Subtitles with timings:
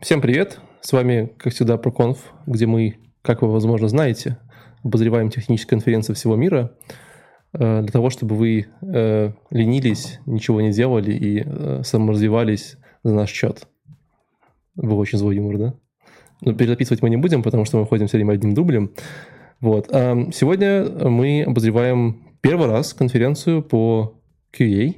[0.00, 0.60] Всем привет!
[0.80, 2.16] С вами, как всегда, ProConf,
[2.46, 4.38] где мы, как вы, возможно, знаете,
[4.82, 6.72] обозреваем технические конференции всего мира
[7.52, 13.28] э, для того, чтобы вы э, ленились, ничего не делали и э, саморазвивались за наш
[13.30, 13.68] счет.
[14.74, 15.74] Был очень злой юмор, да?
[16.40, 18.92] Но перезаписывать мы не будем, потому что мы ходим все время одним дублем.
[19.60, 19.88] Вот.
[19.92, 24.18] А сегодня мы обозреваем первый раз конференцию по
[24.58, 24.96] QA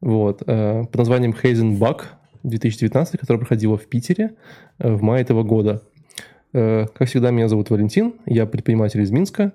[0.00, 2.02] вот, под названием Hazen Bug
[2.48, 4.34] 2019, которая проходила в Питере
[4.78, 5.82] в мае этого года.
[6.52, 9.52] Как всегда, меня зовут Валентин, я предприниматель из Минска.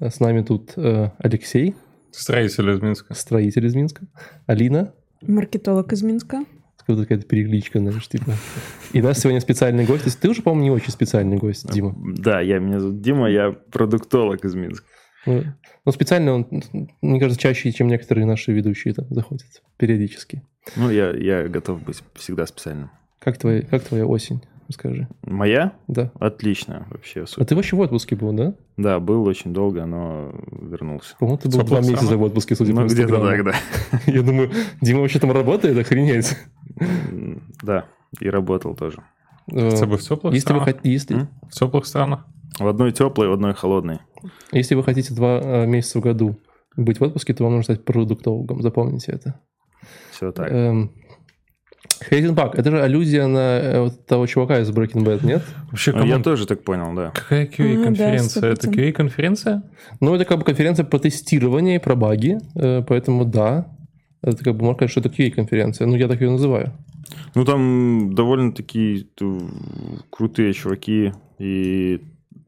[0.00, 1.74] С нами тут Алексей.
[2.10, 3.14] Строитель из Минска.
[3.14, 4.06] Строитель из Минска.
[4.46, 4.92] Алина.
[5.22, 6.44] Маркетолог из Минска
[6.88, 8.32] вот какая-то перекличка, знаешь, типа.
[8.92, 10.04] И нас сегодня специальный гость.
[10.04, 11.94] То есть ты уже, по-моему, не очень специальный гость, Дима.
[12.16, 14.86] Да, я, меня зовут Дима, я продуктолог из Минска.
[15.26, 15.44] Ну,
[15.84, 16.46] ну специально он,
[17.02, 20.42] мне кажется, чаще, чем некоторые наши ведущие там заходят периодически.
[20.76, 22.90] Ну, я, я готов быть всегда специальным.
[23.18, 24.42] Как твоя, как твоя осень?
[24.70, 25.08] Скажи.
[25.22, 25.72] Моя?
[25.86, 26.12] Да.
[26.20, 27.26] Отлично вообще.
[27.26, 27.42] Супер.
[27.42, 28.54] А ты вообще в отпуске был, да?
[28.76, 31.16] Да, был очень долго, но вернулся.
[31.18, 33.54] По-моему, ты был два месяца в отпуске, судя ну, по где-то так, да.
[34.06, 34.50] Я думаю,
[34.82, 36.36] Дима вообще там работает, охренеть.
[37.62, 37.86] Да,
[38.20, 39.02] и работал тоже.
[39.50, 40.66] Хотя бы в теплых если странах?
[40.66, 41.28] Вы, если...
[41.50, 42.26] В теплых странах?
[42.58, 44.00] В одной теплой, в одной холодной.
[44.52, 46.38] Если вы хотите два э, месяца в году
[46.76, 48.62] быть в отпуске, то вам нужно стать продуктологом.
[48.62, 49.40] Запомните это.
[50.10, 50.50] Все так.
[50.50, 50.92] Эм,
[52.08, 55.42] Хейзенбак, это же аллюзия на э, вот того чувака из Breaking Bad, нет?
[55.70, 57.10] Вообще, ну, я тоже так понял, да.
[57.10, 58.40] Какая QA-конференция?
[58.40, 59.62] А, да, это QA-конференция?
[60.00, 63.66] Ну, это как бы конференция по тестированию и про баги, э, поэтому да,
[64.22, 65.86] это как бы можно сказать, что это QA-конференция.
[65.86, 66.72] Ну, я так ее называю.
[67.34, 69.08] Ну, там довольно-таки
[70.10, 72.00] крутые чуваки, и,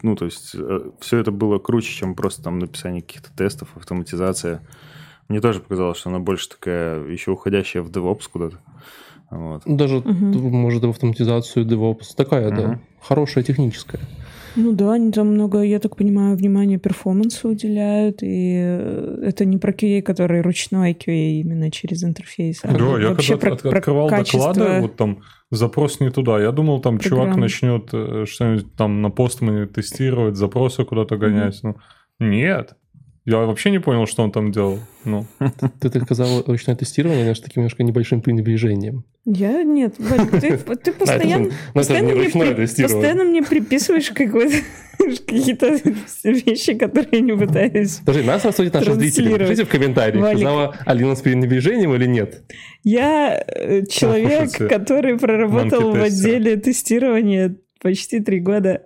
[0.02, 4.62] ну, то есть, э, все это было круче, чем просто там написание каких-то тестов, автоматизация.
[5.28, 8.58] Мне тоже показалось, что она больше такая, еще уходящая в DevOps куда-то.
[9.30, 9.62] Вот.
[9.64, 10.10] Даже, угу.
[10.50, 12.14] может, в автоматизацию DevOps.
[12.16, 12.56] Такая, угу.
[12.56, 14.00] да, хорошая техническая.
[14.56, 19.58] Ну да, они там много, я так понимаю, внимания перформансу уделяют, и э, это не
[19.58, 22.60] про QA, который ручной QA именно через интерфейс.
[22.64, 26.40] А да, я когда про, от, открывал про доклады, вот там запрос не туда.
[26.40, 27.22] Я думал, там программ.
[27.22, 31.62] чувак начнет э, что-нибудь там на постмане тестировать, запросы куда-то гонять.
[31.62, 31.76] Mm-hmm.
[32.20, 32.76] Ну, нет.
[33.26, 34.78] Я вообще не понял, что он там делал.
[35.04, 35.26] Ну.
[35.80, 39.04] Ты так сказал ручное тестирование, знаешь, таким немножко небольшим пренебрежением.
[39.26, 45.78] Я нет, Вань, ты, ты постоянно, постоянно, мне при, постоянно мне приписываешь какие-то
[46.24, 49.36] вещи, которые я не пытаюсь Подожди, нас рассудят наши зрители.
[49.36, 50.38] Пишите в комментариях, Валик.
[50.38, 52.42] сказала Алина с пренебрежением или нет.
[52.84, 58.82] Я э, человек, который проработал в отделе тестирования почти три года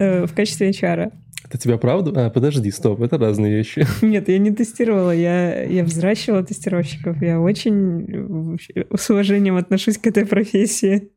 [0.00, 1.12] э, в качестве HR.
[1.48, 2.26] Это тебя правда?
[2.26, 3.86] А, подожди, стоп, это разные вещи.
[4.04, 7.22] Нет, я не тестировала, я, я взращивала тестировщиков.
[7.22, 8.58] Я очень
[8.94, 11.10] с уважением отношусь к этой профессии.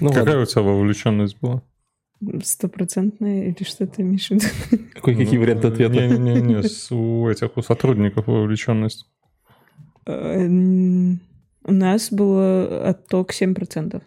[0.00, 0.42] Ну, Какая ладно.
[0.42, 1.62] у тебя вовлеченность была?
[2.44, 4.44] Стопроцентная или что ты имеешь в виду?
[4.94, 6.06] Какой, какие ну, варианты ответа?
[6.06, 9.06] Не-не-не, у этих, у сотрудников вовлеченность.
[10.06, 14.02] Э, у нас было отток 7%.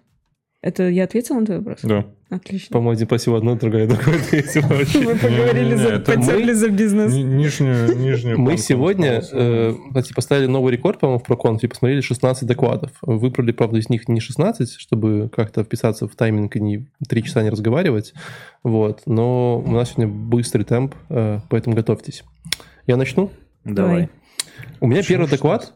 [0.65, 1.81] Это я ответила на твой вопрос?
[1.83, 2.07] Да.
[2.31, 2.73] Отлично.
[2.73, 4.65] По-моему, один просил одно, другая другое ответила.
[5.05, 7.13] Мы поговорили, за, потерли за бизнес.
[7.13, 12.93] Нижнюю, нижнюю Мы сегодня, кстати, поставили новый рекорд, по-моему, в ProConf и посмотрели 16 докладов.
[13.03, 17.43] Выбрали, правда, из них не 16, чтобы как-то вписаться в тайминг и не 3 часа
[17.43, 18.15] не разговаривать.
[18.63, 19.03] Вот.
[19.05, 22.23] Но у нас сегодня быстрый темп, э, поэтому готовьтесь.
[22.87, 23.29] Я начну?
[23.65, 24.09] Давай.
[24.79, 25.75] У меня первый доклад,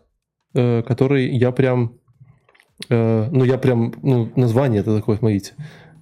[0.56, 2.00] э, который я прям
[2.88, 5.54] Э, ну, я прям, ну, название это такое, смотрите.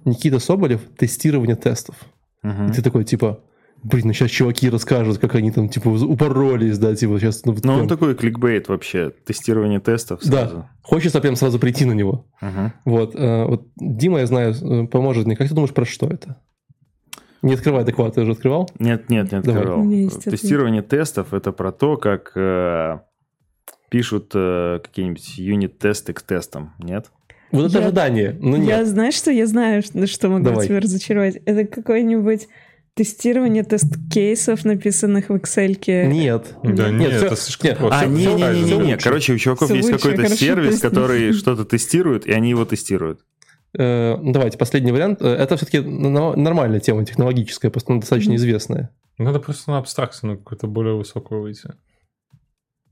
[0.04, 1.96] Никита Соболев, тестирование тестов.
[2.44, 2.70] Uh-huh.
[2.70, 3.40] И ты такой, типа,
[3.82, 7.44] блин, ну сейчас чуваки расскажут, как они там, типа, упоролись, да, типа, сейчас...
[7.44, 10.56] Ну, ну он такой кликбейт вообще, тестирование тестов сразу.
[10.56, 12.26] Да, хочется прям сразу прийти на него.
[12.40, 12.70] Uh-huh.
[12.84, 15.36] Вот, э, вот Дима, я знаю, э, поможет мне.
[15.36, 16.36] Как ты думаешь, про что это?
[17.42, 18.68] Не открывай доклад, ты уже открывал?
[18.78, 19.88] Нет, нет, не открывал.
[20.24, 22.32] Тестирование тестов– это про то, как
[23.88, 27.10] пишут э, какие-нибудь юнит-тесты к тестам, нет?
[27.50, 28.68] Вот это я, ожидание, но нет.
[28.68, 30.66] Я знаю, что я знаю, что, что могу Давай.
[30.66, 31.36] тебя разочаровать.
[31.46, 32.48] Это какой-нибудь
[32.94, 35.78] тестирование тест-кейсов, написанных в Excel.
[36.08, 36.54] Нет.
[36.62, 37.78] Да нет, нет это слишком нет.
[37.78, 38.00] просто.
[38.00, 38.96] А, не, не, не, не, не.
[38.98, 43.20] Короче, у чуваков есть какой-то сервис, который что-то тестирует, и они его тестируют.
[43.78, 45.22] Э, ну, давайте, последний вариант.
[45.22, 48.90] Э, это все-таки нормальная тема технологическая, просто достаточно известная.
[49.16, 51.70] Надо просто на абстракцию, на какую-то более высокую выйти.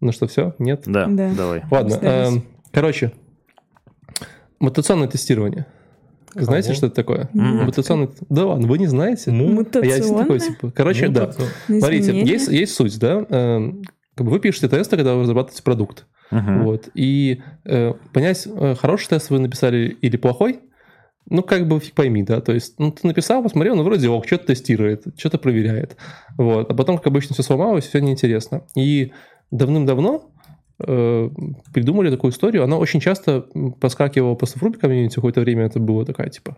[0.00, 0.54] Ну что, все?
[0.58, 0.82] Нет?
[0.87, 1.32] Да, да.
[1.34, 1.62] давай.
[1.70, 2.31] Ладно, э,
[2.72, 3.12] короче,
[4.60, 5.66] мутационное тестирование.
[6.32, 6.44] Кого?
[6.44, 7.31] Знаете, что это такое?
[7.32, 7.64] Mm-hmm.
[7.64, 8.10] Мутационное...
[8.28, 9.31] Да ладно, вы не знаете?
[9.31, 9.94] Мутационное?
[9.94, 10.70] А я такой, типа...
[10.70, 11.32] Короче, да.
[11.66, 13.25] Смотрите, есть, есть суть, да?
[13.28, 13.72] Э,
[14.16, 16.06] вы пишете тесты, когда вы разрабатываете продукт.
[16.31, 16.62] Uh-huh.
[16.64, 16.88] Вот.
[16.94, 20.60] И э, понять, э, хороший тест вы написали или плохой,
[21.28, 24.26] ну, как бы фиг пойми, да, то есть, ну, ты написал, посмотрел, ну, вроде ок,
[24.26, 25.96] что-то тестирует, что-то проверяет,
[26.37, 28.62] вот, а потом, как обычно, все сломалось, все неинтересно.
[28.76, 29.12] И
[29.50, 30.31] давным-давно
[30.78, 31.31] э,
[31.72, 33.46] придумали такую историю, она очень часто
[33.81, 36.56] проскакивала просто в Ruby комьюнити, какое-то время это было такая, типа,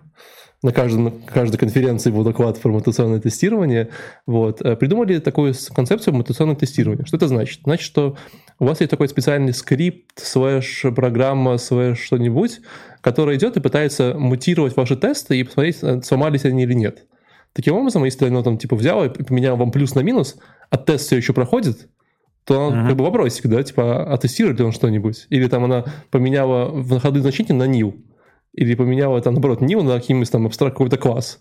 [0.63, 3.91] на, каждом, на каждой конференции был доклад про мутационное тестирование,
[4.27, 7.05] вот, э, придумали такую концепцию мутационного тестирования.
[7.05, 7.61] Что это значит?
[7.65, 8.17] Значит, что
[8.59, 12.61] у вас есть такой специальный скрипт, слэш программа, слэш что-нибудь,
[13.01, 17.07] которая идет и пытается мутировать ваши тесты и посмотреть, э, сломались они или нет.
[17.53, 20.37] Таким образом, если оно там типа взяло и поменяло вам плюс на минус,
[20.71, 21.89] а тест все еще проходит,
[22.49, 22.87] то uh-huh.
[22.89, 25.27] как бы вопросик, да, типа, а тестирует ли он что-нибудь?
[25.29, 27.95] Или там она поменяла в ходы значения на nil,
[28.55, 31.41] или поменяла там, наоборот, nil на каким-нибудь там абстракт какой-то класс.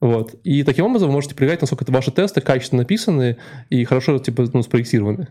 [0.00, 0.36] Вот.
[0.44, 3.36] И таким образом вы можете проверять, насколько ваши тесты качественно написаны
[3.68, 5.26] и хорошо типа, ну, спроектированы.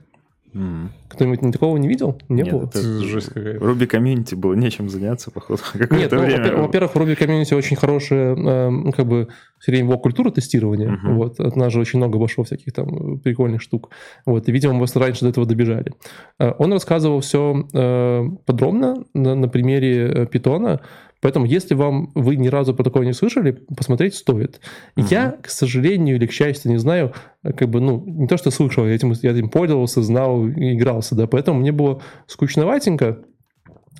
[0.54, 0.90] Mm.
[1.10, 2.20] Кто-нибудь такого не видел?
[2.30, 2.64] Не Нет, было?
[2.66, 3.60] Это жесть какая-то.
[3.66, 5.62] Руби комьюнити было нечем заняться, походу,
[5.92, 6.58] Нет, ну, время.
[6.58, 9.28] во-первых, Руби комьюнити очень хорошая, э, как бы,
[9.60, 10.90] все культура тестирования.
[10.90, 11.14] Uh-huh.
[11.14, 13.90] Вот, от нас же очень много вошло всяких там прикольных штук.
[14.26, 15.94] Вот, и, видимо, мы раньше до этого добежали.
[16.40, 20.82] Э, он рассказывал все э, подробно на, на примере э, питона,
[21.24, 24.60] Поэтому, если вам вы ни разу про такое не слышали, посмотреть стоит.
[24.98, 25.08] Угу.
[25.10, 28.86] Я, к сожалению или к счастью, не знаю, как бы, ну, не то, что слышал,
[28.86, 33.20] я этим, я этим пользовался, знал игрался, да, поэтому мне было скучноватенько,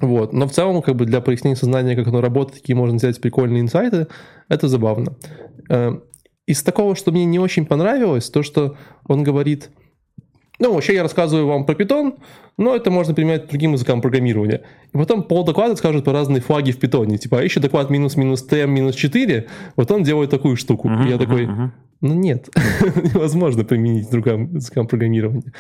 [0.02, 0.34] вот.
[0.34, 3.62] Но в целом, как бы для прояснения сознания, как оно работает, какие можно взять прикольные
[3.62, 4.08] инсайты,
[4.50, 5.16] это забавно.
[5.70, 5.94] Э,
[6.46, 8.76] из такого, что мне не очень понравилось, то, что
[9.08, 9.70] он говорит,
[10.64, 12.16] ну, вообще я рассказываю вам про питон,
[12.58, 14.62] но это можно применять к другим языкам программирования.
[14.94, 17.18] И потом пол доклада скажет по разные флаги в питоне.
[17.18, 20.88] Типа, а еще доклад минус-минус t минус 4, вот он делает такую штуку.
[20.88, 21.70] Uh-huh, и я такой, uh-huh.
[22.00, 22.48] ну нет,
[23.14, 25.52] невозможно применить к другим языкам программирования.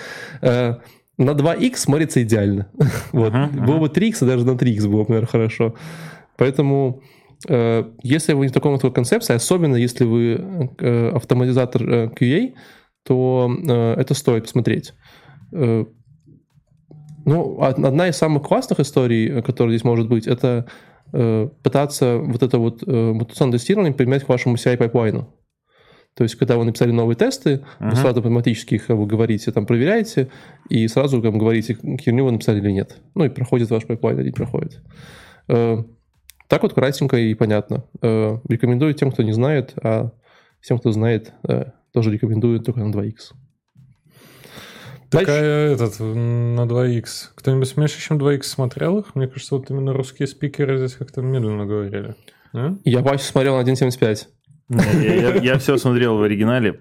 [0.41, 0.75] Э,
[1.17, 2.69] на 2x смотрится идеально.
[3.11, 3.33] вот.
[3.33, 3.65] Uh-huh.
[3.65, 5.75] Было бы 3x, а даже на 3x было бы, наверное, хорошо.
[6.37, 7.01] Поэтому
[7.49, 12.53] э, если вы не в таком концепции, особенно если вы э, автоматизатор QA,
[13.03, 13.51] то
[13.97, 14.93] это стоит посмотреть.
[17.25, 20.67] Ну, одна из самых классных историй, э, которая здесь может быть, это
[21.13, 25.33] э, пытаться вот это вот э, мутационное тестирование применять к вашему CI-пайплайну.
[26.15, 27.89] То есть, когда вы написали новые тесты, uh-huh.
[27.89, 30.29] вы сразу автоматически их вы говорите, там, проверяете,
[30.69, 32.97] и сразу там, говорите, херню вы написали или нет.
[33.15, 34.81] Ну, и проходит ваш пайплайн или не проходит.
[35.47, 35.77] Э,
[36.49, 37.85] так вот кратенько и понятно.
[38.01, 40.11] Э, рекомендую тем, кто не знает, а
[40.59, 43.33] всем, кто знает, э, тоже рекомендую только на 2x.
[45.09, 47.05] Такая этот, на 2х.
[47.35, 49.15] Кто-нибудь меньше, чем 2х смотрел их?
[49.15, 52.15] Мне кажется, вот именно русские спикеры здесь как-то медленно говорили.
[52.53, 52.75] А?
[52.83, 54.27] Я вообще смотрел на 1.75.
[54.69, 56.79] Я, я, я все смотрел в оригинале.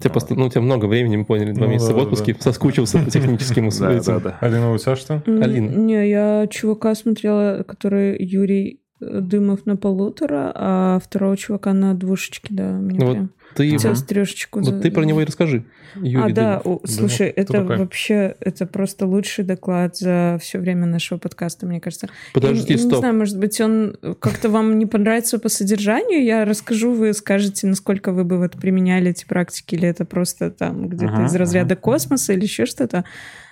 [0.00, 2.40] Тебе просто, ну, тебе много времени, мы поняли, два ну, месяца да, в отпуске, да.
[2.40, 4.38] соскучился по техническим да, да, да.
[4.40, 5.22] Алина, у тебя что?
[5.26, 5.70] Алина.
[5.70, 12.72] Не, я чувака смотрела, который Юрий Дымов на полутора, а второго чувака на двушечке, да.
[12.72, 13.30] Мне ну, прям...
[13.54, 13.76] Ты,
[14.06, 14.60] трешечку.
[14.60, 15.64] Вот ты про него и расскажи.
[15.96, 20.86] Юрий а, да, О, слушай, да, это вообще, это просто лучший доклад за все время
[20.86, 22.08] нашего подкаста, мне кажется.
[22.32, 22.92] Подожди, я, стоп.
[22.92, 27.66] Не знаю, может быть, он как-то вам не понравится по содержанию, я расскажу, вы скажете,
[27.66, 31.74] насколько вы бы вот применяли эти практики, или это просто там где-то ага, из разряда
[31.74, 31.82] ага.
[31.82, 33.04] космоса или еще что-то.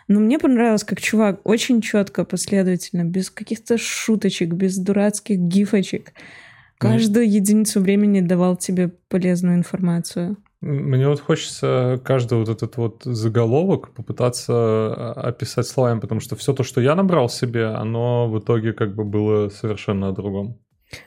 [0.07, 6.13] Но мне понравилось, как чувак очень четко, последовательно, без каких-то шуточек, без дурацких гифочек
[6.79, 10.37] каждую единицу времени давал тебе полезную информацию.
[10.61, 16.53] Мне вот хочется каждый вот этот вот заголовок попытаться а, описать словами, потому что все
[16.53, 20.59] то, что я набрал себе, оно в итоге как бы было совершенно о другом.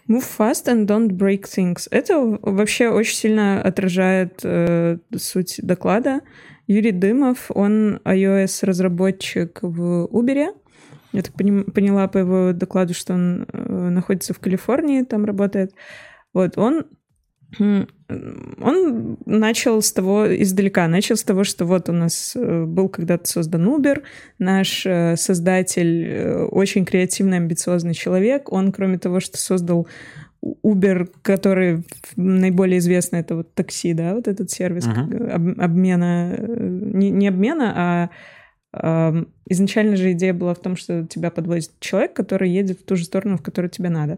[0.08, 1.88] Move fast and don't break things.
[1.92, 6.22] Это вообще очень сильно отражает э, суть доклада.
[6.68, 10.54] Юрий Дымов, он iOS-разработчик в Uber,
[11.14, 15.74] я так поняла по его докладу, что он э, находится в Калифорнии, там работает.
[16.34, 16.86] Вот, он
[17.60, 23.28] он начал с того, издалека, начал с того, что вот у нас э, был когда-то
[23.28, 24.04] создан Uber,
[24.40, 29.88] наш э, создатель очень креативный, амбициозный человек, он, кроме того, что создал
[30.42, 31.84] Uber, который
[32.16, 35.62] наиболее известный, это вот такси, да, вот этот сервис uh-huh.
[35.62, 38.10] обмена, не, не обмена, а
[38.74, 43.04] Изначально же идея была в том, что тебя подвозит человек, который едет в ту же
[43.04, 44.18] сторону, в которую тебе надо.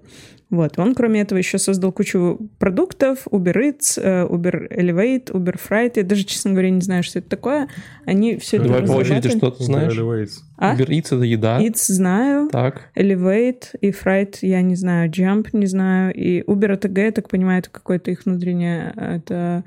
[0.52, 0.78] Вот.
[0.78, 3.26] Он, кроме этого, еще создал кучу продуктов.
[3.32, 5.94] Uber Eats, э, Uber Elevate, Uber Freight.
[5.96, 7.68] Я даже, честно говоря, не знаю, что это такое.
[8.06, 9.98] Они все это Давай по очереди, что ты знаешь.
[9.98, 10.76] Uber, а?
[10.76, 11.60] Uber Eats— это еда.
[11.60, 12.50] Eats знаю.
[12.52, 12.92] Так.
[12.96, 15.10] Elevate и Freight я не знаю.
[15.10, 16.14] Jump не знаю.
[16.14, 18.94] И Uber ATG, я так понимаю, это какое-то их внутреннее...
[18.96, 19.64] Это...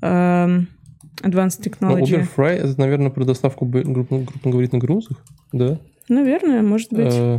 [0.00, 0.68] Эм,
[1.22, 1.98] Advanced Technology.
[1.98, 5.78] Ну, Uber Fry, это, наверное, про доставку, на грузах, да?
[6.08, 7.12] Наверное, может быть.
[7.14, 7.38] Э,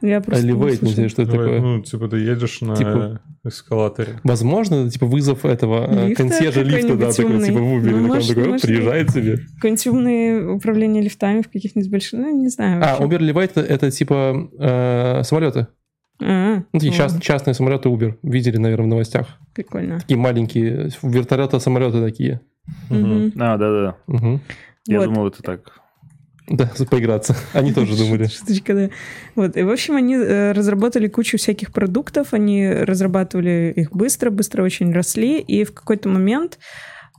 [0.00, 1.60] Я просто Elevate, не знаю, что это такое.
[1.60, 4.20] Ну, типа ты едешь на типа, эскалаторе.
[4.24, 8.48] Возможно, типа вызов этого лифта консьержа лифта, да, такой, типа в Uber, ну, может, такой,
[8.48, 9.38] может, приезжает себе.
[9.56, 12.82] Какое-нибудь умное управление лифтами в каких-нибудь больших, ну, не знаю.
[12.82, 15.66] А, Uber Elevate это, это типа э, самолеты.
[16.22, 18.14] А, ну, такие част, частные самолеты Uber.
[18.22, 19.38] Видели, наверное, в новостях.
[19.54, 20.00] Прикольно.
[20.00, 22.40] Такие маленькие вертолеты, самолеты такие.
[22.90, 23.32] Угу.
[23.36, 23.96] А, да-да.
[24.06, 24.40] Угу.
[24.86, 25.04] Я вот.
[25.06, 25.80] думал, это так
[26.50, 27.36] да, поиграться.
[27.52, 28.26] Они тоже думали.
[28.26, 28.90] Шуточка, да.
[29.36, 29.56] Вот.
[29.56, 34.92] И, в общем, они э, разработали кучу всяких продуктов, они разрабатывали их быстро, быстро очень
[34.92, 36.58] росли, и в какой-то момент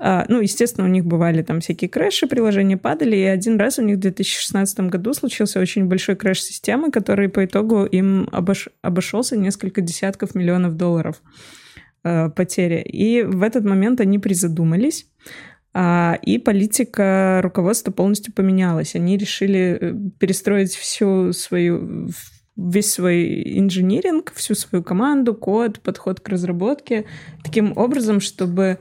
[0.04, 3.84] а, ну, естественно, у них бывали там всякие крэши, приложения падали, и один раз у
[3.84, 8.70] них в 2016 году случился очень большой крэш системы, который по итогу им обош...
[8.82, 11.22] обошелся несколько десятков миллионов долларов
[12.04, 12.82] э, потери.
[12.82, 15.08] И в этот момент они призадумались,
[15.74, 18.96] а, и политика руководства полностью поменялась.
[18.96, 22.10] Они решили э, перестроить всю свою
[22.58, 27.06] весь свой инжиниринг, всю свою команду, код, подход к разработке
[27.44, 28.80] таким образом, чтобы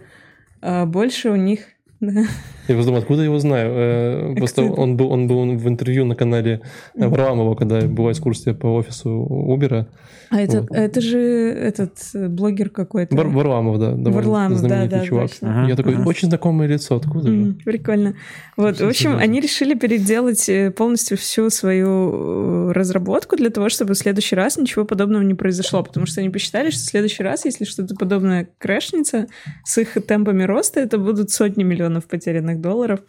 [0.60, 1.60] а, больше у них
[2.72, 3.72] я просто думаю, откуда я его знаю?
[3.72, 6.60] Э, просто он был, он был в интервью на канале
[6.94, 9.86] Варламова, когда была экскурсия по офису Uber.
[10.30, 10.70] А это, вот.
[10.70, 13.16] это же этот э, блогер какой-то.
[13.16, 14.10] Вар, Варламов, да.
[14.10, 15.30] Варламов, да, да, чувак.
[15.30, 15.66] Точно.
[15.68, 17.54] Я такой, очень знакомое лицо, откуда же?
[17.64, 18.14] Прикольно.
[18.56, 23.98] Вот, в общем, они решили переделать э, полностью всю свою разработку для того, чтобы в
[23.98, 27.64] следующий раз ничего подобного не произошло, потому что они посчитали, что в следующий раз, если
[27.64, 29.26] что-то подобное крэшнется,
[29.64, 33.00] с их темпами роста это будут сотни миллионов потерянных долларов.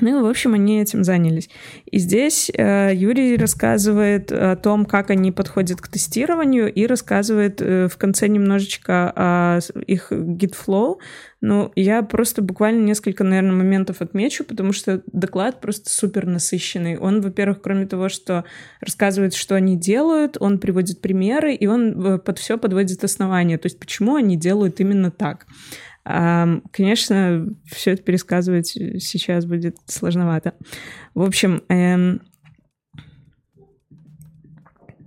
[0.00, 1.50] Ну и, в общем, они этим занялись.
[1.84, 7.88] И здесь э, Юрий рассказывает о том, как они подходят к тестированию, и рассказывает э,
[7.88, 10.96] в конце немножечко о их GitFlow.
[11.42, 16.96] Ну, я просто буквально несколько, наверное, моментов отмечу, потому что доклад просто супер насыщенный.
[16.96, 18.44] Он, во-первых, кроме того, что
[18.80, 23.66] рассказывает, что они делают, он приводит примеры, и он э, под все подводит основания, то
[23.66, 25.46] есть почему они делают именно так.
[26.04, 30.54] Конечно, все это пересказывать сейчас будет сложновато.
[31.14, 32.20] В общем, эм,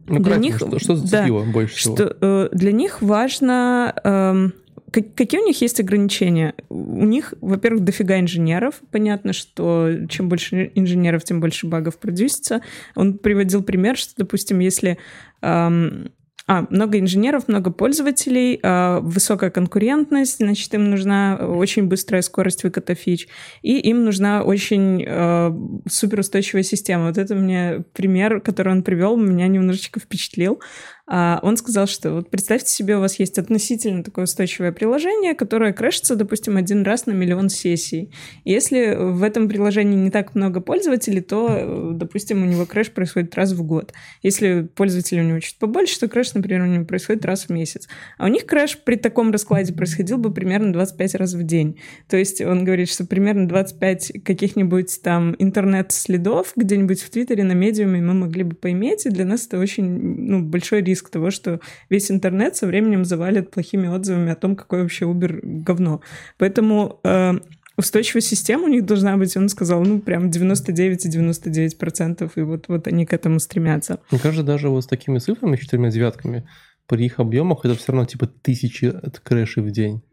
[0.08, 1.96] ну, для них что, что зацепило да, больше всего?
[1.96, 4.50] Что, э, для них важно, э,
[4.92, 6.54] как, какие у них есть ограничения.
[6.70, 8.82] У них, во-первых, дофига инженеров.
[8.92, 12.62] Понятно, что чем больше инженеров, тем больше багов продюсится.
[12.96, 14.98] Он приводил пример, что, допустим, если
[15.42, 16.12] эм,
[16.48, 22.94] а, много инженеров, много пользователей, а, высокая конкурентность, значит, им нужна очень быстрая скорость выката
[22.94, 23.28] фич,
[23.64, 25.56] и им нужна очень а,
[25.90, 27.08] суперустойчивая система.
[27.08, 30.62] Вот это мне пример, который он привел, меня немножечко впечатлил.
[31.08, 35.72] А он сказал, что вот представьте себе, у вас есть относительно такое устойчивое приложение, которое
[35.72, 38.12] крэшится, допустим, один раз на миллион сессий.
[38.44, 43.52] Если в этом приложении не так много пользователей, то, допустим, у него крэш происходит раз
[43.52, 43.94] в год.
[44.24, 47.88] Если пользователей у него чуть побольше, то крэш, например, у него происходит раз в месяц.
[48.18, 51.80] А у них крэш при таком раскладе происходил бы примерно 25 раз в день.
[52.10, 58.02] То есть он говорит, что примерно 25 каких-нибудь там интернет-следов где-нибудь в Твиттере, на медиуме
[58.02, 61.60] мы могли бы поиметь, и для нас это очень ну, большой риск риск того, что
[61.90, 66.02] весь интернет со временем завалит плохими отзывами о том, какой вообще Uber говно.
[66.38, 67.34] Поэтому э,
[67.78, 72.42] устойчивая система у них должна быть, он сказал, ну, прям 99 и 99 процентов, и
[72.42, 74.00] вот, вот они к этому стремятся.
[74.12, 76.48] Мне кажется, даже вот с такими цифрами, четырьмя девятками,
[76.88, 80.04] при их объемах это все равно типа тысячи крэшей в день.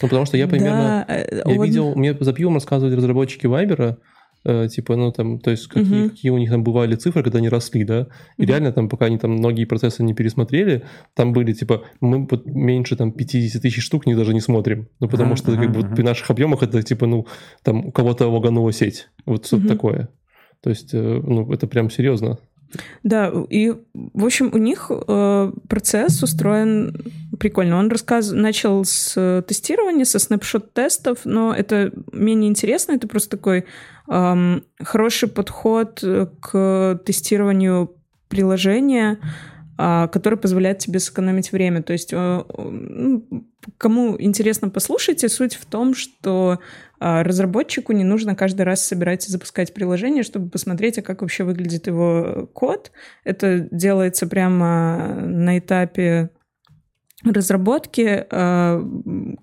[0.00, 1.04] Ну, потому что я примерно...
[1.06, 1.66] Да, э, я вот...
[1.66, 3.98] видел, мне за пивом рассказывали разработчики Вайбера,
[4.68, 6.10] типа, ну там, то есть какие, угу.
[6.10, 8.48] какие у них там бывали цифры, когда они росли, да, и угу.
[8.48, 12.96] реально там, пока они там многие процессы не пересмотрели, там были, типа, мы вот меньше
[12.96, 16.30] там 50 тысяч штук не даже не смотрим, ну потому что как бы при наших
[16.30, 17.26] объемах это типа, ну,
[17.62, 19.68] там у кого-то лаганула сеть, вот что-то угу.
[19.68, 20.08] такое.
[20.62, 22.38] То есть, э, ну, это прям серьезно.
[23.02, 26.94] Да, и, в общем, у них э, процесс устроен
[27.38, 27.78] прикольно.
[27.78, 28.30] Он рассказ...
[28.32, 33.64] начал с тестирования, со снапшот-тестов, но это менее интересно, это просто такой
[34.08, 36.02] хороший подход
[36.40, 37.94] к тестированию
[38.28, 39.18] приложения,
[39.78, 41.82] э, который позволяет тебе сэкономить время.
[41.82, 42.44] То есть, э,
[43.76, 45.28] кому интересно, послушайте.
[45.28, 46.58] Суть в том, что
[47.00, 51.44] а разработчику не нужно каждый раз собирать и запускать приложение, чтобы посмотреть, а как вообще
[51.44, 52.90] выглядит его код.
[53.22, 56.30] Это делается прямо на этапе
[57.24, 58.26] разработки.
[58.30, 58.82] А,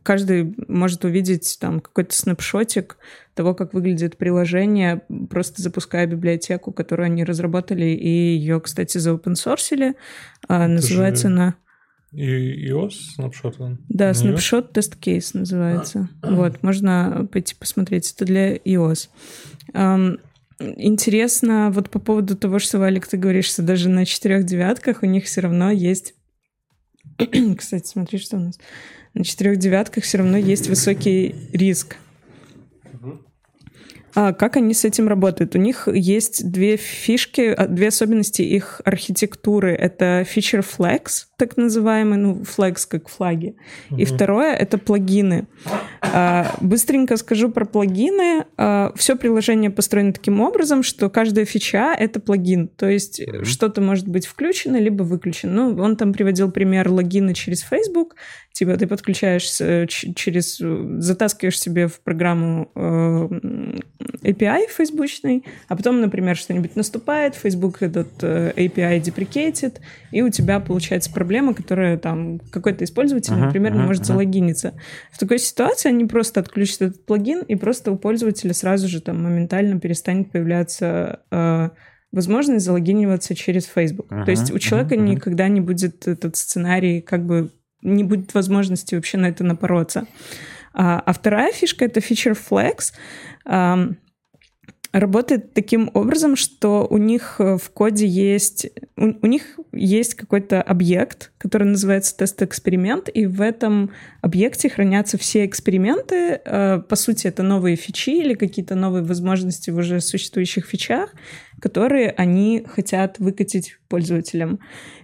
[0.04, 2.98] каждый может увидеть там какой-то снапшотик
[3.34, 9.96] того, как выглядит приложение, просто запуская библиотеку, которую они разработали, и ее, кстати, заопенсорсили.
[10.48, 11.34] Называется же...
[11.34, 11.56] она
[12.16, 13.58] и iOS снапшот?
[13.90, 16.08] Да, снапшот тест кейс называется.
[16.22, 16.32] А.
[16.32, 18.14] Вот, можно пойти посмотреть.
[18.14, 19.10] Это для iOS.
[19.74, 20.22] Um,
[20.60, 25.06] интересно вот по поводу того, что, Валик, ты говоришь, что даже на четырех девятках у
[25.06, 26.16] них все равно есть...
[27.58, 28.60] Кстати, смотри, что у нас.
[29.14, 31.98] На четырех девятках все равно есть высокий риск.
[34.18, 35.56] А как они с этим работают?
[35.56, 39.74] У них есть две фишки, а, две особенности их архитектуры.
[39.74, 43.56] Это feature flags, так называемый, ну, flags как флаги.
[43.92, 44.00] Угу.
[44.00, 45.48] И второе— это плагины.
[46.02, 48.46] А, быстренько скажу про плагины.
[48.58, 52.68] А, все приложение построено таким образом, что каждая фича— это плагин.
[52.68, 53.46] То есть угу.
[53.46, 55.70] что-то может быть включено, либо выключено.
[55.70, 58.16] Ну, он там приводил пример логина через Facebook.
[58.54, 60.58] Типа ты подключаешься через...
[60.58, 63.28] Затаскиваешь себе в программу э,
[64.24, 69.80] API фейсбучный, а потом, например, что-нибудь наступает, Facebook этот э, API deprecated,
[70.12, 74.08] и у тебя получается проблема, которая там какой-то использователь, uh-huh, например, uh-huh, не может uh-huh.
[74.08, 74.74] залогиниться.
[75.12, 79.22] В такой ситуации они просто отключат этот плагин, и просто у пользователя сразу же там
[79.24, 81.70] моментально перестанет появляться э,
[82.12, 84.12] возможность залогиниваться через Facebook.
[84.12, 87.52] Uh-huh, То есть у человека uh-huh, никогда не будет этот сценарий, как бы
[87.82, 90.08] не будет возможности вообще на это напороться.
[90.74, 92.94] А, а вторая фишка— это feature flex
[95.00, 98.68] работает таким образом, что у них э, в коде есть...
[98.96, 105.46] У, у них есть какой-то объект, который называется тест-эксперимент, и в этом объекте хранятся все
[105.46, 106.40] эксперименты.
[106.46, 111.14] Э, по сути, это новые фичи или какие-то новые возможности в уже существующих фичах,
[111.60, 114.60] которые они хотят выкатить пользователям.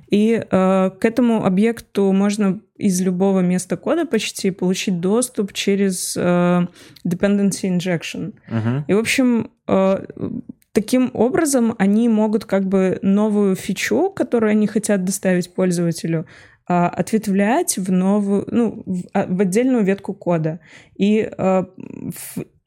[0.10, 6.68] И э, к этому объекту можно из любого места кода почти получить доступ через э,
[7.08, 8.34] dependency injection.
[8.50, 8.84] Uh-huh.
[8.88, 9.52] И, в общем,
[10.74, 16.26] таким образом они могут как бы новую фичу, которую они хотят доставить пользователю,
[16.70, 20.60] э, ответвлять в новую, ну, в, а, отдельную ветку кода.
[20.96, 21.64] И э,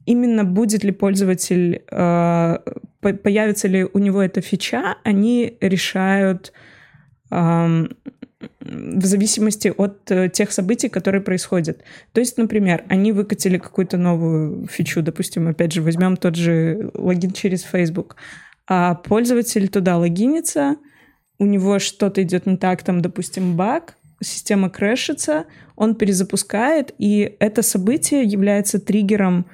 [0.05, 2.59] именно будет ли пользователь, э,
[3.01, 6.53] появится ли у него эта фича, они решают
[8.61, 11.83] в зависимости от э, тех событий, которые происходят.
[12.13, 17.33] То есть, например, они выкатили какую-то новую фичу, допустим, опять же, возьмем тот же логин
[17.33, 18.17] через Facebook,
[18.67, 20.77] а пользователь туда логинится,
[21.39, 27.63] у него что-то идет не так, там, допустим, баг, система крэшится, он перезапускает, и это
[27.63, 29.47] событие является триггером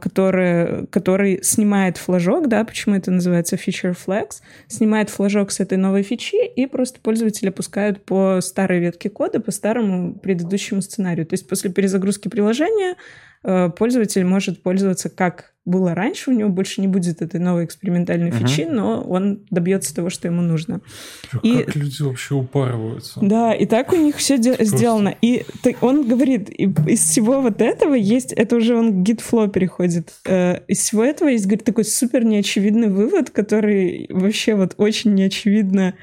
[0.00, 6.02] который, который снимает флажок, да, почему это называется feature flags, снимает флажок с этой новой
[6.02, 11.26] фичи, и просто пользователи пускают по старой ветке кода, по старому предыдущему сценарию.
[11.26, 12.96] То есть после перезагрузки приложения
[13.42, 18.46] пользователь может пользоваться как было раньше, у него больше не будет этой новой экспериментальной uh-huh.
[18.46, 20.80] фичи, но он добьется того, что ему нужно.
[21.28, 23.18] Как и, люди вообще упарываются.
[23.20, 25.12] Да, и так у них все де- сделано.
[25.20, 25.44] И
[25.80, 30.78] он говорит, из всего вот этого есть, это уже он к GitFlow переходит, э, из
[30.78, 35.94] всего этого есть, говорит, такой супер неочевидный вывод, который вообще вот очень неочевидно,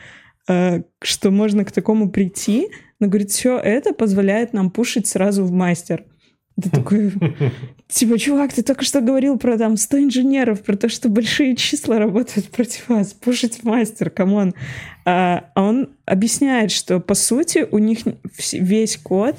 [0.49, 2.67] э, что можно к такому прийти,
[2.99, 6.03] но, говорит, все это позволяет нам пушить сразу в мастер.
[6.61, 7.11] Ты такой,
[7.87, 11.97] типа, чувак, ты только что говорил про там 100 инженеров, про то, что большие числа
[11.97, 13.13] работают против вас.
[13.13, 14.53] Пушить мастер, come on.
[15.05, 17.99] А, а он объясняет, что, по сути, у них
[18.53, 19.35] весь код,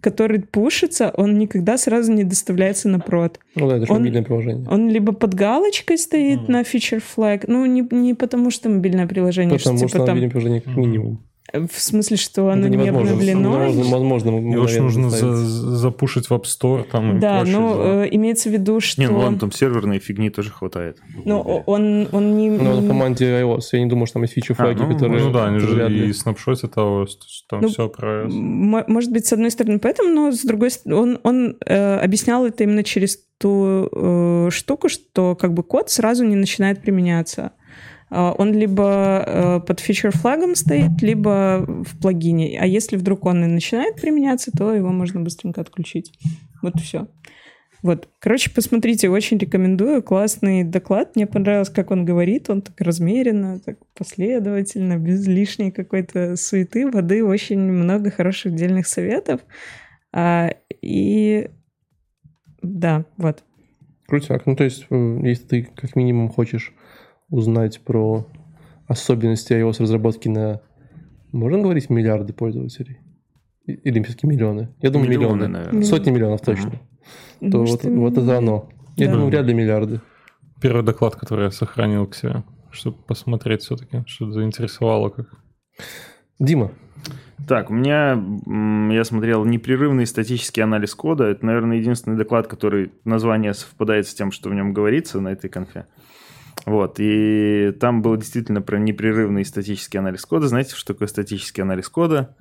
[0.00, 3.40] который пушится, он никогда сразу не доставляется на прод.
[3.54, 4.68] Ну да, это же он, мобильное приложение.
[4.68, 6.50] Он либо под галочкой стоит mm.
[6.50, 10.16] на feature flag, ну не, не потому что мобильное приложение, потому что, что типа, там...
[10.16, 11.24] мобильное приложение как минимум.
[11.60, 13.72] В смысле, что оно не обновлено?
[13.90, 16.84] Возможно, Его же нужно за, запушить в App Store.
[16.90, 19.00] Там, да, ну, э, имеется в виду, что...
[19.00, 20.98] Не, ну он там серверной фигни тоже хватает.
[21.24, 22.50] Ну, он, он не...
[22.50, 23.60] Ну, в команде iOS.
[23.72, 25.24] Я не думаю, что там есть фичи флаги, а, ну, которые...
[25.24, 27.08] Ну да, они же и снапшотят iOS,
[27.48, 28.30] там ну, все про iOS.
[28.86, 32.64] Может быть, с одной стороны поэтому, но с другой стороны, он, он э, объяснял это
[32.64, 37.52] именно через ту э, штуку, что как бы код сразу не начинает применяться.
[38.08, 42.58] А, он либо э, под фичер флагом стоит, либо в плагине.
[42.60, 46.12] А если вдруг он и начинает применяться, то его можно быстренько отключить.
[46.62, 47.08] Вот все.
[47.82, 50.02] Вот, короче, посмотрите, очень рекомендую.
[50.02, 51.14] Классный доклад.
[51.14, 52.48] Мне понравилось, как он говорит.
[52.50, 57.24] Он так размеренно, так последовательно, без лишней какой-то суеты, воды.
[57.24, 59.40] Очень много хороших дельных советов.
[60.12, 61.48] А, и
[62.62, 63.44] да, вот.
[64.06, 64.46] Крутяк.
[64.46, 66.72] Ну, то есть, э, если ты как минимум хочешь
[67.28, 68.26] узнать про
[68.86, 70.60] особенности iOS разработки на,
[71.32, 72.98] можно говорить, миллиарды пользователей?
[73.66, 74.74] Или все-таки миллионы?
[74.80, 75.48] Я думаю, миллионы.
[75.48, 75.84] миллионы.
[75.84, 76.80] Сотни миллионов точно.
[77.40, 77.50] Ага.
[77.50, 78.68] То вот, вот это оно.
[78.96, 79.12] Я да.
[79.12, 80.00] думаю, вряд ли миллиарды.
[80.60, 85.26] Первый доклад, который я сохранил к себе, чтобы посмотреть все-таки, что заинтересовало как.
[86.38, 86.70] Дима.
[87.46, 88.22] Так, у меня,
[88.94, 91.24] я смотрел непрерывный статический анализ кода.
[91.24, 95.50] Это, наверное, единственный доклад, который название совпадает с тем, что в нем говорится на этой
[95.50, 95.86] конфе.
[96.64, 100.48] Вот, и там был действительно про непрерывный статический анализ кода.
[100.48, 102.34] Знаете, что такое статический анализ кода?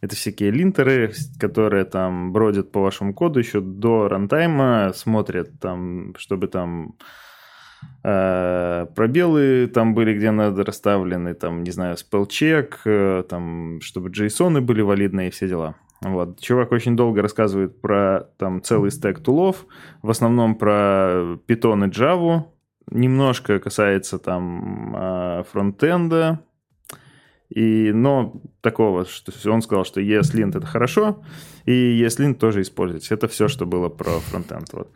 [0.00, 6.48] Это всякие линтеры, которые там бродят по вашему коду еще до рантайма, смотрят там, чтобы
[6.48, 6.96] там
[8.02, 14.60] э, пробелы там были, где надо расставлены, там, не знаю, спелчек, э, там, чтобы JSON
[14.60, 15.76] были валидные и все дела.
[16.00, 16.40] Вот.
[16.40, 19.66] Чувак очень долго рассказывает про там целый стек тулов,
[20.02, 22.46] в основном про Python и Java,
[22.90, 26.40] немножко касается там э, фронтенда,
[27.48, 31.22] и, но такого, что он сказал, что ESLint это хорошо,
[31.66, 33.14] и ESLint тоже используйте.
[33.14, 34.72] Это все, что было про фронтенд.
[34.72, 34.90] Вот.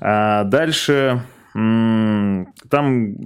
[0.00, 1.22] А дальше
[1.54, 3.16] там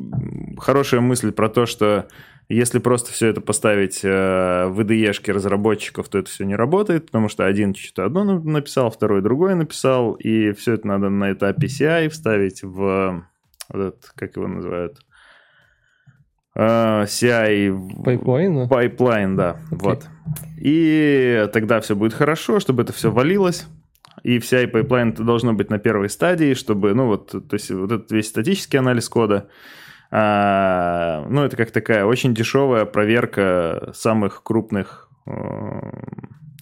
[0.58, 2.06] хорошая мысль про то, что
[2.48, 7.28] если просто все это поставить э, в IDE разработчиков, то это все не работает, потому
[7.28, 12.08] что один что-то одно написал, второй другое написал, и все это надо на этапе CI
[12.10, 13.24] вставить в
[13.72, 14.98] вот этот, как его называют,
[16.56, 18.02] uh, CI...
[18.04, 18.68] Пайплайн?
[18.68, 19.60] Пайплайн, да.
[19.70, 19.78] Okay.
[19.78, 20.08] Вот.
[20.58, 23.66] И тогда все будет хорошо, чтобы это все валилось.
[24.22, 27.90] И вся пайплайн это должно быть на первой стадии, чтобы, ну вот, то есть вот
[27.90, 29.48] этот весь статический анализ кода,
[30.12, 35.08] а, ну это как такая очень дешевая проверка самых крупных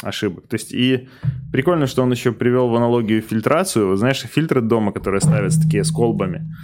[0.03, 0.47] ошибок.
[0.49, 1.09] То есть и
[1.53, 3.97] прикольно, что он еще привел в аналогию фильтрацию.
[3.97, 6.55] Знаешь, фильтры дома, которые ставятся такие с колбами.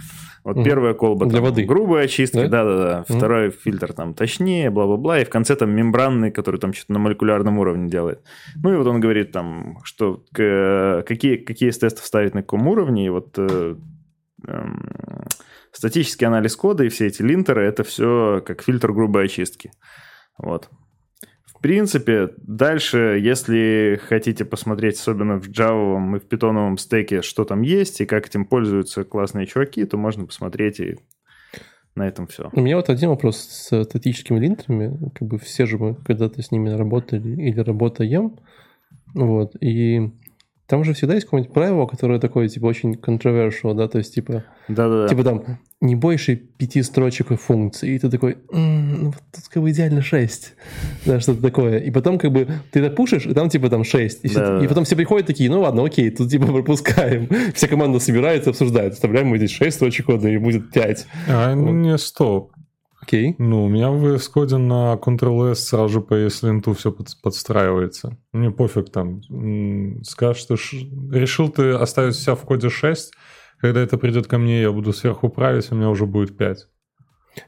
[0.47, 0.63] Вот угу.
[0.63, 1.65] первая колба для там, воды.
[1.65, 3.03] грубая очистка, да-да-да.
[3.09, 3.17] Угу.
[3.17, 5.19] Второй фильтр там точнее, бла-бла-бла.
[5.19, 8.21] И в конце там мембранный, который там что-то на молекулярном уровне делает.
[8.55, 12.65] Ну и вот он говорит там, что к, какие, какие из тестов ставить на каком
[12.65, 13.07] уровне.
[13.07, 13.75] И вот э,
[14.47, 14.65] э,
[15.73, 19.71] статический анализ кода и все эти линтеры, это все как фильтр грубой очистки.
[20.37, 20.69] Вот.
[21.57, 27.63] В принципе, дальше, если хотите посмотреть, особенно в Java и в питоновом стеке, что там
[27.63, 30.97] есть и как этим пользуются классные чуваки, то можно посмотреть и
[31.95, 32.51] на этом все.
[32.53, 35.09] У меня вот один вопрос с статическими линтерами.
[35.15, 38.37] Как бы все же мы когда-то с ними работали или работаем.
[39.15, 39.55] Вот.
[39.59, 40.11] И
[40.67, 44.43] там же всегда есть какое-нибудь правило, которое такое, типа, очень controversial, да, то есть, типа,
[44.67, 45.07] Да-да-да.
[45.07, 45.43] типа там,
[45.79, 50.01] не больше пяти строчек и функций, и ты такой, м-м, ну, тут как бы идеально
[50.01, 50.55] шесть,
[51.05, 51.77] да, что-то такое.
[51.77, 54.25] И потом как бы ты это пушишь, и там типа там шесть.
[54.25, 57.29] И, и потом все приходят такие, ну ладно, окей, тут типа пропускаем.
[57.53, 58.95] Вся команда собирается, обсуждает.
[58.95, 61.05] Вставляем мы здесь шесть строчек кода, и будет пять.
[61.29, 61.71] А, вот.
[61.71, 62.51] не, стоп.
[63.07, 63.35] Окей.
[63.37, 68.17] Ну, у меня в VS Code на Ctrl-S сразу по ESLint все под, подстраивается.
[68.33, 69.21] Мне пофиг там.
[70.03, 70.75] Скажешь, что ш...
[71.09, 73.13] решил ты оставить себя в коде 6,
[73.59, 76.67] когда это придет ко мне, я буду сверху править, у меня уже будет 5.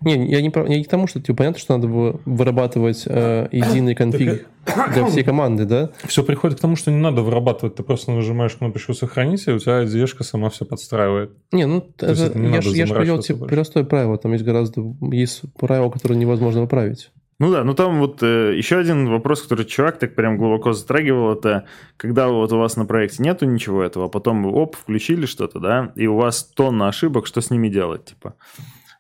[0.02, 1.88] Не, я не, я не к тому, что типа, понятно, что надо
[2.25, 4.47] вырабатывать э, единый конфиг
[4.93, 5.89] для всей команды, да?
[6.06, 7.75] Все приходит к тому, что не надо вырабатывать.
[7.75, 11.32] Ты просто нажимаешь кнопочку «Сохранить», и у тебя IDE сама все подстраивает.
[11.52, 14.17] Не, ну, это, это не я, я же привел типа, простое правило.
[14.17, 14.95] Там есть гораздо...
[15.12, 17.12] Есть правила, которые невозможно выправить.
[17.39, 21.32] Ну да, ну там вот э, еще один вопрос, который чувак так прям глубоко затрагивал,
[21.32, 25.25] это когда вот у вас на проекте нету ничего этого, а потом вы, оп, включили
[25.25, 28.36] что-то, да, и у вас тонна ошибок, что с ними делать, типа?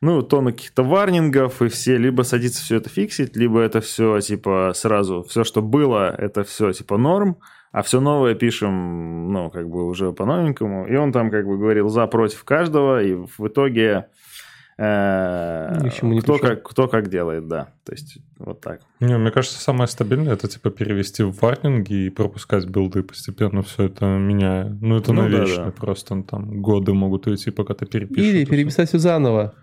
[0.01, 4.71] Ну, тонны каких-то варнингов, и все либо садится все это фиксить, либо это все, типа,
[4.73, 7.37] сразу, все, что было, это все, типа, норм,
[7.71, 10.87] а все новое пишем, ну, как бы уже по-новенькому.
[10.87, 14.07] И он там, как бы, говорил за, против каждого, и в итоге
[14.77, 15.89] э,
[16.21, 17.73] кто, как, кто как делает, да.
[17.83, 18.79] То есть, вот так.
[19.01, 23.83] Не, мне кажется, самое стабильное это, типа, перевести в варнинги и пропускать билды постепенно все
[23.83, 24.75] это меняя.
[24.81, 25.71] Ну, это ну, навечно, да, да.
[25.71, 28.25] просто там годы могут уйти, пока ты перепишешь.
[28.25, 29.53] Или переписать все заново.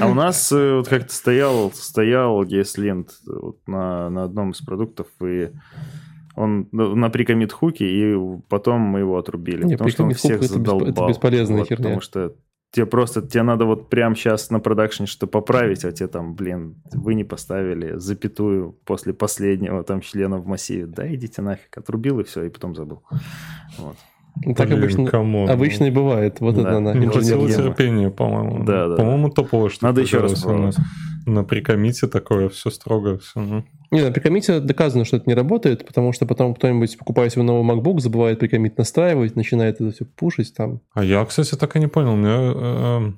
[0.00, 5.06] А у нас э, вот как-то стоял, стоял ESLint вот на, на одном из продуктов,
[5.22, 5.50] и
[6.36, 8.16] он на прикомит хуке, и
[8.48, 9.64] потом мы его отрубили.
[9.64, 10.88] Не, потому что он всех задолбал.
[10.88, 11.84] Это бесполезная вот, херня.
[11.84, 12.34] Потому что
[12.72, 16.82] тебе просто, тебе надо вот прямо сейчас на продакшне что поправить, а тебе там, блин,
[16.92, 20.86] вы не поставили запятую после последнего там члена в массиве.
[20.86, 23.02] Да, идите нафиг, отрубил и все, и потом забыл.
[23.78, 23.96] Вот.
[24.56, 25.50] Так Блин, обычно, come on.
[25.50, 26.40] обычно и бывает.
[26.40, 26.62] Вот да.
[26.62, 26.94] это она.
[26.94, 28.64] Не хватило терпения, по-моему.
[28.64, 28.96] Да, да.
[28.96, 30.70] По-моему, топовое, что Надо еще раз на,
[31.26, 33.18] на precommit е такое, все строго.
[33.18, 33.40] Все.
[33.40, 33.64] Ну.
[33.90, 37.68] Не, на прикомите доказано, что это не работает, потому что потом кто-нибудь, покупая себе новый
[37.68, 40.80] MacBook, забывает прикомит настраивать, начинает это все пушить там.
[40.94, 42.16] А я, кстати, так и не понял.
[42.16, 42.30] Мне...
[42.30, 43.12] Э, э,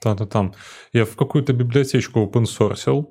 [0.00, 0.54] там-то там.
[0.92, 3.06] Я в какую-то библиотечку open source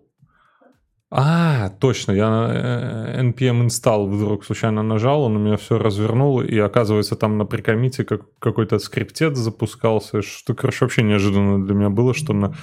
[1.14, 6.58] а, точно, я э, npm install вдруг случайно нажал, он у меня все развернул, и
[6.58, 12.14] оказывается там на прикомите как, какой-то скриптет запускался, что, короче, вообще неожиданно для меня было,
[12.14, 12.56] что на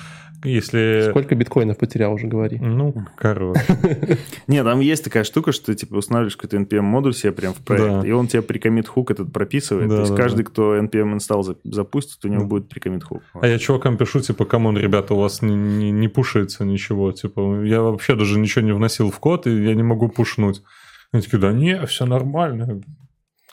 [0.44, 1.08] если...
[1.10, 2.58] Сколько биткоинов потерял уже, говори.
[2.58, 3.60] Ну, короче.
[4.46, 8.04] Не, там есть такая штука, что ты типа устанавливаешь какой-то NPM-модуль себе прям в проект,
[8.04, 9.88] и он тебе precommit hook этот прописывает.
[9.88, 13.22] То есть каждый, кто NPM install запустит, у него будет precommit hook.
[13.34, 17.12] А я чувакам пишу, типа, come on, ребята, у вас не пушится ничего.
[17.12, 20.62] Типа, я вообще даже ничего не вносил в код, и я не могу пушнуть.
[21.12, 22.82] Они такие, да не, все нормально.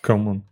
[0.01, 0.43] Come on.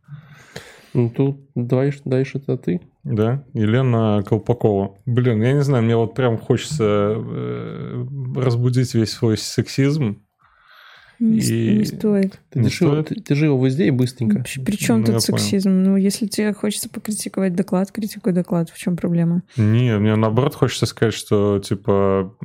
[0.93, 2.81] Ну, тут дальше, дальше это ты.
[3.03, 4.97] Да, Елена Колпакова.
[5.05, 10.23] Блин, я не знаю, мне вот прям хочется э, разбудить весь свой сексизм
[11.23, 11.77] не, и...
[11.77, 12.39] не стоит.
[12.49, 13.07] Ты, не держи, стоит?
[13.07, 14.43] Ты, держи его везде и быстренько.
[14.65, 15.69] При чем ну, тут сексизм?
[15.69, 15.89] Понял.
[15.91, 18.69] Ну, если тебе хочется покритиковать доклад, критикуй доклад.
[18.69, 19.43] В чем проблема?
[19.55, 22.35] Не, мне наоборот хочется сказать, что, типа,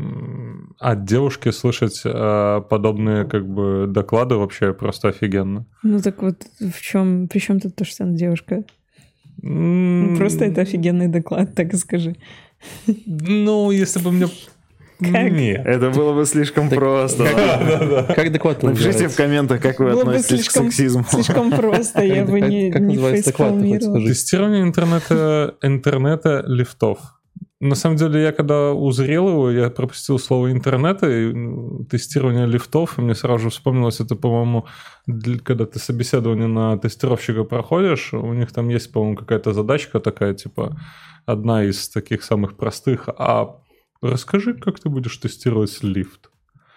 [0.78, 5.66] от девушки слышать э, подобные, как бы, доклады вообще просто офигенно.
[5.82, 7.28] Ну, так вот, в чем...
[7.28, 8.64] При чем тут то, что она девушка?
[9.42, 10.16] Mm.
[10.16, 12.16] Просто это офигенный доклад, так и скажи.
[13.06, 14.26] Ну, если бы мне
[15.00, 15.30] как?
[15.30, 15.64] Нет.
[15.64, 17.24] Это было бы слишком просто.
[18.16, 21.04] Как доклад Напишите в комментах, как вы относитесь к сексизму.
[21.08, 24.04] Слишком просто, я бы не фейспалмировал.
[24.04, 26.98] Тестирование интернета, интернета лифтов.
[27.60, 31.34] На самом деле, я когда узрел его, я пропустил слово интернета и
[31.90, 34.66] тестирование лифтов, и мне сразу же вспомнилось это, по-моему,
[35.42, 40.78] когда ты собеседование на тестировщика проходишь, у них там есть, по-моему, какая-то задачка такая, типа,
[41.26, 43.56] одна из таких самых простых, а
[44.00, 46.30] расскажи, как ты будешь тестировать лифт.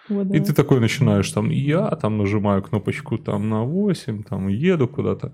[0.08, 0.36] Вот, да.
[0.36, 5.32] И ты такой начинаешь там, я там нажимаю кнопочку там на 8, там еду куда-то.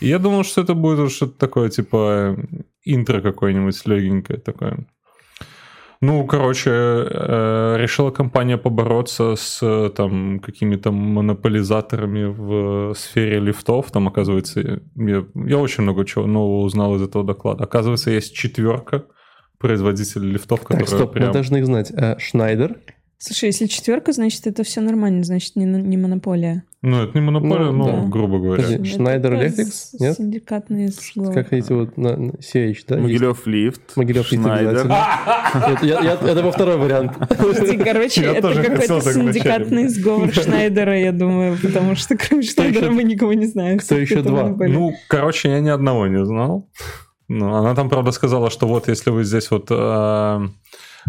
[0.00, 2.36] И я думал, что это будет что-то такое, типа
[2.84, 4.86] интро какое-нибудь легенькое такое.
[6.02, 13.90] Ну, короче, э, решила компания побороться с там какими-то монополизаторами в сфере лифтов.
[13.90, 17.64] Там, оказывается, я, я очень много чего нового узнал из этого доклада.
[17.64, 19.04] Оказывается, есть четверка
[19.58, 21.26] производителей лифтов, которые так, стоп, прям...
[21.26, 21.92] мы должны их знать.
[22.18, 22.78] Шнайдер,
[23.22, 26.64] Слушай, если четверка, значит, это все нормально, значит, не, не монополия.
[26.80, 28.08] Ну, это не монополия, ну, но, да.
[28.08, 28.62] грубо говоря.
[28.62, 30.16] Подожди, Шнайдер Электрикс, нет?
[30.16, 31.34] Синдикатные сглавы.
[31.34, 32.96] Как эти вот на, на CH, да?
[32.96, 33.94] Могилев Лифт.
[33.96, 37.12] Могилев Лифт Это был второй вариант.
[37.84, 43.44] Короче, это какой-то синдикатный сговор Шнайдера, я думаю, потому что кроме Шнайдера мы никого не
[43.44, 43.80] знаем.
[43.80, 44.48] Кто еще два?
[44.48, 46.70] Ну, короче, я ни одного не знал.
[47.28, 50.48] Ну, она там, правда, сказала, что вот если вы здесь вот э,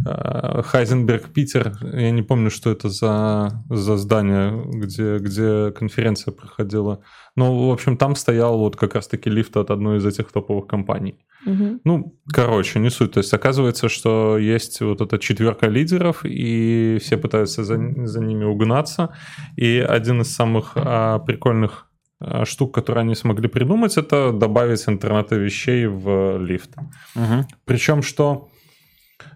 [0.06, 7.02] Хайзенберг, Питер, я не помню, что это за, за здание, где, где конференция проходила.
[7.36, 11.20] Но, в общем, там стоял вот как раз-таки лифт от одной из этих топовых компаний.
[11.46, 11.82] Угу.
[11.84, 13.14] Ну, короче, не суть.
[13.14, 18.44] То есть оказывается, что есть вот эта четверка лидеров, и все пытаются за, за ними
[18.44, 19.16] угнаться.
[19.56, 25.36] И один из самых а, прикольных Э, штук, которые они смогли придумать, это добавить интернета
[25.36, 26.70] вещей в лифт.
[27.16, 27.48] Угу.
[27.66, 28.51] Причем что э,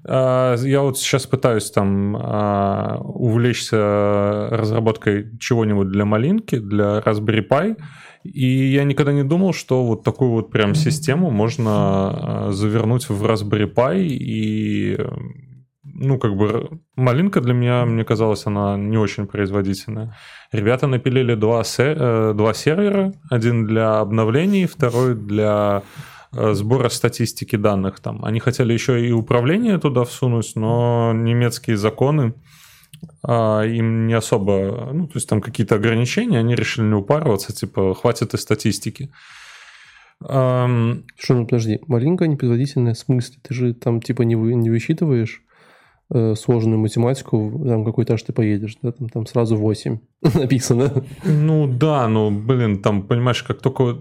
[0.08, 7.76] я вот сейчас пытаюсь там э, увлечься разработкой чего-нибудь для малинки, для Raspberry Pi,
[8.24, 13.72] и я никогда не думал, что вот такую вот прям систему можно завернуть в Raspberry
[13.72, 14.08] Pi.
[14.08, 14.98] И
[15.98, 20.16] ну, как бы, малинка для меня, мне казалось, она не очень производительная.
[20.52, 25.84] Ребята напилили два, се- э, два сервера, один для обновлений, второй для
[26.54, 28.24] сбора статистики данных там.
[28.26, 32.34] Они хотели еще и управление туда всунуть, но немецкие законы
[33.24, 37.94] а, им не особо, ну, то есть там какие-то ограничения, они решили не упарываться, типа,
[37.94, 39.12] хватит и статистики.
[40.24, 41.04] Um...
[41.18, 43.36] Что, ну подожди, маленькая непроизводительная в смысле?
[43.42, 45.42] Ты же там типа не, вы, не высчитываешь
[46.14, 49.98] Э, сложную математику, там какой этаж ты поедешь, да, там, там сразу 8
[50.36, 51.04] написано.
[51.24, 53.98] Ну да, ну блин, там, понимаешь, как только...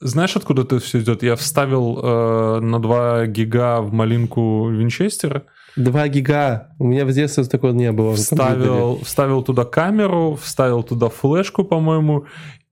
[0.00, 1.22] Знаешь, откуда это все идет?
[1.22, 5.44] Я вставил э, на 2 гига в малинку Винчестера.
[5.76, 6.74] 2 гига.
[6.78, 8.14] У меня в детстве такого не было.
[8.14, 12.24] Вставил, вставил туда камеру, вставил туда флешку, по-моему,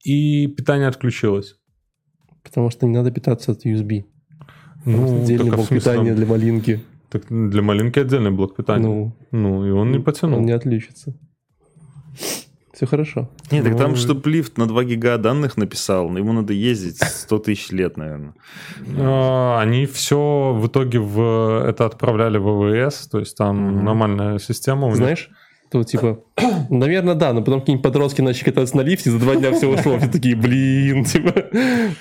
[0.02, 1.56] и питание отключилось.
[2.42, 4.04] Потому что не надо питаться от USB.
[4.84, 6.80] Ну, отдельный блок питания для малинки.
[7.10, 8.86] Так для маленький отдельный блок питания.
[8.86, 10.38] Ну, ну и он не потянул.
[10.38, 11.14] Он не отличится.
[12.78, 13.28] Все хорошо.
[13.50, 17.38] Нет, так там, ну, чтобы лифт на 2 гига данных написал, ему надо ездить 100
[17.40, 18.34] тысяч лет, наверное.
[18.96, 24.94] А, они все в итоге в это отправляли в ВВС, то есть там нормальная система.
[24.94, 25.28] Знаешь,
[25.72, 26.20] то типа,
[26.70, 29.98] наверное, да, но потом какие-нибудь подростки начали кататься на лифте, за два дня все ушло,
[29.98, 31.46] все такие, блин, типа,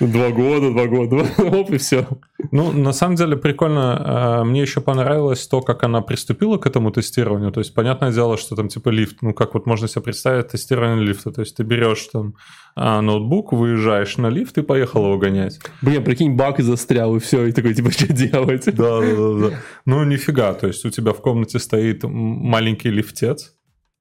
[0.00, 2.06] два года, два года, оп, и все.
[2.50, 4.42] Ну, на самом деле прикольно.
[4.44, 7.50] Мне еще понравилось то, как она приступила к этому тестированию.
[7.52, 11.04] То есть, понятное дело, что там типа лифт, ну, как вот можно себе представить тестирование
[11.04, 11.30] лифта.
[11.30, 12.34] То есть, ты берешь там
[12.76, 15.58] ноутбук, выезжаешь на лифт и поехал его гонять.
[15.82, 18.64] Блин, прикинь, баг застрял, и все, и такой, типа, что делать?
[18.66, 19.56] Да, да, да.
[19.84, 20.54] Ну, нифига.
[20.54, 23.54] То есть, у тебя в комнате стоит маленький лифтец,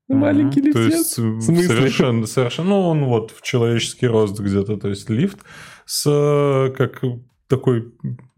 [0.08, 0.74] Маленький лифт.
[0.74, 5.40] То есть совершенно, совершенно, ну он вот в человеческий рост где-то, то есть лифт
[5.86, 6.04] с
[6.78, 7.04] как
[7.48, 7.94] такой,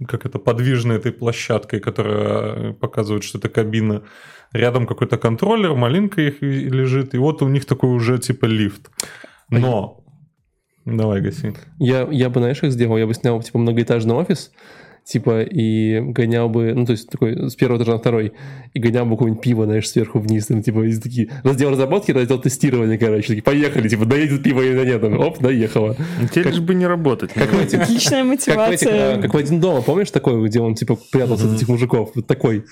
[0.07, 4.03] как это, подвижной этой площадкой, которая показывает, что это кабина.
[4.51, 8.89] Рядом какой-то контроллер, малинка их лежит, и вот у них такой уже типа лифт.
[9.49, 10.03] Но...
[10.85, 11.53] Давай, гаси.
[11.77, 12.97] Я, я бы, знаешь, как сделал?
[12.97, 14.51] Я бы снял, типа, многоэтажный офис,
[15.09, 18.33] типа, и гонял бы, ну, то есть, такой, с первого этажа на второй,
[18.73, 22.39] и гонял бы какое-нибудь пиво, знаешь, сверху вниз, там, типа, из такие, раздел разработки, раздел
[22.39, 25.95] тестирования, короче, такие, поехали, типа, доедет пиво или нет, там, оп, доехало.
[26.31, 27.33] Тебе лишь бы не работать.
[27.33, 29.13] Как в этих, Отличная мотивация.
[29.15, 32.27] Как, как в «Один дома», помнишь такой, где он, типа, прятался от этих мужиков, вот
[32.27, 32.65] такой.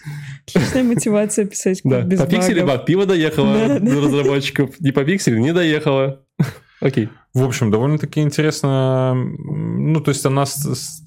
[0.48, 2.02] Отличная мотивация писать да.
[2.02, 6.22] без Попиксели баг, пиво доехало до разработчиков, не попиксели, не доехало.
[6.82, 7.10] Окей.
[7.38, 9.14] В общем, довольно-таки интересно.
[9.14, 10.46] Ну, то есть она,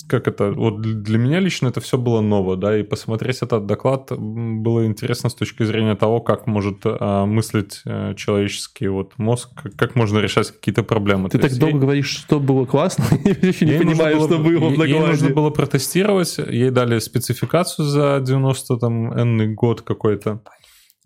[0.08, 4.12] как это, вот для меня лично это все было ново, да, и посмотреть этот доклад
[4.16, 9.74] было интересно с точки зрения того, как может а, мыслить а, человеческий вот мозг, как,
[9.74, 11.30] как можно решать какие-то проблемы.
[11.30, 11.80] Ты то так долго ей...
[11.80, 14.92] говоришь, что было классно, я еще не понимаю, было, что было в докладе.
[14.92, 20.42] Ей нужно было протестировать, ей дали спецификацию за 90 там, n год какой-то.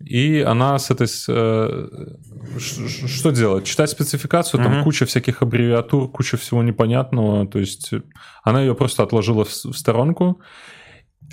[0.03, 1.07] И она с этой...
[1.29, 1.87] Э,
[2.57, 3.65] что делать?
[3.65, 4.83] Читать спецификацию, там uh-huh.
[4.83, 7.47] куча всяких аббревиатур, куча всего непонятного.
[7.47, 7.91] То есть
[8.43, 10.41] она ее просто отложила в, сторонку,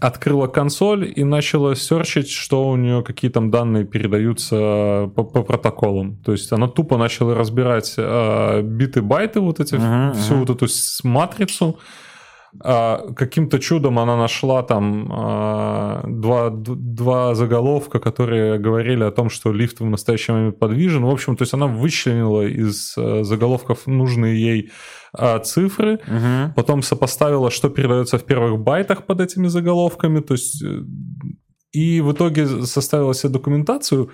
[0.00, 6.18] открыла консоль и начала серчить, что у нее какие там данные передаются по, по протоколам.
[6.18, 10.38] То есть она тупо начала разбирать э, биты-байты, вот эти, uh-huh, всю uh-huh.
[10.46, 10.66] вот эту
[11.02, 11.80] матрицу,
[12.60, 19.80] каким-то чудом она нашла там а, два, два заголовка, которые говорили о том, что лифт
[19.80, 21.04] в настоящий момент подвижен.
[21.04, 24.70] В общем, то есть она вычленила из а, заголовков нужные ей
[25.44, 26.54] цифры, угу.
[26.56, 30.84] потом сопоставила, что передается в первых байтах под этими заголовками, то есть э,
[31.72, 34.10] и в итоге составила себе документацию,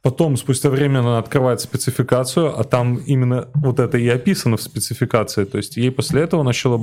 [0.00, 5.44] Потом, спустя время, она открывает спецификацию, а там именно вот это и описано в спецификации.
[5.44, 6.80] То есть ей после этого начала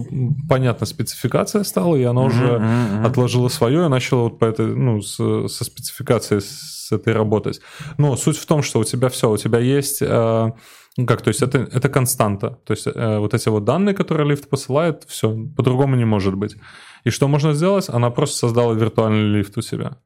[0.49, 3.05] понятна спецификация стала, и она mm-hmm, уже mm-hmm.
[3.05, 5.15] отложила свое и начала вот по этой, ну, с,
[5.47, 7.61] со спецификацией с этой работать.
[7.97, 10.01] Но суть в том, что у тебя все, у тебя есть...
[10.01, 10.51] Э,
[10.97, 12.59] ну как, то есть это, это константа.
[12.65, 16.57] То есть э, вот эти вот данные, которые лифт посылает, все, по-другому не может быть.
[17.05, 17.87] И что можно сделать?
[17.87, 19.97] Она просто создала виртуальный лифт у себя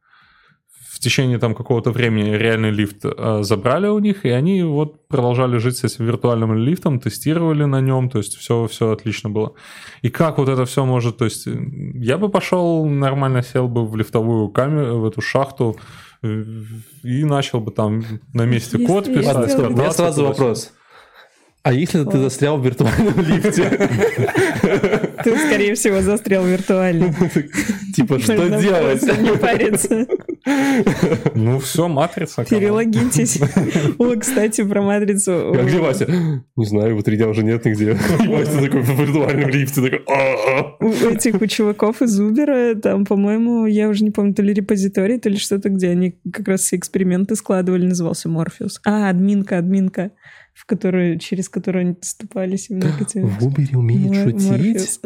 [0.99, 5.57] в течение там какого-то времени реальный лифт э, забрали у них, и они вот продолжали
[5.57, 9.53] жить с этим виртуальным лифтом, тестировали на нем, то есть все, все отлично было.
[10.01, 11.47] И как вот это все может, то есть
[11.93, 15.77] я бы пошел нормально, сел бы в лифтовую камеру, в эту шахту,
[16.21, 19.25] и начал бы там на месте код писать.
[19.35, 20.73] Ладно, стоп, у меня сразу вопрос.
[21.61, 23.69] А если ты застрял в виртуальном лифте?
[25.23, 27.13] Ты, скорее всего, застрял виртуально.
[27.95, 29.01] Типа, что делать?
[29.01, 30.07] Не париться.
[31.35, 32.45] Ну, все, матрица.
[32.45, 33.39] Перелогитесь.
[33.97, 35.53] О, кстати, про матрицу.
[35.53, 36.07] А где Вася?
[36.55, 37.97] Не знаю, вот Ридя уже нет нигде.
[38.27, 39.81] Вася такой в виртуальном лифте.
[39.81, 40.01] такой.
[40.07, 40.85] «А, а».
[40.85, 45.19] У этих, у чуваков из Uber, там, по-моему, я уже не помню, то ли репозиторий,
[45.19, 48.81] то ли что-то, где они как раз все эксперименты складывали, назывался Морфеус.
[48.85, 50.11] А, админка, админка
[50.59, 52.67] в которую, через которую они доступались.
[52.67, 54.99] В Uber умеет шутить?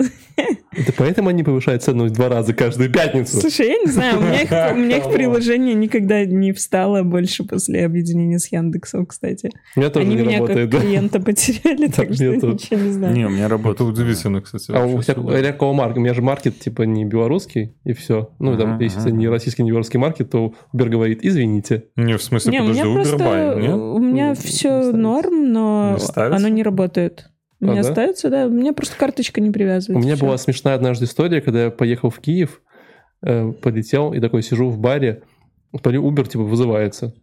[0.75, 3.39] Это поэтому они повышают цену в два раза каждую пятницу?
[3.39, 7.43] Слушай, я не знаю, у меня их, у меня их приложение никогда не встало больше
[7.43, 9.51] после объединения с Яндексом, кстати.
[9.75, 13.15] У меня тоже они не меня работает, как клиента потеряли, так что ничего не знаю.
[13.15, 14.71] Не, у меня работает удивительно, кстати.
[14.71, 15.99] А у тебя какого марка?
[15.99, 18.31] У меня же маркет типа не белорусский, и все.
[18.39, 21.85] Ну, там, если не российский, не белорусский маркет, то Uber говорит, извините.
[21.95, 23.75] Не, в смысле, подожди, Uber Buy, нет?
[23.75, 27.29] У меня все норм, но оно не работает.
[27.59, 28.47] У меня а, остается, да?
[28.47, 29.93] У меня просто карточка не привязывается.
[29.93, 32.61] У меня была смешная однажды история, когда я поехал в Киев,
[33.21, 35.23] э, полетел и такой сижу в баре,
[35.99, 37.13] Uber типа вызывается.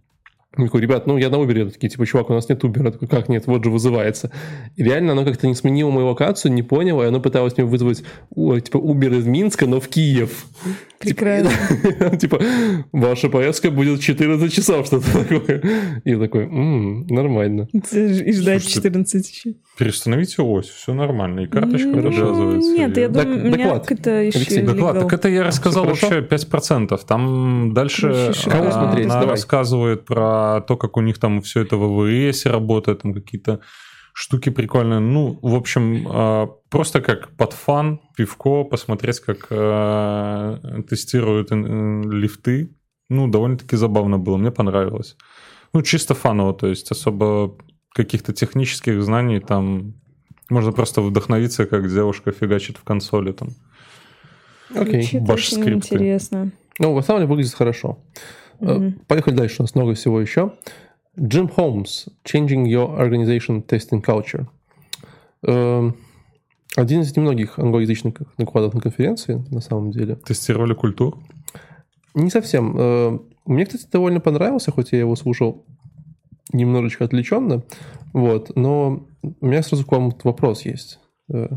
[0.58, 2.84] Я такой, ребят, ну я на Uber, я такие, типа, чувак, у нас нет Uber.
[2.84, 4.32] Я такой, как нет, вот же вызывается.
[4.74, 7.98] И реально оно как-то не сменило мою локацию, не поняло, и оно пыталось мне вызвать,
[7.98, 10.46] типа, Uber из Минска, но в Киев.
[10.98, 11.50] Прекрасно.
[12.18, 12.38] Типа,
[12.92, 15.62] ваша поездка будет 14 часов, что-то такое.
[16.04, 17.68] И такой, м-м, нормально.
[17.72, 19.54] И ждать 14 еще.
[19.78, 22.70] Перестановите ось, все нормально, и карточка привязывается.
[22.70, 27.00] Нет, я думаю, меня это еще Доклад, так это я рассказал вообще 5%.
[27.06, 33.02] Там дальше она рассказывает про то, как у них там все это в ВВС работает,
[33.02, 33.60] там какие-то
[34.12, 35.00] Штуки прикольные.
[35.00, 42.68] Ну, в общем, а, просто как под фан, пивко, посмотреть, как а, тестируют лифты.
[43.08, 45.16] Ну, довольно-таки забавно было, мне понравилось.
[45.72, 47.56] Ну, чисто фаново, то есть особо
[47.94, 49.94] каких-то технических знаний там
[50.48, 53.48] можно просто вдохновиться, как девушка фигачит в консоли там.
[54.74, 55.02] Окей.
[55.02, 55.20] Okay.
[55.20, 56.52] Баш интересно.
[56.78, 57.98] Ну, в самом деле выглядит хорошо.
[58.60, 59.06] Mm-hmm.
[59.06, 60.52] Поехали дальше, у нас много всего еще.
[61.18, 64.46] Джим Холмс, Changing Your Organization Testing Culture.
[65.42, 65.96] Эм,
[66.76, 70.16] один из немногих англоязычных докладов на конференции, на самом деле.
[70.16, 71.22] Тестировали культуру?
[72.14, 72.76] Не совсем.
[72.78, 75.64] Э, мне, кстати, довольно понравился, хоть я его слушал
[76.52, 77.64] немножечко отвлеченно.
[78.12, 81.00] Вот, но у меня сразу к вам вопрос есть.
[81.32, 81.48] Э,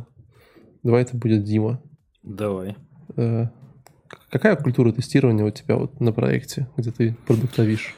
[0.84, 1.82] давай это будет Дима.
[2.24, 2.76] Давай.
[4.30, 7.96] Какая культура тестирования у тебя вот на проекте, где ты продуктовишь?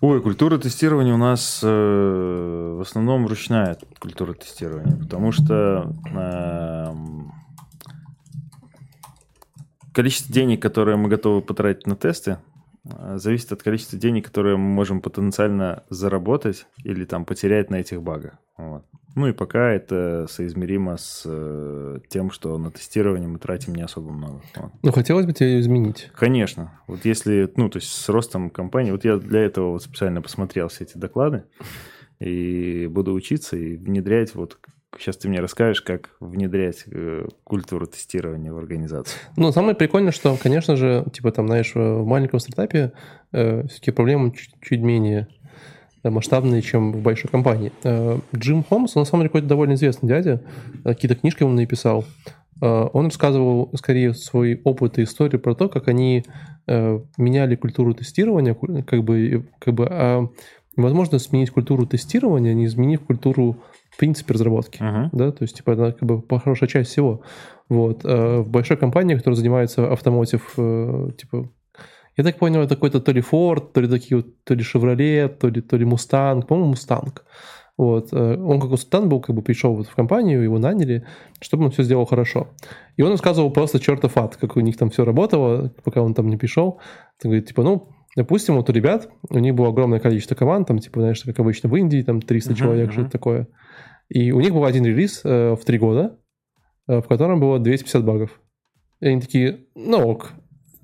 [0.00, 6.92] Ой, культура тестирования у нас э, в основном ручная культура тестирования, потому что э,
[9.92, 12.38] количество денег, которые мы готовы потратить на тесты,
[12.84, 18.34] зависит от количества денег, которые мы можем потенциально заработать или там потерять на этих багах.
[18.56, 18.84] Вот.
[19.14, 24.10] Ну и пока это соизмеримо с э, тем, что на тестирование мы тратим не особо
[24.10, 24.42] много.
[24.56, 24.72] Вот.
[24.82, 26.10] Ну, хотелось бы тебе изменить.
[26.14, 26.80] Конечно.
[26.86, 30.68] Вот если, ну, то есть с ростом компании, вот я для этого вот специально посмотрел
[30.68, 31.44] все эти доклады
[32.20, 34.58] и буду учиться и внедрять вот
[34.98, 39.18] Сейчас ты мне расскажешь, как внедрять э, культуру тестирования в организацию.
[39.36, 42.92] Ну, самое прикольное, что, конечно же, типа там, знаешь, в маленьком стартапе
[43.32, 45.28] э, все-таки проблемы чуть, чуть менее
[46.02, 47.72] Э, масштабные, чем в большой компании.
[47.84, 50.42] Э, Джим Холмс, он на самом деле какой-то довольно известный дядя,
[50.84, 52.04] э, какие-то книжки он написал.
[52.60, 56.24] Он рассказывал скорее свой опыт и историю про то, как они
[56.68, 60.28] меняли культуру тестирования, как бы, как бы а
[60.76, 63.56] невозможно сменить культуру тестирования, не изменив культуру
[63.92, 65.10] в принципе разработки, uh-huh.
[65.12, 67.22] да, то есть типа это как бы хорошая часть всего.
[67.68, 71.48] Вот в большой компании, которая занимается автомотив, типа
[72.16, 75.28] я так понял, это какой-то то ли Ford, то ли такие вот, то ли Chevrolet,
[75.28, 77.20] то ли, то ли Mustang, по-моему, Mustang.
[77.78, 78.12] Вот.
[78.12, 81.06] Э, он как консультант был, как бы пришел вот в компанию, его наняли,
[81.40, 82.48] чтобы он все сделал хорошо.
[82.96, 86.28] И он рассказывал просто чертов ад, как у них там все работало, пока он там
[86.28, 86.80] не пришел.
[87.24, 90.80] Он говорит, типа, ну, допустим, вот у ребят, у них было огромное количество команд, там,
[90.80, 92.92] типа, знаешь, как обычно в Индии, там 300 uh-huh, человек, uh-huh.
[92.92, 93.48] что-то такое.
[94.08, 96.18] И у них был один релиз э, в три года,
[96.88, 98.40] э, в котором было 250 багов.
[99.00, 100.32] И они такие, ну ок,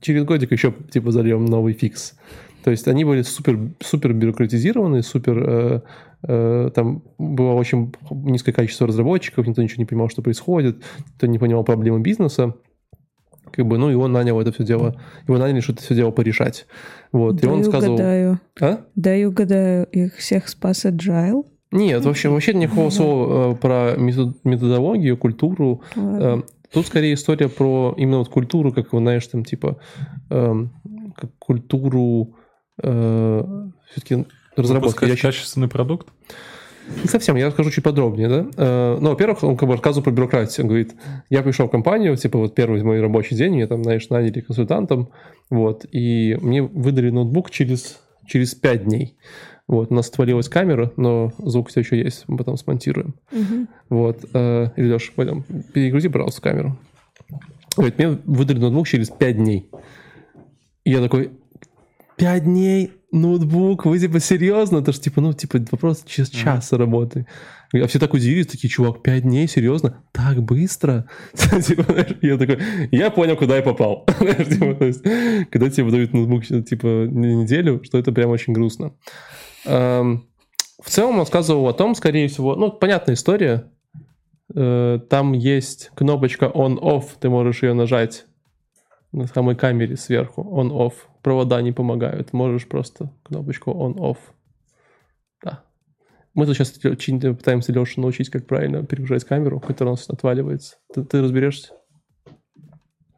[0.00, 2.18] через годик еще типа зальем новый фикс.
[2.64, 5.42] То есть они были супер, супер бюрократизированы, супер...
[5.48, 5.80] Э,
[6.26, 11.38] э, там было очень низкое количество разработчиков, никто ничего не понимал, что происходит, никто не
[11.38, 12.54] понимал проблемы бизнеса.
[13.52, 16.10] Как бы, ну, и он нанял это все дело, его наняли, что это все дело
[16.10, 16.66] порешать.
[17.12, 17.94] Вот, да и он сказал...
[17.94, 18.40] Угадаю.
[18.60, 18.84] А?
[18.94, 21.44] Да, и угадаю, их всех спас agile.
[21.70, 25.82] Нет, вообще, вообще никакого слова э, про методологию, культуру.
[25.96, 26.18] Ладно.
[26.20, 26.42] Э,
[26.72, 29.78] Тут скорее история про именно вот культуру, как вы знаешь, там типа
[30.28, 30.54] э,
[31.16, 32.36] как культуру
[32.82, 35.04] э, все-таки разработки.
[35.06, 36.08] Я качественный продукт?
[37.02, 38.46] Не совсем, я расскажу чуть подробнее, да.
[38.56, 40.64] Э, ну, во-первых, он как бы рассказывал про бюрократию.
[40.64, 40.94] Он говорит,
[41.30, 45.10] я пришел в компанию, типа вот первый мой рабочий день, мне там, знаешь, наняли консультантом,
[45.50, 49.16] вот, и мне выдали ноутбук через, через 5 дней.
[49.68, 53.14] Вот, у нас отвалилась камера, но звук все еще есть, мы потом смонтируем.
[53.30, 53.66] Угу.
[53.90, 55.42] Вот, э, Илюш, пойдем,
[55.74, 56.78] перегрузи, пожалуйста, камеру.
[57.76, 59.70] Говорит, мне выдали ноутбук через 5 дней.
[60.84, 61.32] И я такой,
[62.16, 64.78] 5 дней ноутбук, вы типа серьезно?
[64.78, 67.26] Это же типа, ну, типа вопрос через час mm работы.
[67.74, 70.02] А все так удивились, такие, чувак, 5 дней, серьезно?
[70.12, 71.06] Так быстро?
[71.34, 72.58] типа, я такой,
[72.90, 74.06] я понял, куда я попал.
[74.18, 74.76] типа,
[75.50, 78.94] когда тебе выдают ноутбук, типа, неделю, что это прям очень грустно.
[79.64, 80.28] Эм,
[80.82, 83.70] в целом он рассказывал о том, скорее всего, ну, понятная история.
[84.54, 88.26] Э, там есть кнопочка on-off, ты можешь ее нажать
[89.12, 90.42] на самой камере сверху.
[90.42, 90.94] On-off.
[91.22, 92.32] Провода не помогают.
[92.32, 94.18] Можешь просто кнопочку on-off.
[95.42, 95.64] Да.
[96.34, 100.76] Мы тут сейчас пытаемся Лешу научить, как правильно перегружать камеру, которая у нас отваливается.
[100.92, 101.72] Ты, ты разберешься?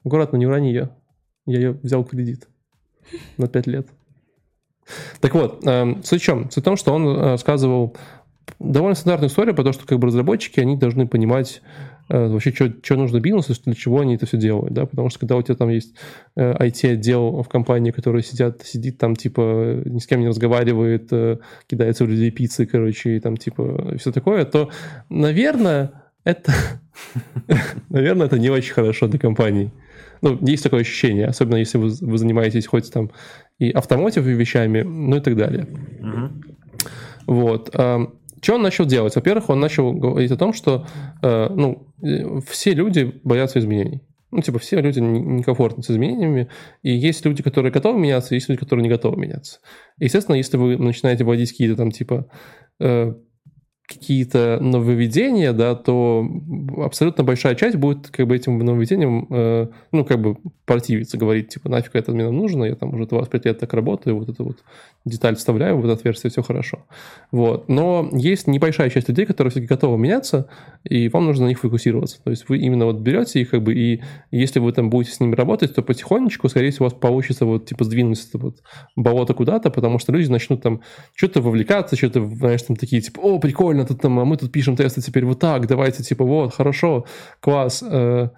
[0.04, 0.90] Аккуратно, не урони ее.
[1.46, 2.48] Я ее взял кредит
[3.36, 3.88] на 5 лет.
[5.20, 6.50] Так вот, э, суть в чем?
[6.50, 7.96] Суть в том, что он э, рассказывал
[8.58, 11.62] довольно стандартную историю, потому что как бы разработчики, они должны понимать
[12.08, 15.20] э, вообще, что, что нужно бизнесу, для чего они это все делают, да, потому что
[15.20, 15.94] когда у тебя там есть
[16.36, 21.38] э, IT-отдел в компании, который сидят, сидит там, типа, ни с кем не разговаривает, э,
[21.66, 24.70] кидается в людей пиццы, короче, и там, типа, все такое, то,
[25.08, 25.92] наверное,
[26.24, 26.52] это,
[27.88, 29.70] наверное, это не очень хорошо для компании.
[30.22, 33.10] Ну, есть такое ощущение, особенно если вы, вы занимаетесь хоть там
[33.60, 35.68] и автомотив вещами, ну и так далее.
[36.00, 37.34] Угу.
[37.34, 37.68] Вот.
[38.42, 39.14] что он начал делать?
[39.14, 40.86] Во-первых, он начал говорить о том, что
[41.22, 44.00] э, ну, э, все люди боятся изменений.
[44.30, 46.48] Ну, типа, все люди некомфортны с изменениями,
[46.82, 49.58] и есть люди, которые готовы меняться, есть люди, которые не готовы меняться.
[49.98, 52.30] Естественно, если вы начинаете вводить какие-то там, типа,
[52.78, 53.14] э,
[53.90, 56.24] какие-то нововведения, да, то
[56.78, 61.68] абсолютно большая часть будет как бы этим нововведением, э, ну, как бы противиться, говорить, типа,
[61.68, 64.58] нафиг это мне нужно, я там уже 25 лет так работаю, вот эту вот
[65.04, 66.84] деталь вставляю в это отверстие, все хорошо.
[67.32, 67.68] Вот.
[67.68, 70.48] Но есть небольшая часть людей, которые все-таки готовы меняться,
[70.84, 72.22] и вам нужно на них фокусироваться.
[72.22, 75.20] То есть вы именно вот берете их, как бы, и если вы там будете с
[75.20, 78.56] ними работать, то потихонечку, скорее всего, у вас получится вот, типа, сдвинуть это вот
[78.94, 80.82] болото куда-то, потому что люди начнут там
[81.14, 84.76] что-то вовлекаться, что-то, знаешь, там такие, типа, о, прикольно, тут там, а мы тут пишем
[84.76, 87.06] тесты теперь вот так, давайте, типа, вот, хорошо,
[87.40, 88.28] класс, э,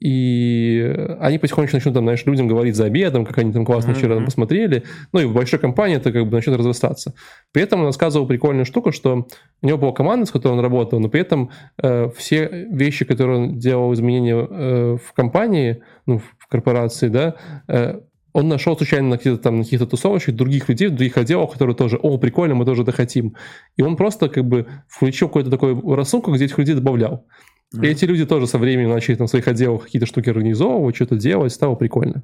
[0.00, 3.94] и они потихонечку начнут, там, знаешь, людям говорить за обедом, как они там классно mm-hmm.
[3.94, 4.84] вчера посмотрели.
[5.12, 7.14] Ну и в большой компании это как бы начнет разрастаться.
[7.52, 9.28] При этом он рассказывал прикольную штуку, что
[9.60, 11.50] у него была команда, с которой он работал, но при этом
[11.82, 17.36] э, все вещи, которые он делал изменения э, в компании, ну, в корпорации, да,
[17.68, 18.00] э,
[18.32, 21.98] он нашел случайно на каких-то там на каких-то тусовочках других людей, других отделов, которые тоже,
[21.98, 23.36] о, прикольно, мы тоже это хотим.
[23.76, 27.26] И он просто как бы включил какой-то такой рассылку, где этих людей добавлял.
[27.74, 31.16] И эти люди тоже со временем начали там в своих отделах какие-то штуки организовывать, что-то
[31.16, 32.22] делать, стало прикольно.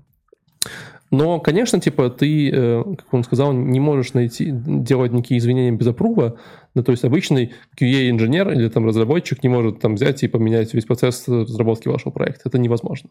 [1.11, 5.86] Но, конечно, типа, ты, э, как он сказал, не можешь найти, делать никакие извинения без
[5.86, 6.36] опрува.
[6.74, 10.84] Ну, то есть обычный QA-инженер или там разработчик не может там взять и поменять весь
[10.84, 12.48] процесс разработки вашего проекта.
[12.48, 13.11] Это невозможно.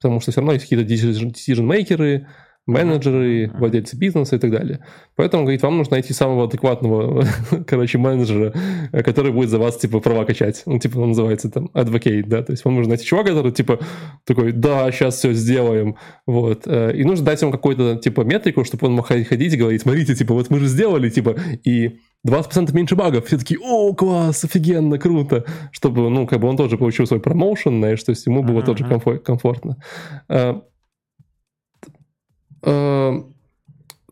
[0.00, 2.26] Потому что все равно есть какие-то decision-мейкеры,
[2.68, 4.84] менеджеры, владельцы бизнеса и так далее.
[5.16, 7.24] Поэтому, говорит, вам нужно найти самого адекватного,
[7.66, 8.52] короче, менеджера,
[8.92, 10.62] который будет за вас, типа, права качать.
[10.66, 13.78] Ну, типа, он называется там advocate, да, то есть вам нужно найти чувака, который, типа,
[14.24, 15.96] такой, да, сейчас все сделаем,
[16.26, 16.62] вот.
[16.66, 20.14] Э, и нужно дать ему какую-то, типа, метрику, чтобы он мог ходить и говорить, смотрите,
[20.14, 23.26] типа, вот мы же сделали, типа, и 20% меньше багов.
[23.26, 25.44] Все такие, о, класс, офигенно, круто.
[25.72, 28.66] Чтобы, ну, как бы он тоже получил свой промоушен, знаешь, то есть ему было uh-huh.
[28.66, 29.76] тоже комфортно.
[32.62, 33.34] Эм,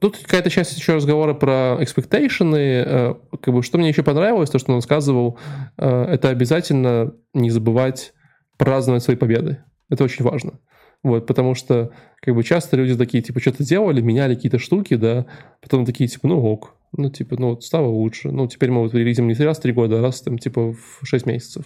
[0.01, 2.55] тут какая-то часть еще разговора про expectation.
[2.57, 5.39] Э, как бы, что мне еще понравилось, то, что он рассказывал,
[5.77, 8.13] э, это обязательно не забывать
[8.57, 9.59] праздновать свои победы.
[9.91, 10.61] Это очень важно.
[11.03, 15.27] Вот, потому что как бы часто люди такие, типа, что-то делали, меняли какие-то штуки, да,
[15.63, 18.31] потом такие, типа, ну ок, ну, типа, ну, вот стало лучше.
[18.31, 21.05] Ну, теперь мы вот релизим не раз в три года, а раз там, типа, в
[21.05, 21.65] 6 месяцев.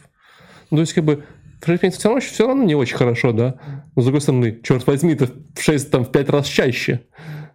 [0.70, 1.24] Ну, то есть, как бы,
[1.60, 3.56] в 6 месяцев все равно, все равно не очень хорошо, да.
[3.94, 7.00] Но с другой стороны, черт возьми, это в 6, там, в 5 раз чаще.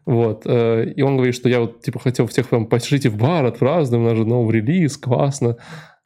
[0.06, 0.44] Вот.
[0.46, 4.06] Э, и он говорит, что я вот, типа, хотел всех прям пошлите в бар, отпразднуем,
[4.06, 5.58] у нас же новый релиз, классно.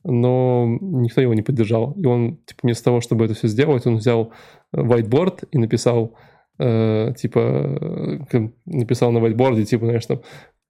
[0.04, 1.92] Но никто его не поддержал.
[1.92, 4.32] И он, типа, вместо того, чтобы это все сделать, он взял
[4.74, 6.16] whiteboard и написал,
[6.58, 10.22] э, типа, э, написал на whiteboard, типа, знаешь, там,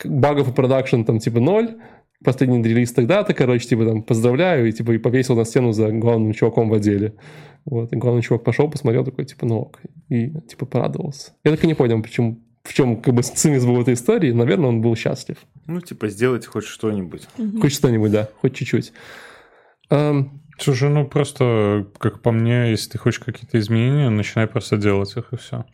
[0.03, 1.75] багов и продакшн, там, типа, ноль,
[2.23, 6.33] последний релиз тогда-то, короче, типа там поздравляю, и типа и повесил на стену за главным
[6.33, 7.13] чуваком в отделе.
[7.65, 11.33] Вот, и главный чувак пошел, посмотрел, такой, типа, ну ок, и типа порадовался.
[11.43, 14.31] Я так и не понял, почему, в чем как бы цимис был в этой истории,
[14.31, 15.37] наверное, он был счастлив.
[15.67, 17.27] Ну, типа, сделать хоть что-нибудь.
[17.61, 18.91] Хоть что-нибудь, да, хоть чуть-чуть.
[19.91, 25.15] Um, Слушай, ну просто, как по мне, если ты хочешь какие-то изменения, начинай просто делать
[25.15, 25.65] их и все.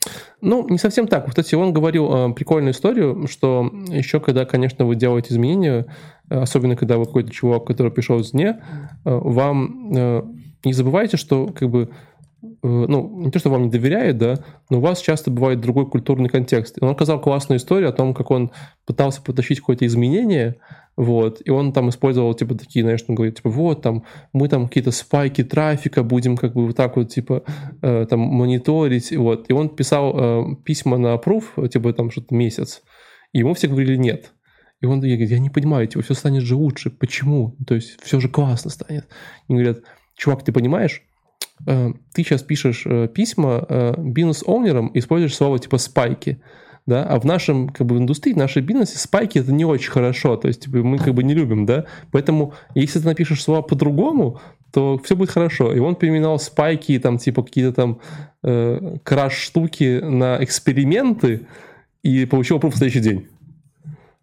[0.41, 1.27] Ну, не совсем так.
[1.27, 5.87] Кстати, он говорил э, прикольную историю, что еще когда, конечно, вы делаете изменения,
[6.29, 8.55] э, особенно когда вы какой-то чувак, который пришел извне, э,
[9.05, 10.23] вам э,
[10.63, 11.89] не забывайте, что как бы
[12.43, 14.35] э, ну, не то, что вам не доверяет, да,
[14.69, 16.77] но у вас часто бывает другой культурный контекст.
[16.77, 18.51] И он рассказал классную историю о том, как он
[18.85, 20.57] пытался потащить какое-то изменение,
[20.97, 24.67] вот, и он там использовал, типа, такие, знаешь, он говорит, типа, вот, там, мы там
[24.67, 27.43] какие-то спайки трафика будем, как бы, вот так вот, типа,
[27.81, 32.81] э, там, мониторить, вот, и он писал э, письма на approve, типа, там, что-то месяц,
[33.33, 34.31] и ему все говорили нет.
[34.81, 37.57] И он говорит, я не понимаю, типа, все станет же лучше, почему?
[37.67, 39.05] То есть, все же классно станет.
[39.49, 39.79] И говорят,
[40.15, 41.03] чувак, ты понимаешь,
[41.67, 46.41] э, ты сейчас пишешь э, письма э, бизнес-оунерам, используешь слово, типа, спайки,
[46.85, 50.37] да, а в нашем, как бы, индустрии, в нашей бизнесе спайки это не очень хорошо,
[50.37, 54.39] то есть, типа, мы, как бы, не любим, да, поэтому, если ты напишешь слова по-другому,
[54.71, 55.71] то все будет хорошо.
[55.71, 57.99] И он переименовал спайки, там, типа, какие-то там
[58.43, 61.47] э, краш-штуки на эксперименты
[62.03, 63.27] и получил пруф в следующий день.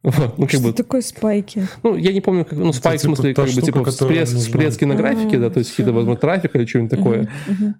[0.03, 1.68] Вот, ну, как что бы, такое спайки?
[1.84, 4.84] Ну, я не помню, как, ну, спайк, в смысле, типа, как бы, типа, всплеск, всплески
[4.84, 7.30] на графике, да, то есть какие-то, возможно, трафик или что-нибудь такое.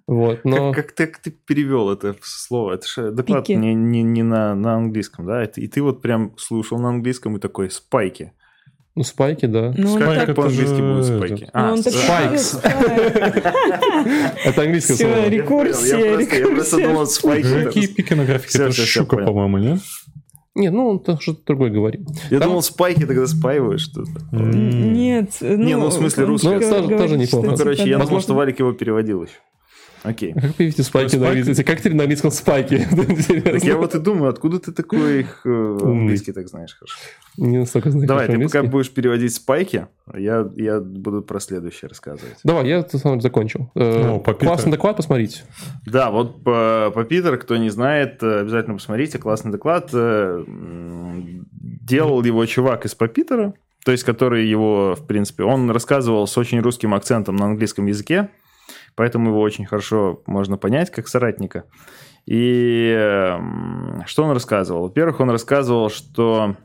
[0.07, 0.71] Вот, но...
[0.71, 2.75] Как, как, ты, как ты перевел это слово?
[2.75, 5.43] Это же доклад не, не, не на, на английском, да?
[5.43, 8.31] И ты вот прям слушал на английском и такой спайки.
[8.95, 9.73] Ну, спайки, да.
[9.75, 11.49] Ну, Спайк как по-английски будут спайки.
[11.51, 12.59] А, спайкс.
[14.45, 15.29] Это английское слово.
[15.29, 17.63] рекурсия, Я просто думал, спайки.
[17.63, 18.63] Какие пики на графике?
[18.63, 19.79] Это щука, по-моему, нет?
[20.55, 22.05] Не, ну, то что-то другое говорим.
[22.29, 22.49] Я Там...
[22.49, 24.11] думал, спайки тогда спаиваешь что-то.
[24.31, 25.31] Нет.
[25.41, 26.47] Ну, не, ну, в смысле, русский.
[26.47, 27.47] Ну, тоже, тоже неплохо.
[27.47, 29.33] Ну, короче, я думал, что Валик его переводил еще.
[30.03, 30.33] Окей.
[30.35, 31.65] А как появите спайки на английском?
[31.65, 32.87] Как ты на английском спайки?
[33.43, 36.95] Так я вот и думаю, откуда ты такой их э, английский так знаешь хорошо?
[37.37, 42.35] Не настолько знаешь Давай, ты пока будешь переводить спайки, я, я буду про следующее рассказывать.
[42.43, 43.71] Давай, я сам закончил.
[43.75, 45.43] Э, ну, классный доклад, посмотрите.
[45.85, 49.17] Да, вот по, по Питер, кто не знает, э, обязательно посмотрите.
[49.17, 49.89] Классный доклад.
[51.53, 53.53] Делал его чувак из Попитера,
[53.85, 58.29] то есть который его, в принципе, он рассказывал с очень русским акцентом на английском языке,
[58.95, 61.65] поэтому его очень хорошо можно понять как соратника.
[62.25, 63.37] И
[64.05, 64.83] что он рассказывал?
[64.83, 66.55] Во-первых, он рассказывал, что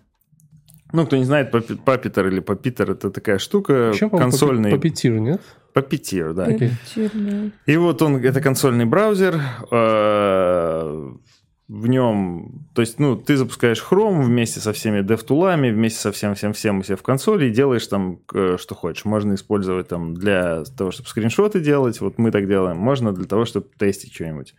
[0.93, 4.71] ну, кто не знает, Папитер или Папитер это такая штука Еще, консольный.
[4.71, 5.43] Папитир, нет?
[5.75, 6.47] Папитир, да.
[6.47, 7.51] Папитир, да.
[7.67, 9.39] И вот он, это консольный браузер,
[9.71, 11.13] э,
[11.69, 16.79] в нем, то есть, ну, ты запускаешь Chrome вместе со всеми DevTool'ами, вместе со всем-всем-всем
[16.79, 19.05] у себя в консоли и делаешь там, э, что хочешь.
[19.05, 22.79] Можно использовать там для того, чтобы скриншоты делать, вот мы так делаем.
[22.79, 24.55] Можно для того, чтобы тестить что-нибудь.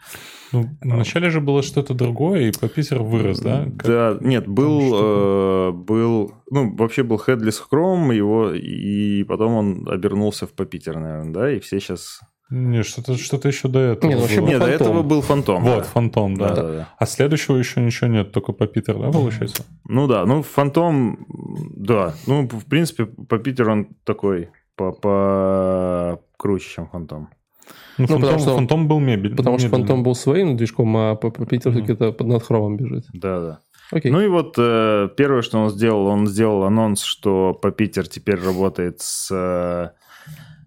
[0.51, 3.65] Ну, вначале же было что-то другое, и Попитер вырос, да?
[3.65, 3.87] Как...
[3.87, 10.45] Да, нет, был, э, был, ну, вообще был Headless Chrome, его, и потом он обернулся
[10.45, 12.19] в Попитер, наверное, да, и все сейчас
[12.49, 14.09] не, что-то что еще до этого.
[14.09, 15.63] Нет, вообще нет, до этого был фантом.
[15.63, 15.83] Вот, да.
[15.83, 16.49] фантом, да.
[16.49, 16.89] Да, да, да.
[16.97, 19.65] А следующего еще ничего нет, только по Питер, да, получается?
[19.87, 21.25] Ну да, ну фантом,
[21.75, 22.15] да.
[22.25, 27.29] Ну, в принципе, по Питер он такой по, по круче, чем фантом.
[27.97, 29.35] Ну, ну фантом, потому что фантом был мебель.
[29.35, 31.91] Потому что фантом был своим движком, а по, по Питер mm-hmm.
[31.93, 33.05] это под над хромом бежит.
[33.13, 33.59] Да, да.
[33.91, 34.11] Окей.
[34.11, 38.39] Ну и вот э, первое, что он сделал, он сделал анонс, что по Питер теперь
[38.39, 39.89] работает с Э,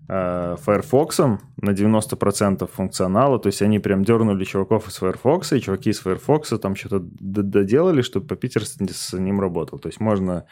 [0.09, 6.01] Firefox на 90% функционала, то есть они прям дернули чуваков из Firefox, и чуваки из
[6.01, 9.79] Firefox там что-то доделали, чтобы по Питер с ним работал.
[9.79, 10.47] То есть можно...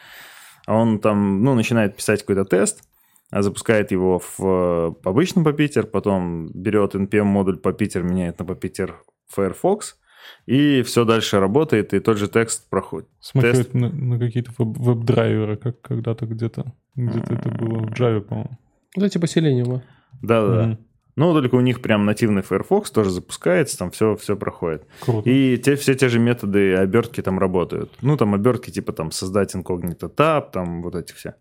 [0.67, 2.83] Он там, ну, начинает писать какой-то тест,
[3.31, 9.97] запускает его в, в обычном Попитер, потом берет NPM-модуль Попитер, меняет на Попитер Firefox,
[10.45, 13.09] и все дальше работает, и тот же текст проходит.
[13.19, 13.73] Смотрит Тест...
[13.73, 16.73] на, на какие-то веб-драйверы, как когда-то где-то.
[16.95, 18.57] Где-то это было в Java, по-моему.
[18.95, 19.81] Это типа Selenium.
[20.21, 20.71] Да-да-да.
[20.71, 20.77] Mm-hmm.
[21.17, 24.85] Ну, только у них прям нативный Firefox тоже запускается, там все, все проходит.
[25.01, 25.29] Круто.
[25.29, 27.91] И те, все те же методы обертки там работают.
[28.01, 31.35] Ну, там обертки типа там создать инкогнито таб, там вот эти все.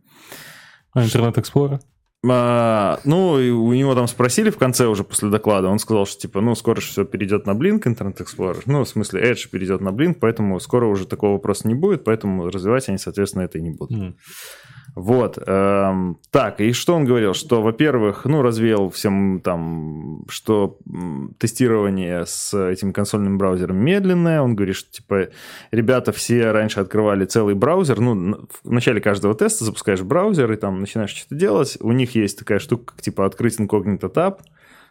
[0.93, 1.81] А Internet Explorer?
[2.29, 6.21] А, ну, и у него там спросили в конце уже после доклада, он сказал, что
[6.21, 8.63] типа, ну, скоро все перейдет на Blink Internet Explorer.
[8.67, 12.51] Ну, в смысле, Edge перейдет на Blink, поэтому скоро уже такого вопроса не будет, поэтому
[12.51, 13.99] развивать они, соответственно, это и не будут.
[13.99, 14.15] Mm.
[14.95, 15.39] Вот.
[15.47, 17.35] Эм, так, и что он говорил?
[17.35, 20.79] Что, во-первых, ну, развеял всем там, что
[21.39, 24.43] тестирование с этим консольным браузером медленное.
[24.43, 25.29] Он говорит, что, типа,
[25.71, 28.01] ребята все раньше открывали целый браузер.
[28.01, 31.79] Ну, в начале каждого теста запускаешь браузер и там начинаешь что-то делать.
[31.81, 34.43] У них есть такая штука, как, типа, открыть инкогнито таб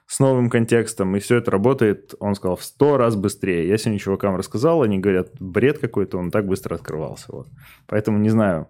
[0.09, 3.67] с новым контекстом, и все это работает, он сказал, в сто раз быстрее.
[3.67, 7.25] Я сегодня чувакам рассказал, они говорят, бред какой-то, он так быстро открывался.
[7.29, 7.47] Вот.
[7.85, 8.69] Поэтому не знаю.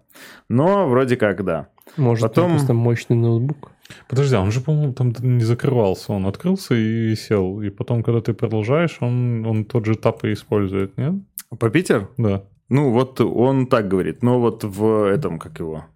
[0.50, 1.68] Но вроде как, да.
[1.96, 2.50] Может, Потом...
[2.50, 3.72] просто мощный ноутбук?
[4.06, 6.12] Подожди, а он же, по-моему, там не закрывался.
[6.12, 7.62] Он открылся и сел.
[7.62, 11.14] И потом, когда ты продолжаешь, он, он тот же тап и использует, нет?
[11.58, 12.08] По Питер?
[12.18, 12.44] Да.
[12.68, 14.22] Ну, вот он так говорит.
[14.22, 15.86] Но вот в этом, как его,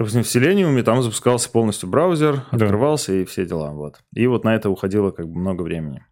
[0.00, 2.64] Допустим, в Selenium там запускался полностью браузер, да.
[2.64, 3.72] открывался и все дела.
[3.72, 4.00] Вот.
[4.14, 6.02] И вот на это уходило как бы много времени.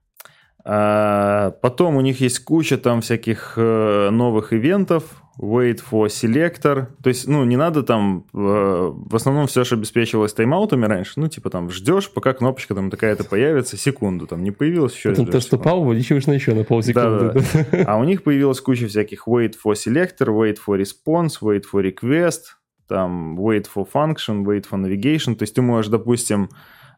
[0.63, 5.05] А потом у них есть куча там всяких э, новых ивентов,
[5.41, 6.89] wait for selector.
[7.03, 8.27] То есть, ну, не надо там...
[8.35, 11.15] Э, в основном все же обеспечивалось тайм-аутами раньше.
[11.17, 15.29] Ну, типа там ждешь, пока кнопочка там такая-то появится, секунду там не появилась, еще Потом
[15.29, 17.33] ты стопал, увеличиваешь на еще на полсекунды.
[17.33, 17.85] Да, да.
[17.87, 22.58] А у них появилась куча всяких wait for selector, wait for response, wait for request,
[22.89, 25.35] там wait for function, wait for navigation.
[25.35, 26.49] То есть ты можешь, допустим,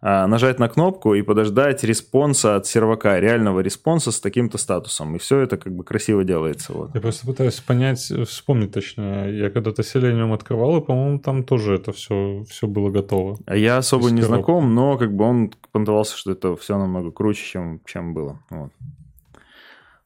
[0.02, 5.14] а, нажать на кнопку и подождать респонса от сервака, реального респонса с таким-то статусом.
[5.16, 6.72] И все это как бы красиво делается.
[6.72, 6.94] Вот.
[6.94, 9.28] Я просто пытаюсь понять, вспомнить точно.
[9.28, 13.38] Я когда-то Selenium открывал, и, по-моему, там тоже это все, все было готово.
[13.44, 17.44] А я особо не знаком, но как бы он понтовался, что это все намного круче,
[17.44, 18.40] чем, чем было.
[18.48, 18.70] Вот.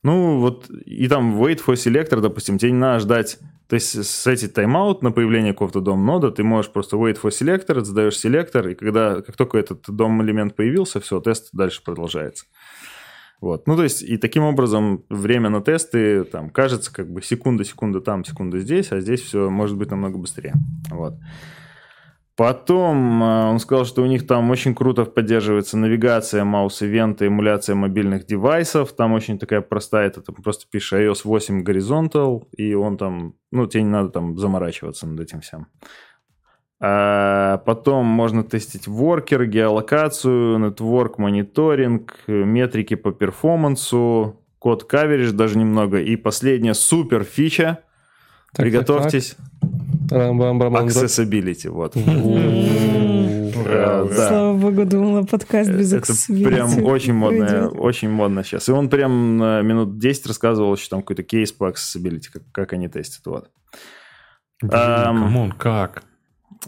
[0.05, 4.27] Ну, вот, и там wait for selector, допустим, тебе не надо ждать то есть с
[4.27, 8.75] эти тайм-аут на появление какого-то дом-нода ты можешь просто wait for selector, задаешь селектор, и
[8.75, 12.45] когда, как только этот дом-элемент появился, все, тест дальше продолжается.
[13.41, 13.67] Вот.
[13.67, 18.01] Ну, то есть, и таким образом время на тесты, там, кажется, как бы секунда, секунда
[18.01, 20.55] там, секунда здесь, а здесь все может быть намного быстрее.
[20.91, 21.15] Вот.
[22.37, 28.27] Потом э, он сказал, что у них там очень круто поддерживается навигация, маус-ивенты, эмуляция мобильных
[28.27, 28.93] девайсов.
[28.93, 33.67] Там очень такая простая, это там просто пишешь iOS 8 Horizontal, и он там, ну,
[33.67, 35.69] тебе не надо там заморачиваться над этим всем.
[36.81, 46.01] А потом можно тестить воркер, геолокацию, нетворк, мониторинг, метрики по перформансу, код каверидж даже немного.
[46.01, 47.79] И последняя супер фича.
[48.53, 49.37] Так, Приготовьтесь.
[49.37, 49.94] Так, так.
[50.11, 51.95] Accessibility, вот.
[54.15, 58.69] Слава богу, думала, подкаст без Это прям очень модно, очень модно сейчас.
[58.69, 59.37] И он прям
[59.67, 63.51] минут 10 рассказывал еще там какой-то кейс по accessibility, как они тестят, вот.
[64.61, 66.05] Come on, как?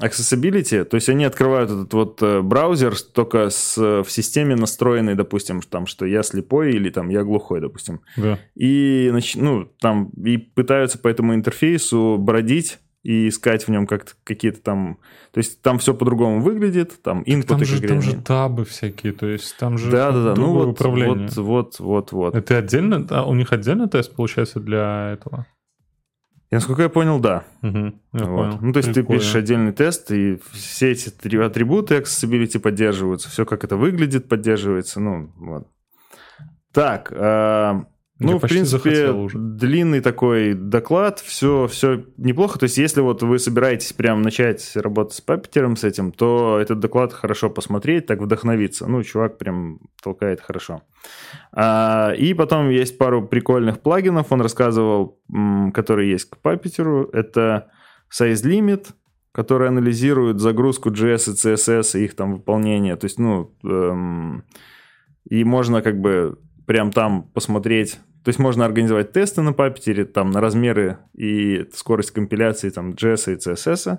[0.01, 5.63] Accessibility, то есть они открывают этот вот э, браузер только с, в системе настроенной, допустим,
[5.63, 8.03] там, что я слепой или там я глухой, допустим.
[8.17, 8.39] Да.
[8.55, 14.61] И, ну, там, и пытаются по этому интерфейсу бродить и искать в нем как какие-то
[14.61, 14.99] там...
[15.33, 19.27] То есть там все по-другому выглядит, там инпуты там же, там же табы всякие, то
[19.27, 20.35] есть там же да, да, да.
[20.35, 21.29] Ну, вот, управление.
[21.37, 22.35] Вот, вот, вот, вот.
[22.35, 23.07] Это отдельно...
[23.11, 25.47] А у них отдельный тест получается для этого?
[26.51, 27.45] И, насколько я понял, да.
[27.63, 28.37] Угу, я вот.
[28.37, 28.59] понял.
[28.61, 29.07] Ну, то есть Прикольно.
[29.07, 34.29] ты пишешь отдельный тест, и все эти три атрибуты accessibility поддерживаются, все, как это выглядит,
[34.29, 35.69] поддерживается, ну, вот.
[36.73, 37.87] Так, а,
[38.19, 42.59] ну, в принципе, длинный такой доклад, все, все неплохо.
[42.59, 46.81] То есть, если вот вы собираетесь прям начать работать с папетером с этим, то этот
[46.81, 48.87] доклад хорошо посмотреть, так вдохновиться.
[48.87, 50.83] Ну, чувак прям толкает хорошо.
[51.53, 55.21] А, и потом есть пару прикольных плагинов, он рассказывал,
[55.75, 57.11] которые есть к папетеру.
[57.13, 57.71] Это
[58.11, 58.87] Size Limit,
[59.33, 62.97] который анализирует загрузку JS и CSS и их там выполнение.
[62.97, 64.45] То есть, ну, эм,
[65.29, 67.99] и можно как бы прям там посмотреть.
[68.25, 73.33] То есть можно организовать тесты на Puppeteer, там на размеры и скорость компиляции там JS
[73.33, 73.99] и CSS.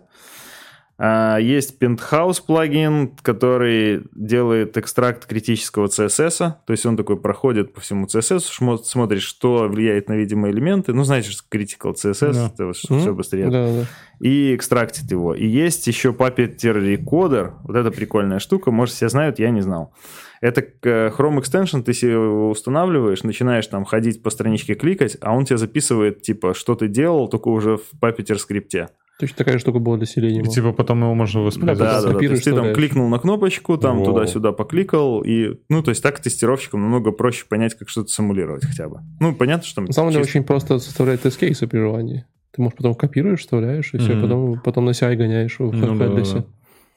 [1.00, 6.38] А, есть Penthouse плагин, который делает экстракт критического CSS.
[6.66, 10.94] То есть он такой проходит по всему CSS, смотрит, что влияет на видимые элементы.
[10.94, 12.48] Ну, знаете, что critical CSS, да.
[12.48, 13.00] это вот, mm-hmm.
[13.00, 13.50] все быстрее.
[13.50, 13.86] Да, да.
[14.20, 15.36] И экстрактит его.
[15.36, 17.54] И есть еще Puppeteer Recorder.
[17.64, 18.72] Вот это прикольная штука.
[18.72, 19.94] Может, все знают, я не знал.
[20.42, 25.46] Это Chrome Extension, ты себе его устанавливаешь, начинаешь там ходить по страничке кликать, а он
[25.46, 28.90] тебе записывает, типа, что ты делал, только уже в Puppeteer скрипте.
[29.20, 30.44] Точно такая штука была для Selenium.
[30.44, 31.84] И типа потом его можно воспроизвести.
[31.84, 32.20] Да, да, да.
[32.20, 34.06] То есть ты там кликнул на кнопочку, там Воу.
[34.06, 38.88] туда-сюда покликал, и, ну, то есть так тестировщикам намного проще понять, как что-то симулировать хотя
[38.88, 39.00] бы.
[39.20, 39.82] Ну, понятно, что...
[39.82, 40.38] На самом деле чисто...
[40.38, 42.26] очень просто составлять тест-кейсы при желании.
[42.52, 44.02] Ты можешь потом копируешь, вставляешь, и mm-hmm.
[44.02, 46.46] все, потом, потом на CI гоняешь в ну, да, да.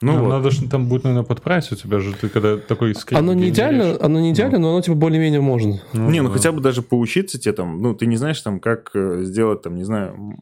[0.02, 0.28] Ну, ну вот.
[0.30, 3.50] надо же там будет, наверное, подправить у тебя же, ты когда такой скрипт Оно не
[3.50, 4.68] идеально, оно не идеально, ну.
[4.68, 5.80] но оно типа более-менее можно.
[5.92, 6.34] Ну, не, ну да.
[6.34, 9.74] хотя бы даже поучиться тебе там, ну, ты не знаешь там, как э, сделать там,
[9.74, 10.38] не знаю,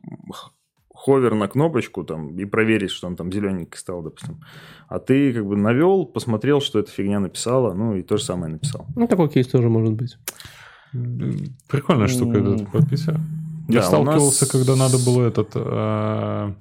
[0.95, 4.41] ховер на кнопочку там и проверить, что он там зелененький стал, допустим.
[4.89, 8.53] А ты как бы навел, посмотрел, что эта фигня написала, ну и то же самое
[8.53, 8.87] написал.
[8.95, 10.19] Ну, такой кейс тоже может быть.
[11.69, 12.55] Прикольная штука mm.
[12.55, 13.21] этот подписываю.
[13.69, 14.51] Я да, сталкивался, нас...
[14.51, 15.51] когда надо было этот...
[15.55, 16.53] Э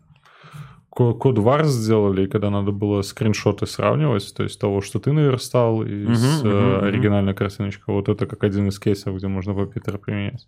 [0.98, 5.84] код var сделали, и когда надо было скриншоты сравнивать, то есть того, что ты наверстал,
[5.84, 7.36] и uh-huh, с uh-huh, оригинальной uh-huh.
[7.36, 7.94] картиночкой.
[7.94, 10.48] Вот это как один из кейсов, где можно Puppeteer применять.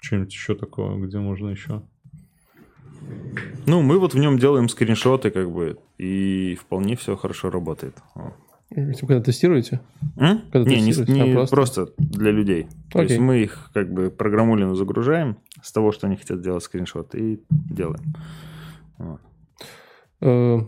[0.00, 1.82] Что-нибудь еще такое, где можно еще?
[3.66, 7.94] Ну, мы вот в нем делаем скриншоты, как бы, и вполне все хорошо работает.
[8.70, 9.80] Типа, когда тестируете?
[10.16, 10.42] М?
[10.50, 11.12] Когда не, тестируете?
[11.12, 11.54] не, не а, просто?
[11.54, 12.62] просто для людей.
[12.64, 12.92] Окей.
[12.92, 17.14] То есть мы их как бы программулину загружаем с того, что они хотят сделать скриншот,
[17.14, 18.14] и делаем.
[18.98, 19.20] Вот.
[20.24, 20.60] Э,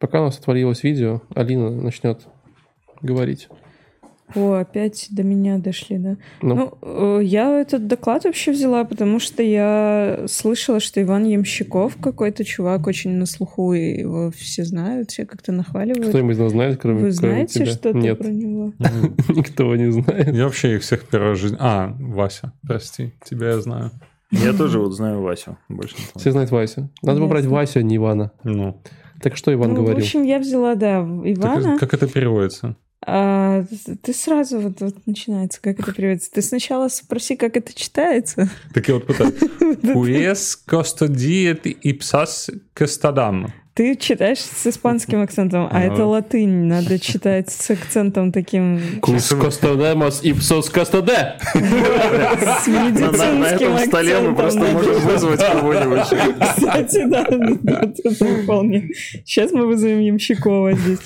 [0.00, 2.26] пока у нас отворилось видео, Алина начнет
[3.00, 3.48] говорить.
[4.34, 6.16] О, опять до меня дошли, да.
[6.42, 11.96] Ну, ну э, я этот доклад вообще взяла, потому что я слышала, что Иван Ямщиков
[12.00, 16.08] какой-то чувак очень на слуху, и его все знают, все как-то нахваливают.
[16.08, 18.18] Кто-нибудь нас знает, кроме Вы знаете кроме что-то Нет.
[18.18, 18.72] про него?
[19.28, 20.34] Никто его не знает.
[20.34, 21.56] Я вообще их всех первая жизнь...
[21.60, 23.92] А, Вася, прости, тебя я знаю.
[24.32, 25.58] Я тоже вот знаю Васю.
[25.68, 26.90] Больше Все знают Васю.
[27.02, 28.32] Надо выбрать Васю, а не Ивана.
[28.42, 28.80] Ну.
[29.24, 30.02] Так что Иван ну, говорил?
[30.02, 31.78] В общем, я взяла, да, Ивана.
[31.78, 32.76] Так, как это переводится?
[33.06, 33.64] А,
[34.02, 36.30] ты сразу вот, вот начинается, как это переводится.
[36.30, 38.50] Ты сначала спроси, как это читается.
[38.74, 39.32] Так я вот пытаюсь.
[39.82, 43.54] Уэс костодиет ипсас кастадам.
[43.74, 46.66] Ты читаешь с испанским акцентом, а это латынь.
[46.66, 49.00] Надо читать с акцентом таким...
[49.00, 51.34] Кус костодемос ипсос кастоде.
[51.52, 56.06] С медицинским На этом столе мы просто можем вызвать кого-нибудь.
[56.56, 57.26] Кстати, да,
[57.82, 58.90] это вполне.
[59.24, 61.00] Сейчас мы вызовем Ямщикова здесь.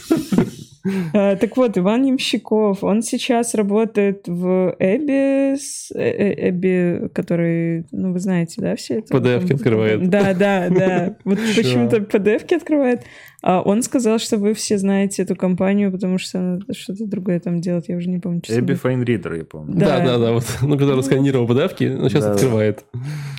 [1.13, 5.55] А, так вот, Иван Ямщиков, он сейчас работает в Эбби,
[5.95, 9.17] э, Эбби, который, ну, вы знаете, да, все это?
[9.17, 10.09] PDF открывает.
[10.09, 11.17] Да, да, да.
[11.25, 13.03] Вот почему-то PDF открывает.
[13.41, 17.61] А он сказал, что вы все знаете эту компанию, потому что она что-то другое там
[17.61, 18.43] делает, я уже не помню.
[18.49, 19.79] Эбби Fine Reader, я помню.
[19.79, 22.85] Да, да, да, вот, ну, когда расканировал PDF, но сейчас открывает.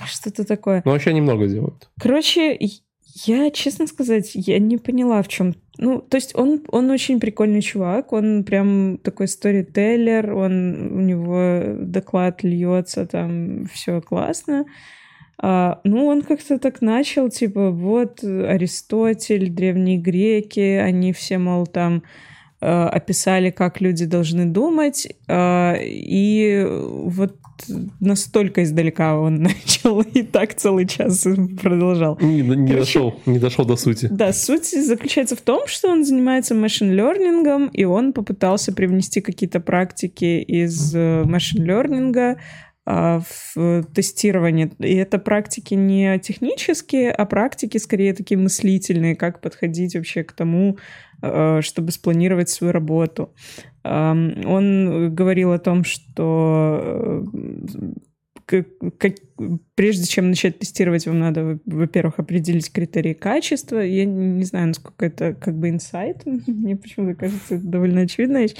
[0.06, 0.82] Что-то такое.
[0.84, 1.90] Ну, вообще немного делают.
[2.00, 2.56] Короче,
[3.26, 5.54] я, честно сказать, я не поняла, в чем.
[5.78, 11.74] Ну, то есть он, он очень прикольный чувак, он прям такой сторителлер, он, у него
[11.78, 14.66] доклад льется, там все классно.
[15.42, 22.02] А, ну, он как-то так начал, типа, вот Аристотель, древние греки, они все, мол, там
[22.60, 27.39] э, описали, как люди должны думать, э, и вот
[28.00, 31.26] настолько издалека он начал и так целый час
[31.60, 32.18] продолжал.
[32.20, 34.08] Не, не, Короче, дошел, не дошел до сути.
[34.10, 40.40] Да, суть заключается в том, что он занимается машин-лернингом, и он попытался привнести какие-то практики
[40.40, 42.36] из машин-лернинга
[42.86, 43.20] а,
[43.54, 44.72] в тестирование.
[44.78, 50.78] И это практики не технические, а практики скорее такие мыслительные, как подходить вообще к тому,
[51.22, 53.32] а, чтобы спланировать свою работу.
[53.82, 57.24] Он говорил о том, что
[58.50, 58.64] э,
[59.74, 63.78] прежде чем начать тестировать, вам надо, во-первых, определить критерии качества.
[63.78, 66.22] Я не знаю, насколько это как бы инсайт.
[66.46, 68.56] Мне почему-то кажется, это довольно очевидная вещь.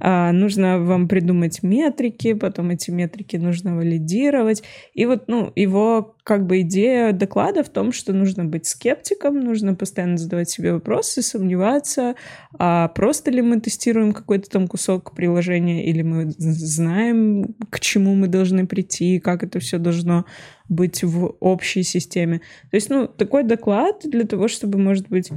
[0.00, 4.62] А, нужно вам придумать метрики, потом эти метрики нужно валидировать.
[4.94, 9.74] И вот, ну, его как бы идея доклада в том, что нужно быть скептиком, нужно
[9.74, 12.14] постоянно задавать себе вопросы, сомневаться,
[12.58, 18.28] а просто ли мы тестируем какой-то там кусок приложения, или мы знаем, к чему мы
[18.28, 20.23] должны прийти, как это все должно
[20.68, 22.40] быть в общей системе.
[22.70, 25.30] То есть, ну, такой доклад для того, чтобы, может быть,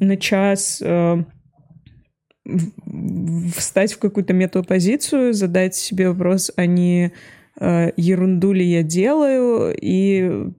[0.00, 1.24] на час э,
[3.56, 7.12] встать в какую-то метапозицию, задать себе вопрос, а не
[7.60, 10.50] э, ерунду ли я делаю, и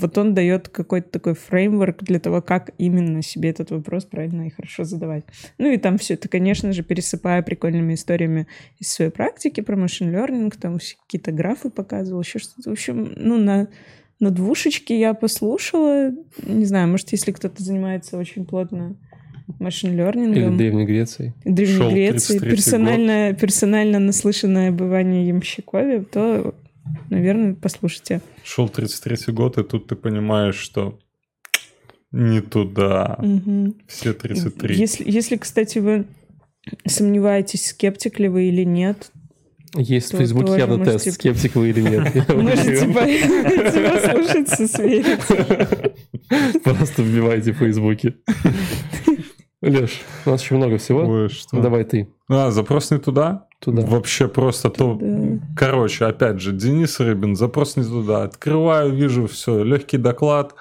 [0.00, 4.50] вот он дает какой-то такой фреймворк для того, как именно себе этот вопрос правильно и
[4.50, 5.24] хорошо задавать.
[5.58, 8.46] Ну и там все это, конечно же, пересыпая прикольными историями
[8.78, 12.70] из своей практики про машин learning, там какие-то графы показывал, еще что-то.
[12.70, 13.68] В общем, ну, на,
[14.20, 16.12] на двушечке я послушала.
[16.46, 18.96] Не знаю, может, если кто-то занимается очень плотно
[19.58, 20.32] машин learning.
[20.32, 21.32] Или Древней Грецией.
[21.44, 22.38] Древней Греции.
[22.38, 26.54] Персонально, персонально наслышанное бывание Ямщикове, то
[27.10, 28.20] наверное, послушайте.
[28.44, 30.98] Шел 33-й год, и тут ты понимаешь, что
[32.10, 33.18] не туда.
[33.18, 33.74] Угу.
[33.88, 34.74] Все 33.
[34.76, 36.06] Если, если, кстати, вы
[36.86, 39.10] сомневаетесь, скептик ли вы или нет,
[39.74, 40.98] есть в Фейсбуке явно можете...
[40.98, 42.14] тест, скептик вы или нет.
[42.28, 46.62] Можете послушать, сверить.
[46.62, 48.16] Просто вбивайте в Фейсбуке.
[49.62, 51.28] Леш, у нас еще много всего.
[51.52, 52.08] Давай ты.
[52.34, 53.46] А, запрос не туда?
[53.58, 53.82] Туда.
[53.82, 54.98] Вообще просто туда.
[54.98, 55.38] то...
[55.56, 58.24] Короче, опять же, Денис Рыбин, запрос не туда.
[58.24, 60.54] Открываю, вижу все, легкий доклад,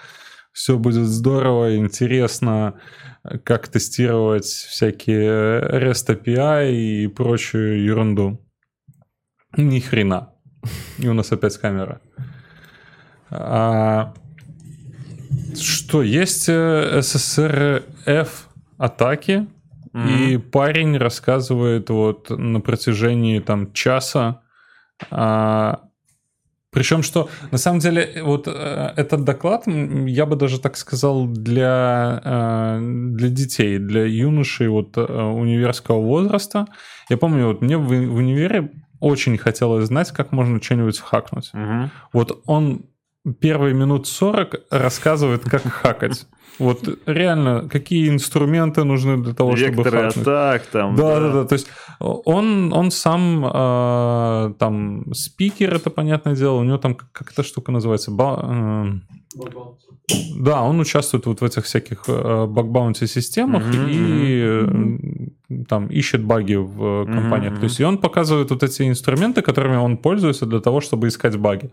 [0.51, 2.75] все будет здорово, интересно,
[3.43, 8.39] как тестировать всякие REST API и прочую ерунду.
[9.57, 10.33] Ни хрена.
[10.97, 12.01] И у нас опять камера.
[13.29, 14.13] А,
[15.59, 18.25] что, есть SSRF э,
[18.77, 19.47] атаки,
[19.93, 20.29] mm-hmm.
[20.29, 24.41] и парень рассказывает вот на протяжении там часа.
[25.09, 25.81] А,
[26.71, 32.21] причем что, на самом деле, вот э, этот доклад, я бы даже так сказал, для,
[32.23, 36.67] э, для детей, для юношей вот э, универского возраста.
[37.09, 38.71] Я помню, вот мне в, в универе
[39.01, 41.51] очень хотелось знать, как можно что-нибудь хакнуть.
[41.53, 41.89] Угу.
[42.13, 42.85] Вот он
[43.39, 46.27] первые минут 40 рассказывает, как хакать.
[46.59, 50.27] Вот реально, какие инструменты нужны для того, Векторы чтобы хакнуть.
[50.27, 50.95] атак там.
[50.95, 51.45] Да, да, да.
[51.45, 51.67] То есть
[51.99, 57.71] он, он сам э, там спикер, это понятное дело, у него там как эта штука
[57.71, 58.11] называется?
[58.11, 59.39] Ба, э,
[60.37, 64.41] да, он участвует вот в этих всяких э, баг-баунти системах mm-hmm, и
[65.49, 65.65] mm-hmm.
[65.65, 67.53] там ищет баги в компаниях.
[67.53, 67.59] Mm-hmm.
[67.59, 71.37] То есть и он показывает вот эти инструменты, которыми он пользуется для того, чтобы искать
[71.37, 71.71] баги.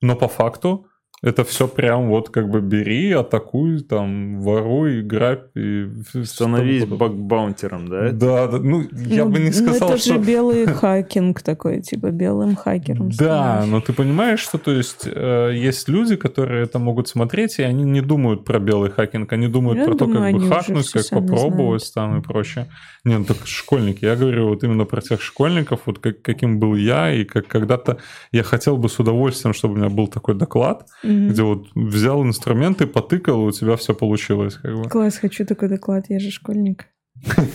[0.00, 0.86] Но по факту
[1.22, 5.86] это все прям вот как бы бери, атакуй, там, воруй, грабь и...
[6.24, 8.12] Становись баг-баунтером, да?
[8.12, 10.14] Да, да, ну, я ну, бы не ну, сказал, ну, это что...
[10.14, 13.10] же белый хакинг такой, типа, белым хакером.
[13.10, 17.62] Да, но ты понимаешь, что, то есть, э, есть люди, которые это могут смотреть, и
[17.62, 21.90] они не думают про белый хакинг, они думают про то, как бы хакнуть, как попробовать
[21.92, 22.68] там и прочее.
[23.04, 24.04] Нет, ну, так школьники.
[24.04, 27.98] Я говорю вот именно про тех школьников, вот как, каким был я, и как когда-то
[28.32, 31.28] я хотел бы с удовольствием, чтобы у меня был такой доклад, mm-hmm.
[31.28, 34.54] где вот взял инструменты, потыкал, и у тебя все получилось.
[34.54, 34.88] Как бы.
[34.88, 36.86] Класс, хочу такой доклад, я же школьник.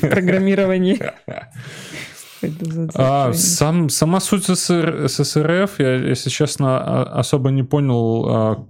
[0.02, 1.00] программировании.
[2.96, 8.68] А, сам, сама суть ССР, ССРФ, я, если честно, особо не понял, а,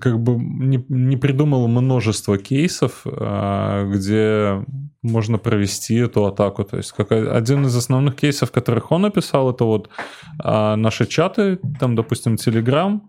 [0.00, 4.64] как бы не, не придумал множество кейсов, а, где
[5.02, 6.62] можно провести эту атаку.
[6.62, 9.90] То есть как один из основных кейсов, которых он описал, это вот
[10.38, 13.00] а, наши чаты, там, допустим, Telegram.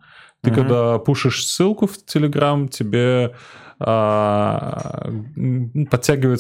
[0.41, 3.33] Ты когда пушишь ссылку в Telegram, тебе
[3.81, 5.09] а,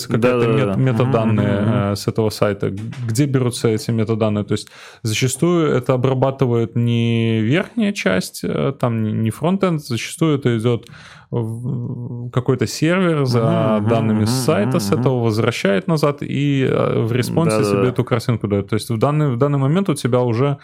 [0.09, 1.95] да, мет, да, метаданные mm-hmm.
[1.95, 2.69] с этого сайта.
[3.07, 4.43] Где берутся эти метаданные?
[4.43, 4.67] То есть
[5.03, 10.87] зачастую это обрабатывает не верхняя часть, э, там не фронтенд, зачастую это идет
[11.31, 14.79] какой-то сервер за mm-hmm, данными с сайта, mm-hmm.
[14.81, 17.89] с этого возвращает назад и э, в респонсе да, себе да.
[17.89, 18.67] эту картинку дает.
[18.67, 20.57] То есть в данный, в данный момент у тебя уже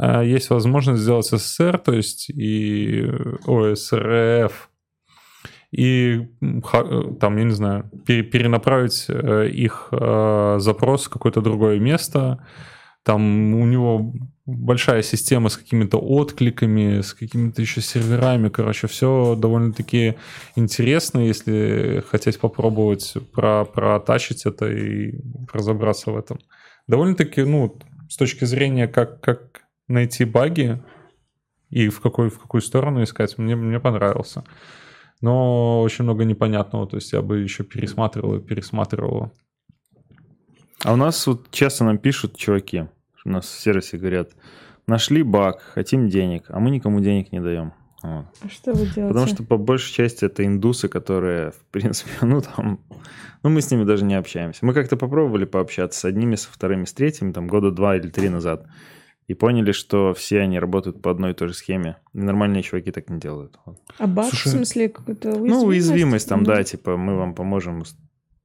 [0.00, 3.02] есть возможность сделать SSR, то есть и
[3.46, 4.52] OSRF,
[5.72, 6.28] и
[7.18, 12.46] там, я не знаю, перенаправить э, их э, запрос в какое-то другое место.
[13.04, 14.12] Там у него
[14.44, 18.50] большая система с какими-то откликами, с какими-то еще серверами.
[18.50, 20.16] Короче, все довольно-таки
[20.56, 25.14] интересно, если хотеть попробовать про протачить это и
[25.52, 26.38] разобраться в этом.
[26.86, 27.78] Довольно-таки, ну,
[28.10, 29.61] с точки зрения, как, как
[29.92, 30.82] найти баги
[31.70, 34.44] и в, какой, в какую сторону искать, мне, мне понравился
[35.22, 39.32] но очень много непонятного, то есть я бы еще пересматривал и пересматривал.
[40.84, 42.86] А у нас вот часто нам пишут чуваки,
[43.24, 44.32] у нас в сервисе говорят,
[44.88, 47.72] нашли баг, хотим денег, а мы никому денег не даем.
[48.02, 48.26] Вот.
[48.42, 49.08] А что вы делаете?
[49.08, 52.80] Потому что по большей части это индусы, которые, в принципе, ну там,
[53.44, 54.66] ну мы с ними даже не общаемся.
[54.66, 58.28] Мы как-то попробовали пообщаться с одними, со вторыми, с третьими, там года два или три
[58.28, 58.66] назад
[59.28, 61.96] и поняли, что все они работают по одной и той же схеме.
[62.12, 63.58] И нормальные чуваки так не делают.
[63.98, 65.54] А баг, Слушай, в смысле, какую-то уязвимость?
[65.54, 67.84] Ну, уязвимость там, да, типа мы вам поможем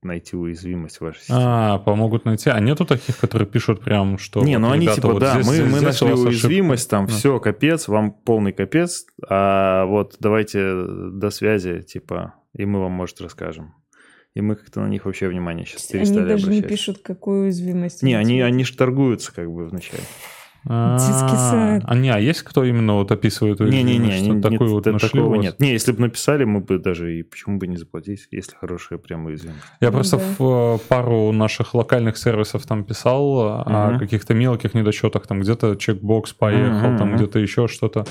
[0.03, 1.39] найти уязвимость в вашей системе.
[1.41, 2.49] А, помогут найти.
[2.49, 4.43] А нету таких, которые пишут прям, что...
[4.43, 6.95] Не, ну они типа, вот да, здесь, мы, здесь мы нашли уязвимость, ошибка.
[6.95, 7.07] там а.
[7.07, 10.71] все, капец, вам полный капец, а вот давайте
[11.11, 13.73] до связи, типа, и мы вам, может, расскажем.
[14.35, 16.63] И мы как-то на них вообще внимание сейчас перестали Они даже обращать.
[16.63, 18.03] не пишут, какую уязвимость.
[18.03, 20.03] Не, они, они же торгуются как бы вначале.
[20.67, 21.83] Детский сайт.
[21.85, 23.59] А не, а есть кто именно вот описывает?
[23.59, 25.59] Не-не-не, что такой вот такого нет.
[25.59, 29.27] Не, если бы написали, мы бы даже и почему бы не заплатить, если хорошая прямо
[29.27, 29.63] уязвимость.
[29.79, 35.39] Я просто в э, пару наших локальных сервисов там писал о каких-то мелких недочетах, там
[35.39, 38.05] где-то чекбокс поехал, там где-то еще что-то.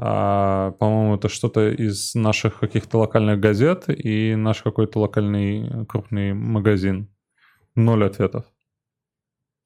[0.00, 7.08] А, по-моему, это что-то из наших каких-то локальных газет и наш какой-то локальный крупный магазин.
[7.74, 8.44] Ноль ответов.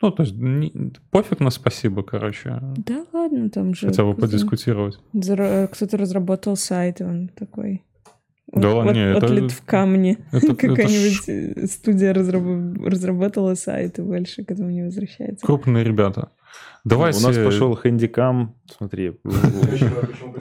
[0.02, 2.58] Ну, то есть не, пофиг на спасибо, короче.
[2.76, 3.86] Да ладно, там же...
[3.86, 4.98] Хотя бы подискутировать.
[5.12, 7.84] Кто-то разработал сайт, и он такой...
[8.48, 9.48] Да, вот, не, вот, это...
[9.48, 10.18] в камне.
[10.32, 11.66] Какая-нибудь это...
[11.68, 12.42] студия разраб...
[12.84, 15.46] разработала сайт и больше к этому не возвращается.
[15.46, 16.32] Крупные ребята.
[16.84, 17.12] Давай.
[17.12, 18.56] У нас пошел хэндикам.
[18.76, 19.18] Смотри,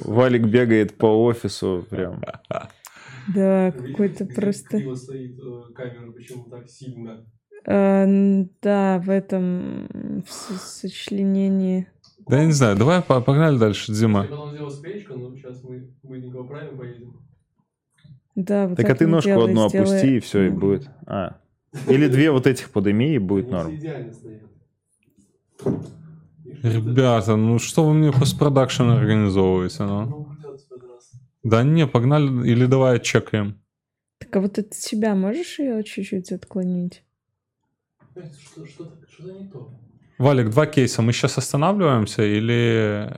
[0.01, 2.22] Валик бегает по офису прям.
[3.34, 4.80] Да, какой-то просто...
[4.95, 7.24] стоит э, камера, почему так сильно.
[7.66, 11.88] Э, да, в этом в сочленении.
[12.28, 14.28] Да я не знаю, давай погнали дальше, Дима.
[18.36, 19.86] Да, вот так, так а ты ножку делай, одну сделай...
[19.86, 20.89] опусти, и все, и будет.
[21.05, 21.38] А.
[21.88, 23.78] Или две вот этих подыми, и будет норм.
[26.64, 30.05] Ребята, ну что вы мне постпродакшн организовываете, ну?
[30.05, 30.28] ну
[31.43, 33.59] да не, погнали, или давай чекаем.
[34.20, 37.03] Так а вот от себя можешь ее чуть-чуть отклонить?
[38.43, 39.74] Что, что, что-то не то.
[40.17, 41.01] Валик, два кейса.
[41.01, 43.11] Мы сейчас останавливаемся или...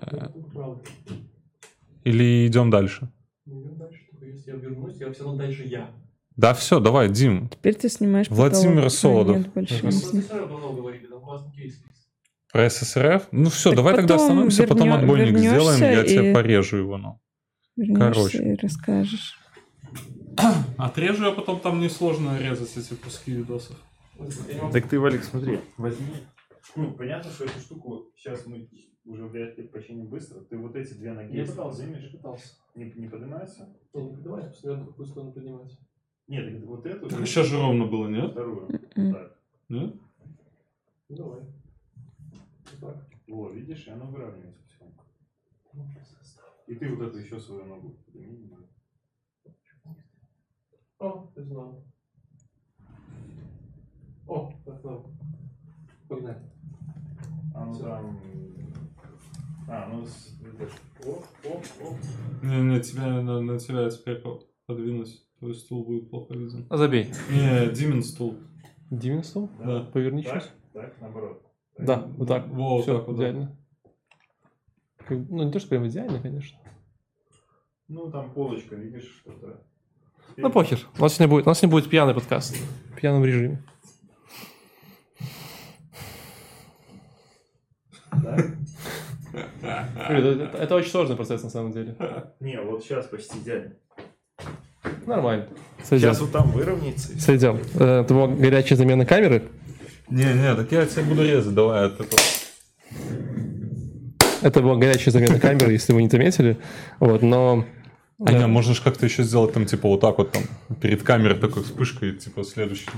[2.04, 3.10] Или идем дальше?
[3.46, 4.00] Идем дальше.
[4.12, 5.92] Только если я вернусь, я все равно дальше я.
[6.36, 7.50] Да, все, давай, Дим.
[7.50, 9.46] Теперь ты снимаешь Владимир Солодов.
[12.52, 13.28] Про ССРФ?
[13.32, 16.08] Ну все, так давай тогда остановимся, вернё, потом отбойник сделаем, я и...
[16.08, 16.98] тебе порежу его.
[16.98, 17.20] Ну.
[17.96, 18.38] Короче.
[18.38, 19.40] и расскажешь.
[20.78, 23.76] Отрежу я потом, там несложно резать эти куски видосов.
[24.72, 26.08] Так ты, Валик, смотри, возьми.
[26.76, 28.70] Ну, понятно, что эту штуку сейчас мы
[29.06, 30.42] уже вряд ли починим быстро.
[30.42, 32.12] Ты вот эти две ноги я пытался, поднимешь?
[32.12, 32.56] пытался.
[32.76, 33.70] Не, не поднимается?
[33.94, 35.78] Не, не поднимается, постоянно какую сторону поднимать.
[36.28, 37.10] Нет, вот эту.
[37.10, 38.32] Так сейчас же ровно было, нет?
[38.32, 38.68] Вторую.
[38.96, 39.38] Так.
[39.70, 39.96] Нет?
[41.10, 41.42] Ну, давай.
[41.42, 43.10] Вот так.
[43.28, 44.86] Во, видишь, и оно выравнивается все.
[46.68, 48.50] И ты вот эту еще свою ногу подними.
[51.00, 51.84] О, ты знал.
[54.28, 55.06] О, так, ну,
[56.08, 56.38] погнали.
[57.56, 58.20] А ну там...
[59.68, 60.06] А, ну,
[61.06, 62.46] О, о, о.
[62.46, 64.22] Не, не, тебя, на, на тебя теперь
[64.66, 65.26] подвинуть.
[65.40, 66.66] Твой стул будет плохо виден.
[66.70, 67.12] А забей.
[67.30, 68.38] Не, Димин стул.
[68.90, 69.50] Диви стол?
[69.60, 69.82] Да.
[69.86, 70.52] Поверни так, сейчас.
[70.74, 71.42] Так, наоборот.
[71.78, 72.48] Да, вот так.
[72.48, 73.58] Во, Все, так вот, идеально.
[74.98, 76.58] Как- Ну, не то, что прям идеально, конечно.
[77.88, 79.64] Ну, там полочка, видишь, что-то.
[80.38, 80.80] Ну, похер.
[80.98, 82.56] У нас сегодня будет, у нас сегодня будет пьяный подкаст.
[82.92, 83.64] В пьяном режиме.
[89.34, 91.96] Блин, Это, это очень сложный процесс, на самом деле.
[92.40, 93.72] Не, вот сейчас почти идеально.
[95.06, 95.48] Нормально.
[95.84, 96.10] Сойдем.
[96.10, 97.20] Сейчас вот там выровняется.
[97.20, 97.60] Сойдем.
[97.76, 99.44] Э, Это была горячая замена камеры.
[100.10, 102.22] Не-не, так я тебя буду резать, давай от этого.
[104.42, 106.58] Это была горячая замена камеры, если вы не заметили.
[107.00, 107.66] Вот, но...
[108.26, 110.44] А не, можно же как-то еще сделать там, типа, вот так вот там,
[110.82, 112.90] перед камерой такой вспышкой, типа, следующий.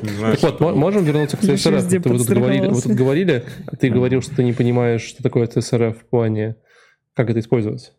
[0.00, 3.44] Так вот, мо- можем вернуться к везде Ты, вы тут говорили, вы тут говорили,
[3.80, 6.56] ты говорил, что ты не понимаешь, что такое CSRF в плане,
[7.14, 7.92] как это использовать.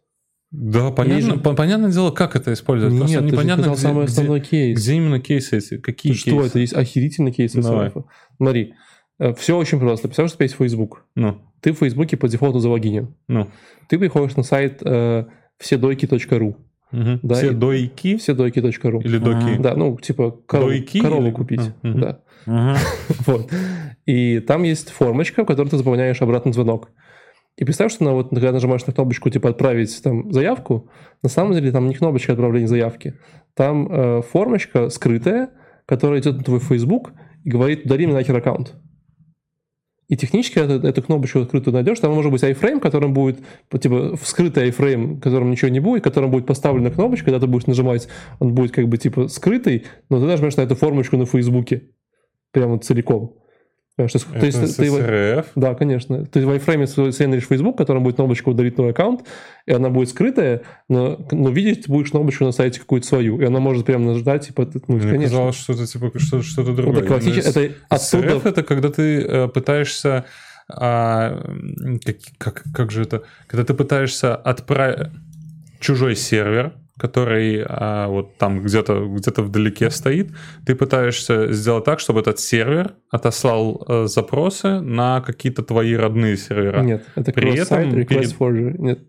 [0.51, 2.95] Да, понятно, же- по- понятное дело, как это использовать.
[2.97, 4.79] Просто Нет, ты же непонятно, сказал где, самый где- основной кейс.
[4.79, 6.47] где именно кейсы эти, какие Что кейсы?
[6.47, 6.59] это?
[6.59, 7.89] Есть охерительный кейс Давай.
[7.89, 8.03] CSRF.
[8.37, 8.73] Смотри,
[9.37, 10.07] все очень просто.
[10.07, 11.05] Представь, что у тебя есть Facebook.
[11.15, 13.15] Ну, Ты в Фейсбуке по дефолту залогинен.
[13.27, 13.49] ну.
[13.89, 15.25] Ты приходишь на сайт э,
[15.57, 16.55] вседойки.ру.
[16.91, 17.19] Мгм.
[17.23, 19.01] Да, Все и- дойки Вседойки.ру.
[19.01, 19.57] или доки?
[19.59, 21.71] Да, ну, типа корову, Дойки корову или- купить.
[21.83, 21.99] Мгм.
[22.01, 22.19] Да.
[23.25, 23.51] Вот.
[24.05, 26.89] И там есть формочка, в которой ты заполняешь обратный звонок.
[27.57, 30.89] И представь, что на, вот, когда нажимаешь на кнопочку типа «Отправить там, заявку»,
[31.23, 33.15] на самом деле там не кнопочка отправления заявки.
[33.55, 35.49] Там э, формочка скрытая,
[35.87, 37.11] которая идет на твой Facebook
[37.43, 38.75] и говорит «Удали мне нахер аккаунт».
[40.09, 43.39] И технически эту, эту кнопочку открытую найдешь, там может быть iFrame, которым будет,
[43.77, 48.07] типа, вскрытый iFrame, которым ничего не будет, которым будет поставлена кнопочка, когда ты будешь нажимать,
[48.39, 51.89] он будет как бы типа скрытый, но ты нажмешь на эту формочку на Фейсбуке.
[52.51, 53.35] Прямо целиком.
[53.97, 55.45] Понимаешь, то есть, то Это есть ты- ты- SSRF.
[55.55, 56.23] да, конечно.
[56.25, 59.23] Ты в iFrame сенеришь Facebook, которым будет кнопочка удалить твой аккаунт,
[59.65, 63.45] и она будет скрытая, но, но видеть ты будешь кнопочку на сайте какую-то свою, и
[63.45, 65.23] она может прямо нажать, типа, ну, Мне конечно.
[65.37, 66.99] казалось, что это типа что- что-то Ну, другое.
[67.01, 68.27] так классич- это оттуда...
[68.27, 70.25] SRF это когда ты э, пытаешься
[70.69, 71.41] а,
[72.05, 73.23] как, как, как же это?
[73.47, 75.07] Когда ты пытаешься отправить
[75.79, 80.31] чужой сервер, который а, вот там где-то где вдалеке стоит,
[80.65, 86.81] ты пытаешься сделать так, чтобы этот сервер отослал э, запросы на какие-то твои родные сервера.
[86.81, 88.75] Нет, это При cross-site этом request перед- forgery.
[88.77, 88.99] Нет.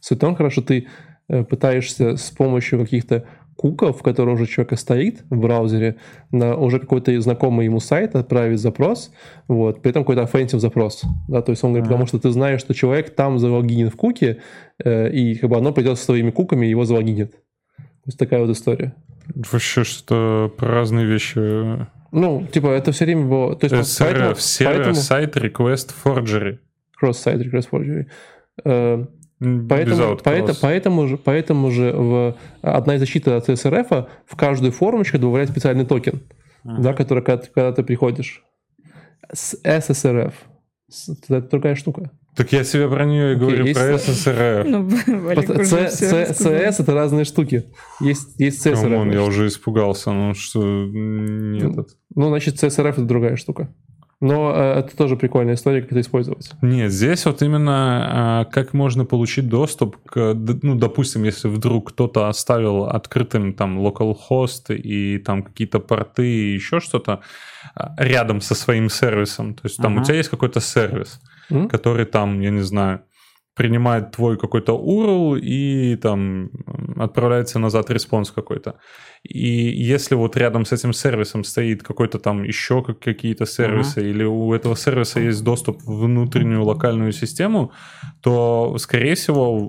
[0.00, 0.88] Суть в том, хорошо, ты
[1.28, 3.26] э, пытаешься с помощью каких-то
[3.56, 5.96] куков, которые уже у человека стоит в браузере,
[6.30, 9.12] на уже какой-то знакомый ему сайт отправить запрос,
[9.48, 12.60] вот, при этом какой-то offensive запрос, да, то есть он говорит, потому что ты знаешь,
[12.60, 14.38] что человек там залогинен в куке,
[14.84, 17.32] э, и как бы оно пойдет со своими куками и его залогинит.
[17.32, 18.94] То есть такая вот история.
[19.34, 21.86] Вообще что-то про разные вещи.
[22.12, 23.56] Ну, типа, это все время было...
[23.56, 26.58] То есть, поэтому- SRF, сервер, поэтому- сайт, request, forgery.
[27.02, 29.08] Cross-site request forgery.
[29.68, 35.18] Поэтому, поэтому, поэтому, же, поэтому же в, одна из защит от CSRF в каждую формочку
[35.18, 36.20] добавляет специальный токен,
[36.64, 38.42] да, который, когда, ты- когда ты приходишь.
[39.32, 40.32] SSRF.
[41.28, 42.10] Это другая штука.
[42.36, 44.64] Так я тебе про нее и говорю, есть- про SSRF.
[44.68, 44.88] Ну.
[45.64, 47.64] CS это разные штуки.
[48.00, 49.28] Есть, есть Come on, я CSRF.
[49.28, 51.72] уже испугался, ну что, нет.
[51.72, 53.68] это- Ну, значит, CSRF это другая штука.
[54.24, 56.50] Но э, это тоже прикольная история, как это использовать.
[56.62, 62.28] Нет, здесь вот именно а, как можно получить доступ к, ну, допустим, если вдруг кто-то
[62.28, 67.20] оставил открытым там localhost и там какие-то порты и еще что-то
[67.74, 70.06] а, рядом со своим сервисом, то есть там у Ага.
[70.06, 71.20] тебя есть какой-то сервис,
[71.50, 71.68] М?
[71.68, 73.02] который там, я не знаю,
[73.54, 76.50] принимает твой какой-то URL и там
[76.96, 78.74] отправляется назад респонс какой-то.
[79.22, 79.48] И
[79.92, 84.52] если вот рядом с этим сервисом стоит какой-то там еще как- какие-то сервисы, или у
[84.52, 87.70] этого сервиса есть доступ в внутреннюю локальную систему,
[88.20, 89.68] то, скорее всего,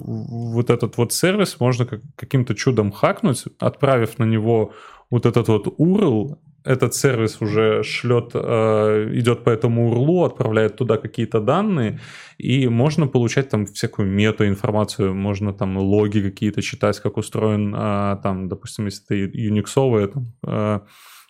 [0.56, 4.72] вот этот вот сервис можно как- каким-то чудом хакнуть, отправив на него
[5.12, 10.98] вот этот вот URL, этот сервис уже шлет, э, идет по этому URL, отправляет туда
[10.98, 12.00] какие-то данные,
[12.38, 18.50] и можно получать там всякую мета-информацию, можно там логи какие-то читать, как устроен, а, там,
[18.50, 20.82] допустим, если ты юниксовая, там, а,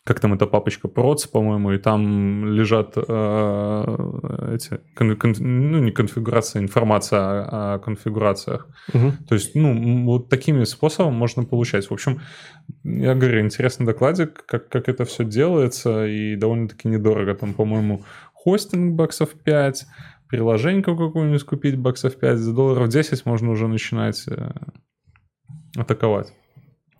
[0.05, 5.91] как там эта папочка proц, по-моему, и там лежат а, эти, кон- кон- ну, не
[5.91, 8.67] конфигурация, информация о, о конфигурациях.
[8.93, 9.13] Мгм.
[9.27, 11.89] То есть, ну, вот такими способами можно получать.
[11.89, 12.21] В общем,
[12.83, 17.33] я говорю, интересный докладик, как, как это все делается, и довольно-таки недорого.
[17.33, 18.03] Там, по-моему,
[18.33, 19.87] хостинг баксов 5,
[20.29, 24.51] приложеньку какую-нибудь купить баксов 5, за долларов 10 можно уже начинать э,
[25.75, 26.31] атаковать.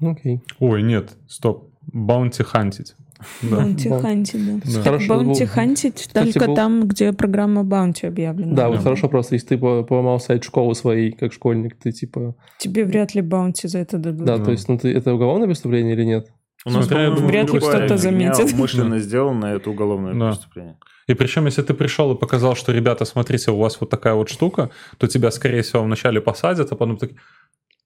[0.02, 0.42] Окей.
[0.60, 2.96] Ой, нет, стоп, bounty hunt ить.
[3.42, 4.82] Bounty hunt ить, да.
[4.84, 5.00] да.
[5.08, 6.56] Bounty hunt ить только был...
[6.56, 8.54] там, где программа Bounty объявлена.
[8.56, 12.36] Да, вот хорошо просто, если ты поломал сайт школы своей, как школьник, ты типа...
[12.60, 14.26] Тебе вряд ли bounty за это дадут.
[14.26, 16.32] Да, то есть ну, ты, это уголовное преступление или нет?
[16.66, 18.54] У нас, вряд ли кто-то заметит.
[18.54, 20.32] Умышленно сделано это уголовное да.
[20.32, 20.78] преступление.
[21.08, 24.30] И причем, если ты пришел и показал, что, ребята, смотрите, у вас вот такая вот
[24.30, 27.12] штука, то тебя, скорее всего, вначале посадят, а потом так,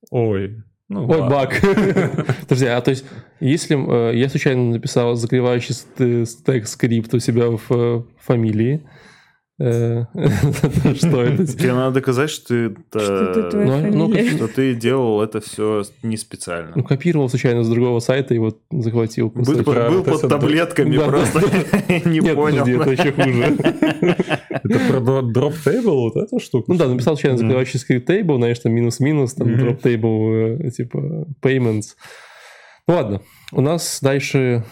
[0.09, 1.61] ой, ну, Ой, баг.
[2.41, 3.05] Подожди, а то есть,
[3.39, 5.75] если э, я случайно написал закрывающий
[6.25, 8.81] стек скрипт у себя в э, фамилии,
[9.59, 11.45] что это?
[11.45, 16.71] Тебе надо доказать, что ты ну, ну, что ты делал это все не специально.
[16.75, 19.29] Ну, копировал случайно с другого сайта и вот захватил.
[19.29, 21.39] Был под таблетками просто,
[22.09, 22.65] не понял.
[22.65, 23.57] это еще хуже.
[24.61, 26.71] Это про drop table, вот эта штука?
[26.71, 31.27] Ну да, написал случайно закрывающий скрипт table, знаешь, там минус-минус, там drop table, э, типа
[31.41, 31.95] payments.
[32.87, 33.21] Ну ладно,
[33.51, 34.63] у нас дальше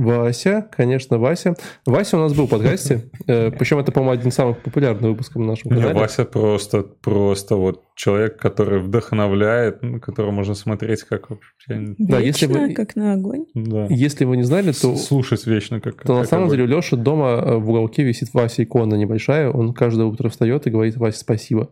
[0.00, 1.54] Вася, конечно, Вася.
[1.86, 5.36] Вася у нас был в подкасте, э, причем это, по-моему, один из самых популярных выпусков
[5.36, 5.94] на нашем канале.
[5.94, 11.94] Вася просто, просто вот человек, который вдохновляет, на которого можно смотреть как вообще...
[11.98, 13.44] Да, если вы, как на огонь.
[13.54, 13.88] Да.
[13.90, 14.96] Если вы не знали, то...
[14.96, 16.56] Слушать вечно как То как на самом огонь.
[16.56, 20.66] деле у Леши дома э, в уголке висит Вася икона небольшая, он каждое утро встает
[20.66, 21.68] и говорит Вася спасибо.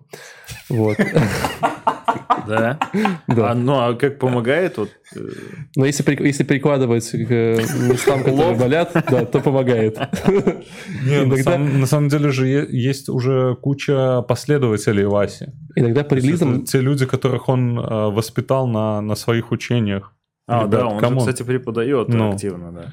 [0.68, 0.98] Вот.
[2.46, 2.78] Да?
[3.26, 3.50] Да.
[3.50, 4.78] А, ну, а как помогает?
[4.78, 4.88] Вот...
[5.14, 5.20] Э,
[5.76, 7.56] ну, если, если прикладывать к э,
[7.90, 9.98] местам, которые болят, да, то помогает.
[11.04, 11.58] Нет, Иногда...
[11.58, 15.48] на, самом, деле же есть уже куча последователей Васи.
[15.78, 16.64] Иногда по релизам...
[16.64, 20.12] Те люди, которых он э, воспитал на, на своих учениях.
[20.46, 22.32] А, Ребят, да, он же, кстати, преподает ну.
[22.32, 22.92] активно, да.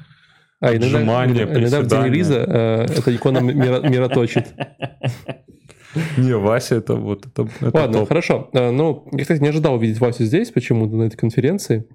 [0.60, 4.54] А иногда, Отжимания, иногда в день релиза э, эта икона мироточит.
[6.16, 7.26] Не, Вася это вот...
[7.26, 8.08] Это, это Ладно, топ.
[8.08, 8.50] хорошо.
[8.54, 11.88] А, ну, я, кстати, не ожидал увидеть Васю здесь почему-то на этой конференции.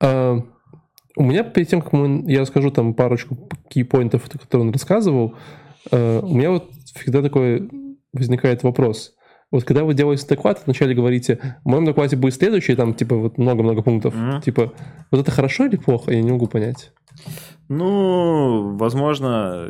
[0.00, 0.38] А,
[1.16, 5.34] у меня перед тем, как мы, я расскажу там парочку кейпоинтов, которые он рассказывал,
[5.90, 5.96] у
[6.34, 7.68] меня вот всегда такой
[8.12, 9.14] возникает вопрос.
[9.52, 13.38] Вот когда вы делаете доклад, вначале говорите, в моем докладе будет следующий, там, типа, вот
[13.38, 14.14] много-много пунктов.
[14.14, 14.42] Mm-hmm.
[14.42, 14.72] Типа,
[15.10, 16.10] вот это хорошо или плохо?
[16.10, 16.90] Я не могу понять.
[17.68, 19.68] Ну, возможно,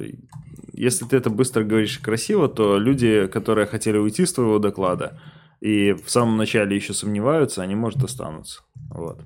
[0.73, 5.21] если ты это быстро говоришь красиво, то люди, которые хотели уйти с твоего доклада
[5.61, 8.63] и в самом начале еще сомневаются, они, может, останутся.
[8.89, 9.21] Вот.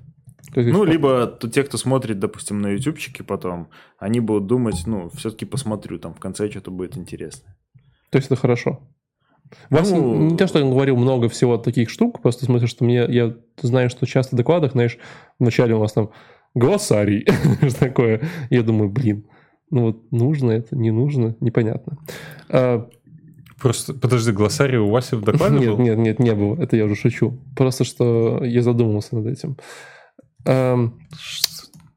[0.55, 3.69] Ну, либо то, те, кто смотрит, допустим, на ютубчике потом,
[3.99, 7.55] они будут думать, ну, все-таки посмотрю, там в конце что-то будет интересное.
[8.09, 8.81] То есть это хорошо?
[9.69, 12.83] Вас ну, не то, что я говорил много всего таких штук, просто в смысле, что
[12.83, 14.97] мне, я знаю, что часто в докладах, знаешь,
[15.39, 16.09] вначале у вас там
[16.53, 17.25] глоссарий,
[17.69, 18.21] что такое.
[18.49, 19.25] Я думаю, блин,
[19.69, 21.97] ну вот нужно это, не нужно, непонятно.
[22.49, 22.87] А,
[23.59, 25.77] Просто, подожди, глоссарий у Васи в докладе Нет, был?
[25.79, 26.61] нет, нет, не было.
[26.61, 27.39] Это я уже шучу.
[27.55, 29.57] Просто что я задумался над этим.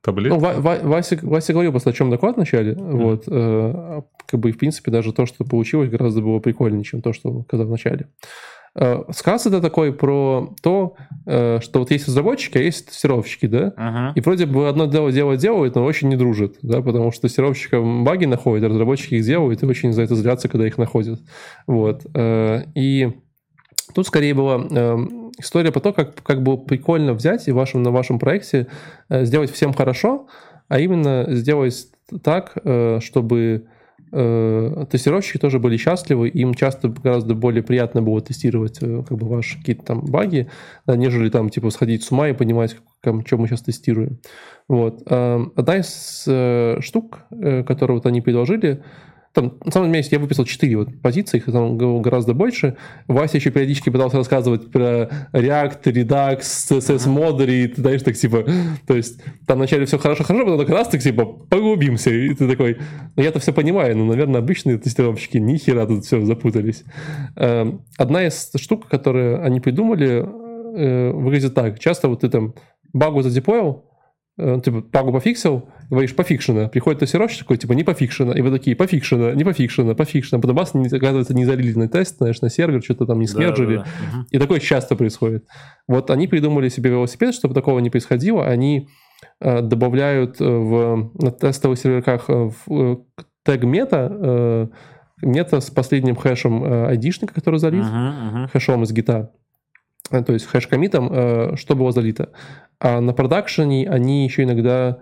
[0.02, 0.39] Таблетки?
[0.39, 2.72] Ну, Вася, Вася говорил просто, о чем доклад вначале.
[2.72, 3.02] Mm.
[3.02, 7.12] Вот, э, как бы, в принципе, даже то, что получилось, гораздо было прикольнее, чем то,
[7.12, 8.06] что он сказал вначале.
[8.74, 10.97] Э, сказ это такой про то,
[11.27, 13.74] э, что вот есть разработчики, а есть тестировщики, да?
[13.77, 14.12] Uh-huh.
[14.14, 18.05] И вроде бы одно дело дело делают, но очень не дружат, да, потому что тестировщикам
[18.05, 21.20] баги находят, а разработчики их делают и очень за это злятся, когда их находят.
[21.66, 22.06] Вот.
[22.14, 23.12] Э, и
[23.94, 24.58] тут скорее была
[25.38, 28.66] история про то, как, как было прикольно взять и вашем, на вашем проекте
[29.08, 30.26] сделать всем хорошо,
[30.68, 31.88] а именно сделать
[32.22, 32.54] так,
[33.00, 33.66] чтобы
[34.12, 39.28] э, тестировщики тоже были счастливы, им часто гораздо более приятно было тестировать э, как бы
[39.28, 40.48] ваши какие-то там баги,
[40.86, 44.18] да, нежели там типа сходить с ума и понимать, как, что мы сейчас тестируем.
[44.68, 45.02] Вот.
[45.06, 48.82] Э, одна из э, штук, э, которую вот они предложили,
[49.32, 52.77] там, на самом деле, я выписал четыре вот позиции, их там гораздо больше.
[53.07, 58.44] Вася еще периодически пытался рассказывать про React, Redux, CSS моды, и ты знаешь, так типа,
[58.89, 62.78] то есть там вначале все хорошо-хорошо, потом так раз, так типа, погубимся, и ты такой,
[63.15, 66.82] ну я-то все понимаю, но, наверное, обычные тестировщики ни хера тут все запутались.
[67.36, 70.27] Эм, одна из штук, которые они придумали,
[70.77, 71.78] э, выглядит так.
[71.78, 72.55] Часто вот ты там
[72.93, 73.85] багу задеплоил,
[74.39, 78.76] э, типа багу пофиксил, говоришь пофикшено, приходит тестировщик такой, типа, не пофикшено, и вы такие,
[78.76, 83.18] пофикшено, не пофикшено, пофикшено, потом вас, оказывается, не залили тест, знаешь, на сервер, что-то там
[83.18, 84.26] не смержили, да, да, да.
[84.30, 85.46] и такое часто происходит.
[85.88, 88.88] Вот они придумали себе велосипед, чтобы такого не происходило, они
[89.40, 93.04] э, добавляют э, в, на тестовых серверках э, в
[93.44, 94.70] тег мета,
[95.22, 98.12] мета с последним хэшем айдишника, который залит, uh-huh,
[98.44, 98.48] uh-huh.
[98.52, 99.32] хэшом из гита,
[100.10, 102.30] то есть хэш-комитом, что было залито.
[102.78, 104.98] А на продакшене они еще иногда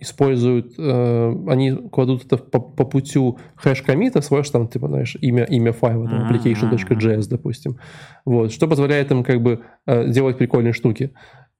[0.00, 5.72] используют, э, они кладут это по, по путю хэш-комита, свой, там, типа, знаешь, имя, имя
[5.72, 7.78] файла, там, application.js, допустим.
[8.24, 11.12] Вот, что позволяет им как бы э, делать прикольные штуки.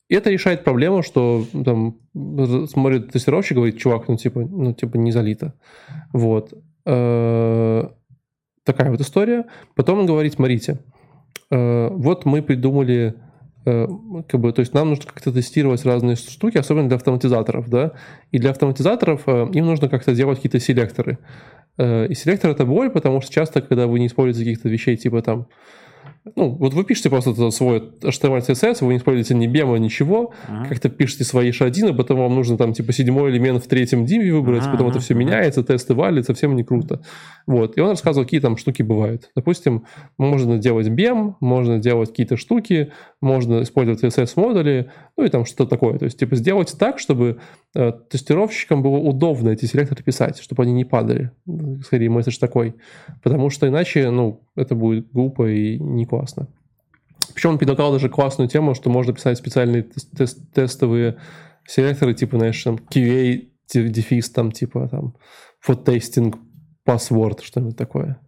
[0.09, 1.99] И это решает проблему, что там
[2.67, 5.55] смотрит тестировщик, говорит, чувак, ну типа, ну типа не залито.
[6.13, 6.53] Вот.
[6.85, 7.89] Э,
[8.65, 9.45] такая вот история.
[9.77, 10.79] Потом он говорит, смотрите,
[11.51, 13.30] э, вот мы придумали э,
[13.65, 17.93] как бы, то есть нам нужно как-то тестировать разные штуки, особенно для автоматизаторов, да,
[18.31, 21.19] и для автоматизаторов им нужно как-то делать какие-то селекторы.
[21.79, 25.47] И селектор это боль, потому что часто, когда вы не используете каких-то вещей типа там
[26.37, 30.69] ну, вот вы пишете просто свой HTML, CSS, вы не используете ни бема, ничего, uh-huh.
[30.69, 34.65] как-то пишете свои шадины, потом вам нужно там типа седьмой элемент в третьем диме выбрать,
[34.65, 34.73] uh-huh.
[34.73, 37.01] потом это все меняется, тесты валят, совсем не круто.
[37.47, 39.31] Вот, и он рассказывал, какие там штуки бывают.
[39.35, 39.87] Допустим,
[40.19, 45.99] можно делать бем, можно делать какие-то штуки, можно использовать CSS-модули, ну и там что-то такое.
[45.99, 47.41] То есть, типа, сделать так, чтобы
[47.75, 51.31] э, тестировщикам было удобно эти селекторы писать, чтобы они не падали.
[51.85, 52.75] Скорее, месседж такой.
[53.23, 56.49] Потому что иначе, ну, это будет глупо и не классно.
[57.35, 59.87] Причем он предлагал даже классную тему, что можно писать специальные
[60.17, 61.19] тест тестовые
[61.67, 65.15] селекторы, типа, знаешь, там, QA, дефис, там, типа, там,
[65.67, 66.35] for testing
[66.87, 68.19] password, что-нибудь такое.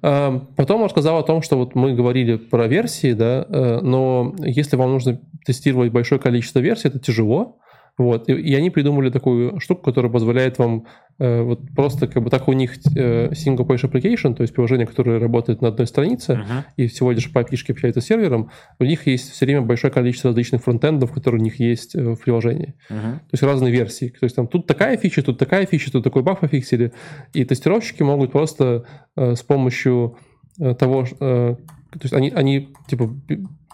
[0.00, 4.76] Потом он сказал о том, что вот мы говорили про версии, да, э, но если
[4.76, 7.57] вам нужно тестировать большое количество версий, это тяжело,
[7.98, 8.28] вот.
[8.28, 10.86] И, и они придумали такую штуку, которая позволяет вам
[11.18, 14.86] э, вот просто как бы так у них э, single page application, то есть приложение,
[14.86, 16.62] которое работает на одной странице uh-huh.
[16.76, 20.30] и всего лишь по API общается с сервером, у них есть все время большое количество
[20.30, 22.76] различных фронтендов, которые у них есть э, в приложении.
[22.88, 23.14] Uh-huh.
[23.18, 24.08] То есть разные версии.
[24.08, 26.92] То есть там тут такая фича, тут такая фича, тут такой баг пофиксили.
[27.32, 28.84] И тестировщики могут просто
[29.16, 30.16] э, с помощью
[30.60, 31.56] э, того, э,
[31.90, 33.10] то есть они, они типа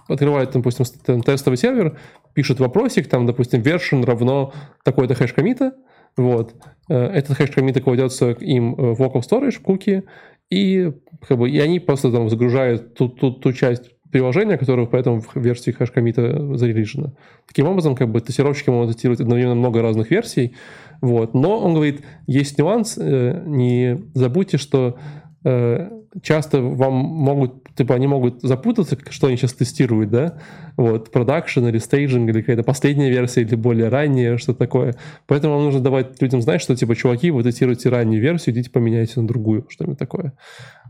[0.09, 0.85] открывают, допустим,
[1.23, 1.99] тестовый сервер,
[2.35, 4.53] пишут вопросик, там, допустим, version равно
[4.83, 5.75] такой-то хэш комита,
[6.17, 6.55] вот.
[6.89, 10.05] Э, этот хэш комита кладется им в local storage, куки,
[10.51, 10.93] и,
[11.27, 15.35] как бы, и они просто там загружают ту, ту, ту часть приложения, которое поэтому в
[15.35, 17.15] версии хэш комита зарелижено.
[17.49, 20.55] Таким образом, как бы тестировщики могут тестировать одновременно много разных версий,
[21.01, 21.35] вот.
[21.35, 28.07] Но он говорит, есть нюанс, э, не забудьте, что э, часто вам могут, типа, они
[28.07, 30.39] могут запутаться, что они сейчас тестируют, да,
[30.77, 34.95] вот, production или staging, или какая-то последняя версия, или более ранняя, что такое.
[35.27, 39.21] Поэтому вам нужно давать людям знать, что, типа, чуваки, вы тестируете раннюю версию, идите поменяйте
[39.21, 40.33] на другую, что-нибудь такое.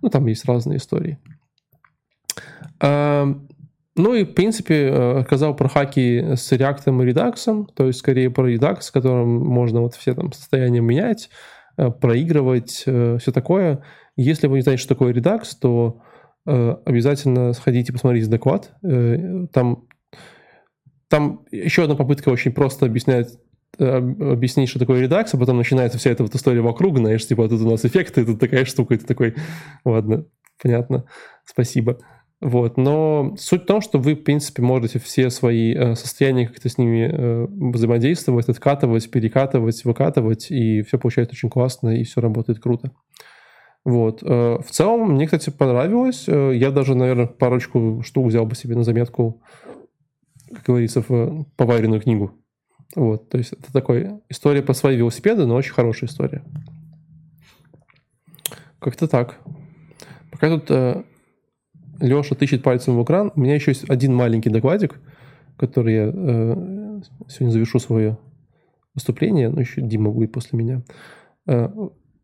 [0.02, 1.18] Ну, там есть разные истории.
[2.80, 3.26] А,
[3.96, 8.50] ну и, в принципе, рассказал про хаки с React и Redux, то есть скорее про
[8.50, 11.30] Redux, с которым можно вот все там состояния менять,
[11.76, 13.82] э, проигрывать, э, все такое.
[14.16, 16.02] Если вы не знаете, что такое Redux, то
[16.46, 18.72] э, обязательно сходите посмотрите доклад.
[18.82, 19.86] Э, там,
[21.08, 23.28] там еще одна попытка очень просто объяснять
[23.78, 27.48] э, объяснить, что такое Redux, а потом начинается вся эта вот история вокруг, знаешь, типа,
[27.48, 29.34] тут у нас эффекты, тут такая штука, ты такой,
[29.84, 30.26] ладно,
[30.62, 31.04] понятно,
[31.44, 31.98] спасибо.
[32.40, 36.68] Вот, но суть в том, что вы, в принципе, можете все свои э, состояния как-то
[36.68, 42.60] с ними э, взаимодействовать, откатывать, перекатывать, выкатывать, и все получается очень классно, и все работает
[42.60, 42.90] круто.
[43.84, 44.22] Вот.
[44.22, 46.24] Э, в целом, мне, кстати, понравилось.
[46.26, 49.42] Э, я даже, наверное, парочку штук взял бы себе на заметку,
[50.50, 52.32] как говорится, в поваренную книгу.
[52.96, 53.28] Вот.
[53.28, 56.42] То есть это такая история про свои велосипеды, но очень хорошая история.
[58.78, 59.38] Как-то так.
[60.30, 61.02] Пока тут э,
[62.00, 65.00] Леша тычет пальцем в экран, у меня еще есть один маленький докладик,
[65.56, 68.18] который я э, сегодня завершу свое
[68.94, 70.82] выступление, но еще Дима будет после меня.
[71.46, 71.68] Э,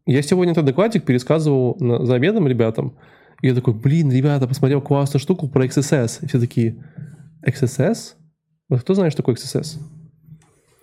[0.06, 2.96] я сегодня этот докладик пересказывал на, за обедом ребятам.
[3.42, 6.24] И я такой, блин, ребята, посмотрел классную штуку про XSS.
[6.24, 6.84] И все такие,
[7.46, 8.14] XSS?
[8.68, 9.78] Вот кто знает, что такое XSS?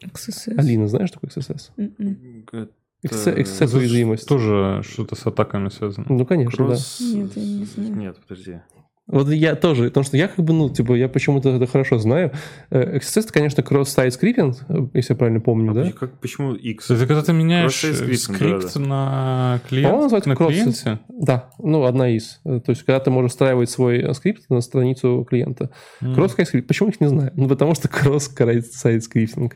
[0.04, 0.58] XSS.
[0.58, 1.72] Алина, знаешь, что такое XSS?
[1.78, 2.70] Mm-mm.
[3.06, 4.28] XSS уязвимость.
[4.28, 6.06] Тоже что-то с атаками связано.
[6.10, 6.98] Ну, конечно, Кросс...
[7.00, 7.06] да.
[7.06, 7.96] Нет, я не знаю.
[7.96, 8.60] Нет, подожди.
[9.08, 12.32] Вот я тоже, потому что я как бы, ну, типа, я почему-то это хорошо знаю.
[12.72, 14.58] XSS, э, это, конечно, cross-site scripting,
[14.94, 15.92] если я правильно помню, а да?
[15.94, 16.92] Как, почему X?
[16.92, 18.80] Это когда ты меняешь скрипт да, да.
[18.80, 21.00] на клиент, на cross, клиенте?
[21.08, 22.42] Да, ну, одна из.
[22.44, 25.70] То есть, когда ты можешь встраивать свой скрипт на страницу клиента.
[26.02, 26.14] Mm.
[26.14, 26.68] Cross-site script.
[26.68, 27.32] Почему их не знаю?
[27.36, 29.56] Ну, потому что cross-site scripting.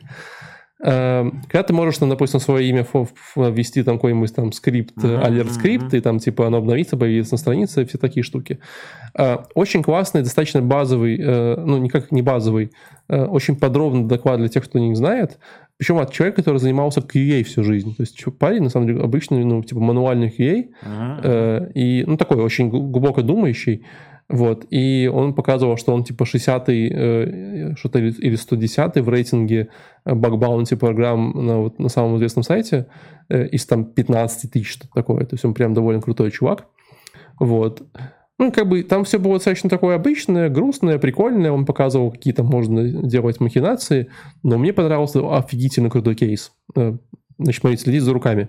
[0.84, 2.84] Эм, когда ты можешь, там, допустим, свое имя
[3.36, 7.86] ввести там какой-нибудь там скрипт, alert script, и там типа оно обновится, появится на странице,
[7.86, 8.58] все такие штуки.
[9.16, 12.72] Э, очень классный, достаточно базовый, э, ну никак не базовый,
[13.08, 15.38] очень подробный доклад для тех, кто не знает.
[15.76, 17.94] Причем от человека, который занимался QA всю жизнь.
[17.94, 21.72] То есть парень, на самом деле, обычный, ну, типа мануальный QA, uh-huh.
[21.74, 23.84] и, ну, такой очень глубоко думающий.
[24.32, 29.68] Вот, и он показывал, что он типа 60-й, э, что-то или 110-й в рейтинге
[30.06, 32.86] баг-баунти программ на, вот, на самом известном сайте
[33.28, 35.26] э, из там 15 тысяч, что-то такое.
[35.26, 36.66] То есть он прям довольно крутой чувак.
[37.38, 37.82] Вот.
[38.38, 41.52] Ну, как бы там все было достаточно такое обычное, грустное, прикольное.
[41.52, 44.08] Он показывал, какие там можно делать махинации.
[44.42, 46.52] Но мне понравился офигительно крутой кейс.
[46.74, 46.96] Э,
[47.38, 48.48] значит, смотрите, следить за руками.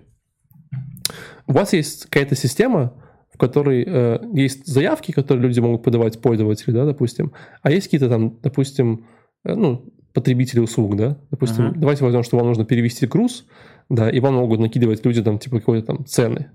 [1.46, 2.94] У вас есть какая-то система,
[3.34, 8.10] в которой э, есть заявки, которые люди могут подавать пользователи, да, допустим, а есть какие-то
[8.10, 9.06] там, допустим,
[9.44, 11.74] э, ну, потребители услуг, да, допустим, uh-huh.
[11.76, 13.46] давайте возьмем, что вам нужно перевести груз,
[13.90, 16.52] да, и вам могут накидывать люди там, типа, какой-то там цены.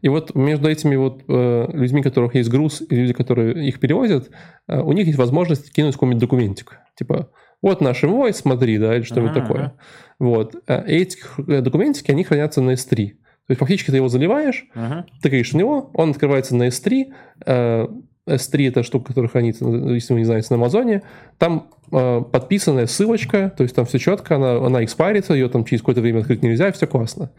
[0.00, 3.80] И вот между этими вот э, людьми, у которых есть груз, и люди, которые их
[3.80, 4.30] перевозят,
[4.68, 6.78] э, у них есть возможность кинуть какой-нибудь документик.
[6.96, 7.30] Типа,
[7.62, 9.40] вот наш инвойс, смотри, да, или что-нибудь uh-huh.
[9.40, 9.72] такое.
[10.18, 10.56] Вот.
[10.66, 13.12] Э, эти э, документики, они хранятся на S3.
[13.46, 15.04] То есть фактически ты его заливаешь, uh-huh.
[15.20, 17.12] тыкаешь в него, он открывается на S3.
[17.44, 17.86] Э,
[18.26, 21.02] S3 это штука, которая хранится, если вы не знаете, на Амазоне.
[21.36, 25.82] Там э, подписанная ссылочка, то есть там все четко, она, она экспарится, ее там через
[25.82, 27.32] какое-то время открыть нельзя, и все классно.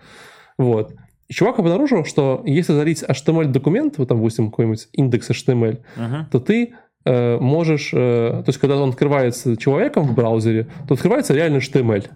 [0.60, 0.94] Вот.
[1.28, 6.26] И чувак обнаружил, что если залить HTML-документ, вот там, допустим, какой-нибудь индекс HTML, uh-huh.
[6.32, 11.34] то ты э, можешь, э, то есть когда он открывается человеком в браузере, то открывается
[11.34, 12.10] реально HTML.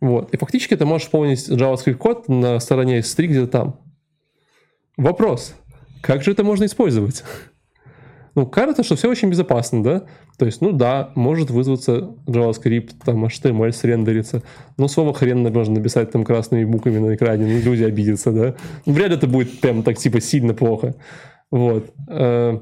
[0.00, 0.32] Вот.
[0.32, 3.80] И фактически ты можешь исполнить JavaScript код на стороне S3 где-то там.
[4.96, 5.54] Вопрос.
[6.02, 7.24] Как же это можно использовать?
[8.34, 10.04] Ну, кажется, что все очень безопасно, да?
[10.38, 14.44] То есть, ну да, может вызваться JavaScript, там HTML срендерится.
[14.76, 18.54] Но слово хрен можно написать там красными буквами на экране, ну люди обидятся, да?
[18.86, 20.94] Ну, вряд ли это будет прям так типа сильно плохо.
[21.50, 21.92] Вот.
[22.06, 22.60] Э,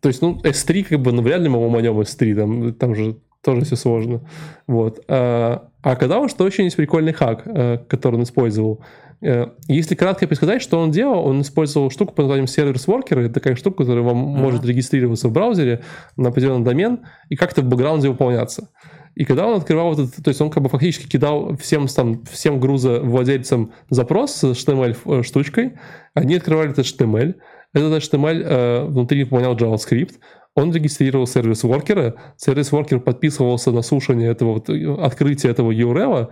[0.00, 3.18] то есть, ну, S3 как бы, ну, вряд ли мы уманем S3, там, там же
[3.42, 4.20] тоже все сложно.
[4.66, 5.04] Вот.
[5.08, 8.84] А, а оказалось, что очень есть прикольный хак, э, который он использовал.
[9.20, 13.20] Э, если кратко пересказать, что он делал, он использовал штуку под названием Worker.
[13.20, 14.40] Это такая штука, которая вам uh-huh.
[14.40, 15.82] может регистрироваться в браузере
[16.16, 18.70] на определенный домен и как-то в бэкграунде выполняться.
[19.14, 22.58] И когда он открывал этот, то есть он как бы фактически кидал всем, там, всем
[22.58, 25.74] грузовладельцам запрос с HTML штучкой,
[26.14, 27.34] они открывали этот HTML,
[27.74, 30.14] этот HTML э, внутри выполнял JavaScript,
[30.54, 34.68] он регистрировал сервис воркера, сервис воркер подписывался на слушание этого, вот,
[35.00, 36.28] открытия этого URL,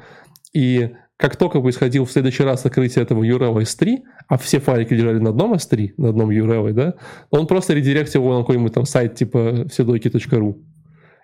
[0.52, 3.98] и как только происходил в следующий раз открытие этого URL S3,
[4.28, 6.94] а все файлики лежали на одном S3, на одном URL, да,
[7.30, 10.64] он просто редиректил его на какой-нибудь там сайт типа вседойки.ру.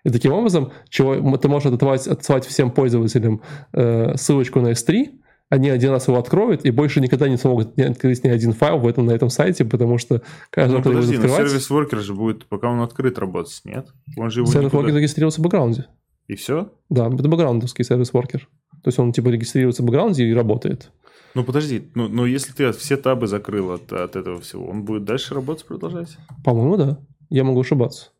[0.04, 3.42] И таким образом чего, ты можешь отсылать всем пользователям
[3.72, 5.08] э, ссылочку на S3,
[5.48, 8.86] они один раз его откроют и больше никогда не смогут открыть ни один файл в
[8.86, 11.48] этом, на этом сайте, потому что каждый, ну, кто подожди, будет открывать...
[11.48, 13.88] сервис воркер же будет, пока он открыт, работать, нет?
[14.16, 15.86] Он же его сервис воркер зарегистрировался в бэкграунде.
[16.26, 16.72] И все?
[16.90, 18.48] Да, это бэкграундовский сервис воркер.
[18.82, 20.90] То есть он типа регистрируется в бэкграунде и работает.
[21.34, 25.04] Ну подожди, ну, ну если ты все табы закрыл от, от этого всего, он будет
[25.04, 26.16] дальше работать, продолжать?
[26.44, 26.98] По-моему, да.
[27.28, 28.10] Я могу ошибаться.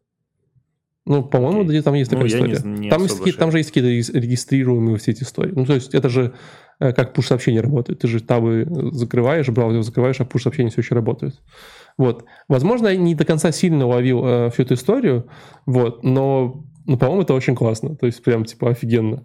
[1.06, 1.82] Ну, по-моему, okay.
[1.82, 2.60] там есть такая ну, история.
[2.64, 5.52] Не, не там, есть, там же есть какие-то регистрируемые все эти истории.
[5.54, 6.34] Ну, то есть это же
[6.78, 8.00] как push-сообщения работают.
[8.00, 11.40] Ты же табы закрываешь, браузер закрываешь, а push-сообщения все еще работают.
[11.98, 12.24] Вот.
[12.48, 15.26] Возможно, я не до конца сильно уловил э, всю эту историю,
[15.64, 17.96] вот, но, ну, по-моему, это очень классно.
[17.96, 19.22] То есть прям, типа, офигенно.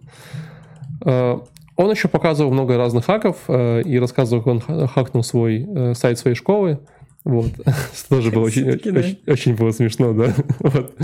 [1.04, 1.38] Э,
[1.76, 6.18] он еще показывал много разных хаков э, и рассказывал, как он хакнул свой э, сайт
[6.18, 6.80] своей школы.
[7.24, 7.50] Вот.
[8.08, 10.34] Тоже было очень, очень, очень было смешно, да.
[10.60, 10.94] вот.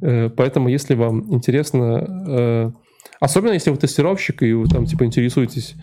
[0.00, 2.70] Э, поэтому, если вам интересно э,
[3.20, 5.74] Особенно если вы тестировщик и вы там типа интересуетесь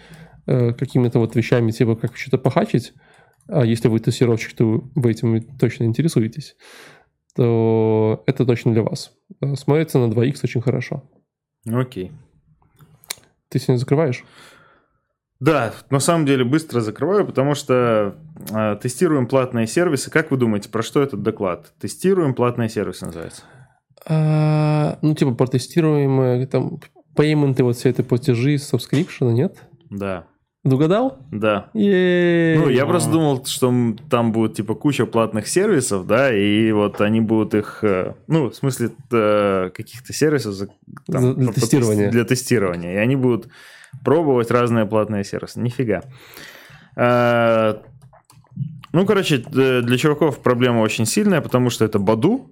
[0.47, 2.93] э, какими-то вот вещами, типа как что-то похачить,
[3.47, 6.57] а если вы тестировщик, то вы этим точно интересуетесь,
[7.35, 9.11] то это точно для вас.
[9.39, 11.03] Э, смотрится на 2x очень хорошо.
[11.65, 12.11] Окей.
[13.49, 14.26] Ты сегодня закрываешь?
[15.39, 18.15] Да, на самом деле быстро закрываю, потому что
[18.49, 20.09] э, тестируем платные сервисы.
[20.09, 21.73] Как вы думаете, про что этот доклад?
[21.80, 23.43] Тестируем платные сервисы называется?
[24.07, 26.80] А, ну, типа, протестируем там
[27.18, 29.57] payment ы, вот все это платежи, subscription ы, нет?
[29.89, 30.27] Да.
[30.64, 31.19] Угадал?
[31.31, 31.69] Да.
[31.73, 32.60] Е-е-е.
[32.60, 33.73] Ну, я просто думал, что
[34.10, 38.56] там будет типа куча платных сервисов, да, и вот они будут их, э, ну, в
[38.56, 40.69] смысле э, каких-то сервисов
[41.06, 42.11] там, для тестирования.
[42.11, 42.94] Для тестирования.
[42.94, 43.48] И они будут
[44.03, 45.60] пробовать разные платные сервисы.
[45.60, 46.03] Нифига.
[46.95, 47.81] А,
[48.91, 52.52] ну, короче, для чуваков проблема очень сильная, потому что это Баду,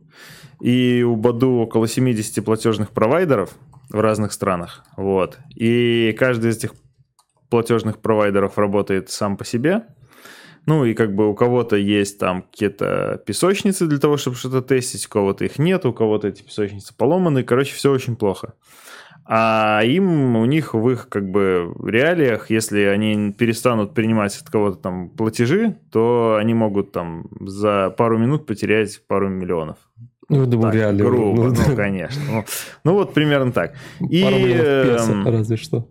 [0.61, 3.57] и у Баду около 70 платежных провайдеров,
[3.95, 4.83] в разных странах.
[4.97, 5.39] Вот.
[5.55, 6.73] И каждый из этих
[7.49, 9.85] платежных провайдеров работает сам по себе.
[10.65, 15.05] Ну и как бы у кого-то есть там какие-то песочницы для того, чтобы что-то тестить,
[15.05, 17.43] у кого-то их нет, у кого-то эти песочницы поломаны.
[17.43, 18.53] Короче, все очень плохо.
[19.27, 24.77] А им, у них в их как бы реалиях, если они перестанут принимать от кого-то
[24.77, 29.77] там платежи, то они могут там за пару минут потерять пару миллионов.
[30.29, 31.03] Ну, думаю, реально.
[31.03, 32.21] Грубо, ну, ну конечно.
[32.29, 32.45] Ну,
[32.83, 33.75] ну, вот примерно так.
[33.99, 35.87] И, песо, эм, разве что.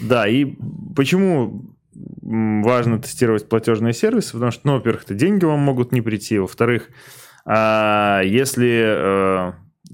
[0.00, 0.56] Да, и
[0.96, 1.70] почему
[2.22, 6.88] важно тестировать платежные сервисы, потому что, ну, во-первых, это деньги вам могут не прийти, во-вторых,
[7.44, 8.82] а если...
[8.84, 9.52] Э,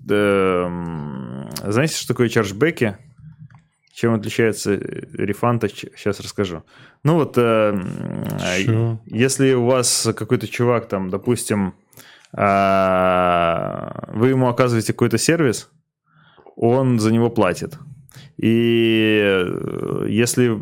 [0.09, 2.97] э, знаете, что такое чарджбеки?
[3.93, 6.65] Чем отличается рефанд, сейчас расскажу.
[7.03, 7.81] Ну вот, э,
[9.07, 11.73] если у вас какой-то чувак там, допустим, э,
[12.36, 15.70] вы ему оказываете какой-то сервис,
[16.56, 17.78] он за него платит.
[18.36, 20.60] И э, если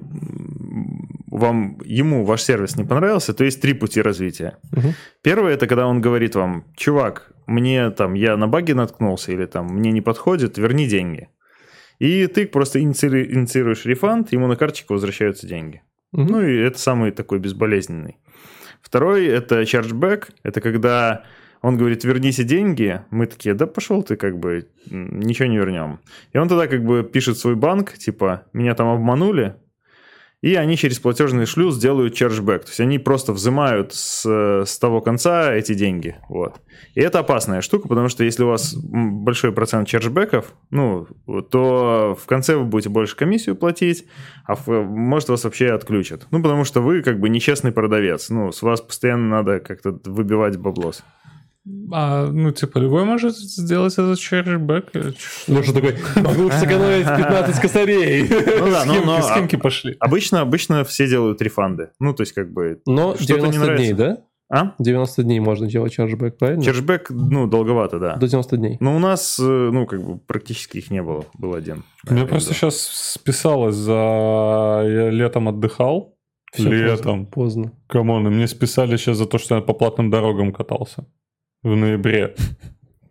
[1.27, 4.59] вам, ему ваш сервис не понравился, то есть три пути развития.
[4.73, 4.95] Угу.
[5.23, 9.67] Первое это когда он говорит вам, чувак, мне там, я на баги наткнулся или там
[9.67, 11.29] мне не подходит, верни деньги.
[11.99, 15.83] И ты просто инициируешь рефанд, ему на карточку возвращаются деньги.
[16.13, 16.23] Угу.
[16.23, 18.19] Ну и это самый такой безболезненный.
[18.81, 21.25] Второй это chargeback, это когда
[21.65, 23.01] он говорит, верните деньги.
[23.11, 25.99] Мы такие, да пошел ты, как бы, ничего не вернем.
[26.35, 29.55] И он тогда как бы пишет свой банк, типа, меня там обманули,
[30.43, 32.65] и они через платежный шлюз делают чарджбэк.
[32.65, 36.17] То есть они просто взимают с, с того конца эти деньги.
[36.29, 36.61] Вот.
[36.95, 41.07] И это опасная штука, потому что если у вас большой процент чарджбэков, ну,
[41.51, 44.05] то в конце вы будете больше комиссию платить,
[44.45, 46.27] а в, может вас вообще отключат.
[46.31, 48.29] Ну, потому что вы как бы нечестный продавец.
[48.29, 51.03] Ну, с вас постоянно надо как-то выбивать баблос.
[51.93, 54.95] А, ну, типа, любой может сделать этот чарджбэк.
[55.47, 58.29] Леша такой, могу сэкономить 15 косарей.
[58.29, 59.97] Ну да, но, но схемки пошли.
[59.99, 61.91] Обычно, обычно все делают refund ы.
[62.01, 62.83] Ну, то есть, как бы...
[62.87, 64.19] Но 90 дней, да?
[64.51, 64.75] А?
[64.79, 66.63] 90 дней можно делать chargeback, правильно?
[66.63, 68.17] Chargeback, ну, долговато, да.
[68.17, 68.77] До 90 дней.
[68.81, 71.25] Но у нас, э, ну, как бы практически их не было.
[71.39, 71.85] Был один.
[72.09, 72.57] Мне просто да.
[72.57, 74.83] сейчас списалось за...
[74.85, 76.15] Я летом отдыхал.
[76.53, 77.27] Все летом.
[77.27, 77.73] Поздно.
[77.89, 81.07] Come on, и мне списали сейчас за то, что я по платным дорогам катался
[81.65, 82.37] в ноябре.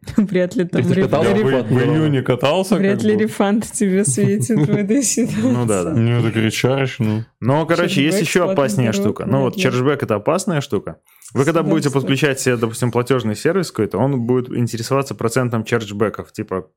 [0.18, 1.24] Вряд ли там рефанд.
[1.26, 2.76] Я в, в июне катался.
[2.76, 5.42] Вряд ли рефанд тебе светит в этой ситуации.
[5.54, 5.94] Ну да, да.
[5.94, 7.24] Ну, так речаришь, ну.
[7.40, 9.26] Но, короче, есть еще опаснее штука.
[9.26, 10.98] Ну вот, чарджбэк это опасная штука.
[11.34, 16.68] Вы когда будете подключать себе, допустим, платежный сервис какой-то, он будет интересоваться процентом чарджбеков, типа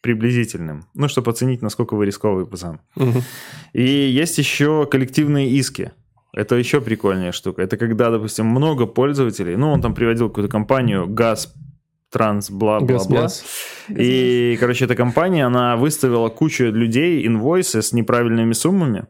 [0.00, 2.80] приблизительным, ну, чтобы оценить, насколько вы рисковый пацан.
[3.72, 5.92] И есть еще коллективные иски.
[6.36, 7.62] Это еще прикольная штука.
[7.62, 11.54] Это когда, допустим, много пользователей, ну, он там приводил какую-то компанию, газ,
[12.10, 13.28] транс, бла-бла-бла.
[13.88, 19.06] И, короче, эта компания, она выставила кучу людей, инвойсы с неправильными суммами.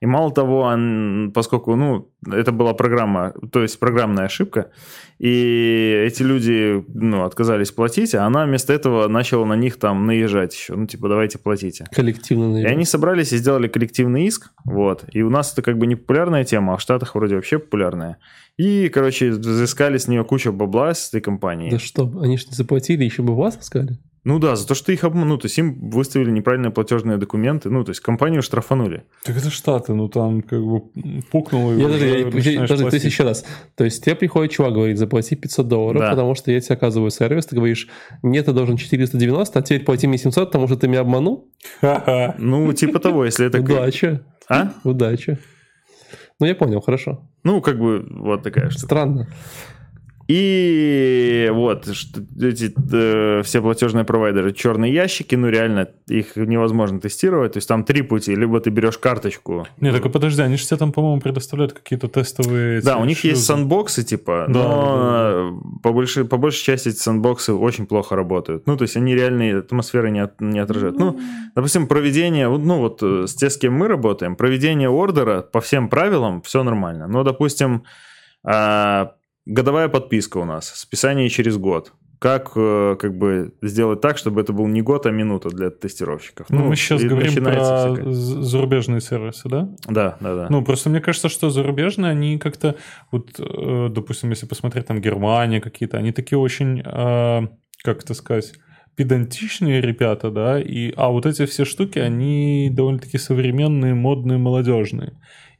[0.00, 4.70] И мало того, он, поскольку, ну, это была программа, то есть программная ошибка,
[5.18, 10.54] и эти люди, ну, отказались платить, а она вместо этого начала на них там наезжать
[10.54, 11.86] еще, ну, типа, давайте платите.
[11.92, 12.70] Коллективно наезжать.
[12.70, 15.96] И они собрались и сделали коллективный иск, вот, и у нас это как бы не
[15.96, 18.18] популярная тема, а в Штатах вроде вообще популярная.
[18.58, 21.70] И, короче, взыскали с нее кучу бабла с этой компании.
[21.70, 23.98] Да что, они же не заплатили, еще бы вас искали?
[24.26, 27.70] Ну да, за то, что их обманули, ну, то есть им выставили неправильные платежные документы,
[27.70, 29.04] ну, то есть компанию штрафанули.
[29.22, 30.80] Так это Штаты, ну там как бы
[31.30, 31.72] пукнуло.
[31.72, 33.44] Я даже, я, даже, даже то есть еще раз,
[33.76, 36.10] то есть тебе приходит чувак, говорит, заплати 500 долларов, да.
[36.10, 37.86] потому что я тебе оказываю сервис, ты говоришь,
[38.24, 41.48] нет, ты должен 490, а теперь плати мне 700, потому что ты меня обманул?
[41.80, 43.60] Ну, типа того, если это...
[43.60, 44.26] Удача.
[44.48, 44.72] А?
[44.82, 45.38] Удача.
[46.40, 47.30] Ну, я понял, хорошо.
[47.44, 48.86] Ну, как бы вот такая штука.
[48.86, 49.28] Странно.
[50.28, 57.52] И вот эти э, все платежные провайдеры черные ящики, ну реально их невозможно тестировать.
[57.52, 59.68] То есть там три пути: либо ты берешь карточку.
[59.80, 62.80] Не, так подожди, они же тебе там, по-моему, предоставляют какие-то тестовые.
[62.80, 63.36] Да, у них шлюзы.
[63.36, 65.78] есть санбоксы, типа, да, но да, да.
[65.82, 68.66] По, большей, по большей части эти санбоксы очень плохо работают.
[68.66, 70.98] Ну, то есть они реальные атмосферы не, от, не отражают.
[70.98, 71.20] Ну,
[71.54, 75.88] допустим, проведение, ну вот э, с те, с кем мы работаем, проведение ордера по всем
[75.88, 77.06] правилам все нормально.
[77.06, 77.84] Но, допустим,
[78.44, 79.12] а,
[79.46, 81.92] годовая подписка у нас, списание через год.
[82.18, 86.46] Как э, как бы сделать так, чтобы это был не год, а минута для тестировщиков?
[86.48, 88.10] Ну, ну мы сейчас говорим про всякое.
[88.10, 89.68] зарубежные сервисы, да?
[89.86, 90.46] Да, да, да.
[90.48, 92.76] Ну, просто мне кажется, что зарубежные, они как-то,
[93.12, 97.48] вот, э, допустим, если посмотреть там Германия какие-то, они такие очень, э,
[97.84, 98.54] как это сказать,
[98.94, 105.12] педантичные ребята, да, и, а вот эти все штуки, они довольно-таки современные, модные, молодежные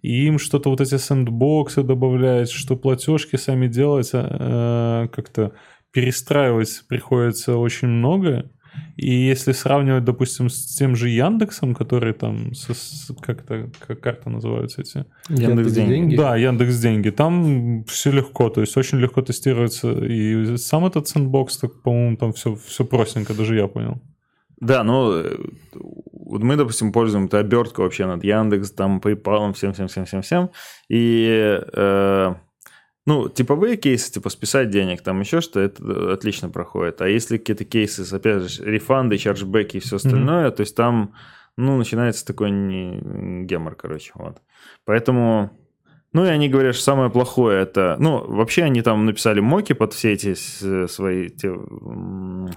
[0.07, 5.53] и им что-то вот эти сэндбоксы добавлять, что платежки сами делать, э, как-то
[5.91, 8.49] перестраивать приходится очень много.
[8.97, 14.01] И если сравнивать, допустим, с тем же Яндексом, который там, с, с, как это, как
[14.01, 15.07] карта называются эти?
[15.29, 16.15] Яндекс деньги.
[16.15, 17.11] Да, Яндекс деньги.
[17.11, 19.91] Там все легко, то есть очень легко тестируется.
[20.05, 24.01] И сам этот сэндбокс, так, по-моему, там все, все простенько, даже я понял.
[24.59, 25.37] Да, ну, э,
[25.75, 30.51] вот мы, допустим, пользуем это обертку вообще над Яндекс, там, PayPal, всем-всем-всем-всем-всем.
[30.89, 32.35] И, э,
[33.05, 37.03] ну, типовые кейсы, типа списать денег, там еще что, это отлично проходит.
[37.03, 40.57] А если какие-то кейсы, опять же, рефанды, чарджбеки и все остальное, mm-hmm.
[40.57, 41.15] то есть там,
[41.57, 44.39] ну, начинается такой не, гемор, короче, вот.
[44.87, 45.51] Поэтому
[46.17, 47.97] Ну и они говорят, что самое плохое это...
[47.99, 50.33] Ну, вообще они там написали моки под все эти
[50.87, 51.55] свои те,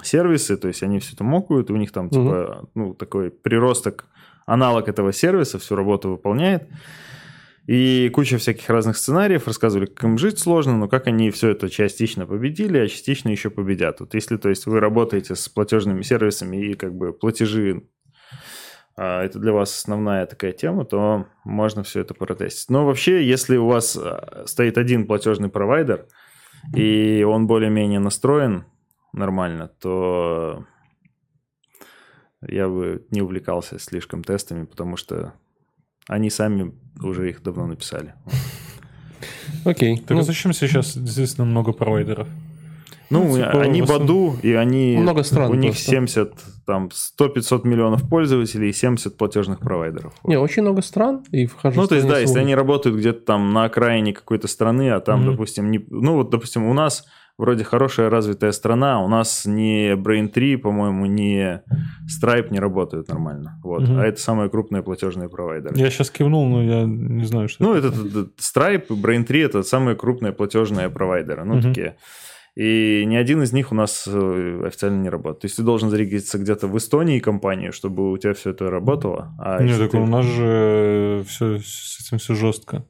[0.02, 2.70] сервисы, то есть они все это мокают, у них там типа, угу.
[2.74, 4.06] ну, такой приросток,
[4.46, 6.70] аналог этого сервиса всю работу выполняет.
[7.68, 11.70] И куча всяких разных сценариев, рассказывали, как им жить сложно, но как они все это
[11.70, 14.00] частично победили, а частично еще победят.
[14.00, 17.84] Вот если, то есть, вы работаете с платежными сервисами и как бы платежи
[19.02, 22.70] а, это для вас основная такая тема, то можно все это протестить.
[22.70, 26.06] Но вообще, если у вас а, стоит один платежный провайдер,
[26.76, 28.66] и он более-менее настроен
[29.14, 30.66] нормально, то
[32.42, 35.34] я бы не увлекался слишком тестами, потому что
[36.10, 38.16] они сами уже их давно написали.
[39.64, 40.00] Окей.
[40.00, 42.28] Так ну, а зачем сейчас здесь много провайдеров?
[43.10, 44.98] Ну, ну типа, они Баду, и они...
[44.98, 45.92] Много стран У них просто.
[45.92, 46.34] 70,
[46.66, 50.14] там, 100-500 миллионов пользователей и 70 платежных провайдеров.
[50.24, 53.52] Не, очень много стран, и вхожу Ну, то есть, да, если они работают где-то там
[53.52, 55.32] на окраине какой-то страны, а там, mm-hmm.
[55.32, 55.84] допустим, не...
[55.90, 57.06] ну, вот, допустим, у нас
[57.40, 61.62] вроде хорошая развитая страна, у нас ни Brain3, по-моему, ни
[62.06, 63.60] Stripe не работают нормально.
[63.64, 63.84] Вот.
[63.84, 63.98] Угу.
[63.98, 65.74] А это самые крупные платежные провайдеры.
[65.78, 69.64] Я сейчас кивнул, но я не знаю, что Ну, это, это Stripe и Brain3 это
[69.64, 71.46] самые крупные платежные провайдеры.
[71.46, 71.62] Ну, угу.
[71.62, 71.96] такие
[72.56, 75.42] и ни один из них у нас э, официально не работает.
[75.42, 79.34] То есть ты должен зарегистрироваться где-то в Эстонии компанию, чтобы у тебя все это работало.
[79.40, 79.98] А Нет, так ты...
[79.98, 82.86] у нас же все с этим все жестко.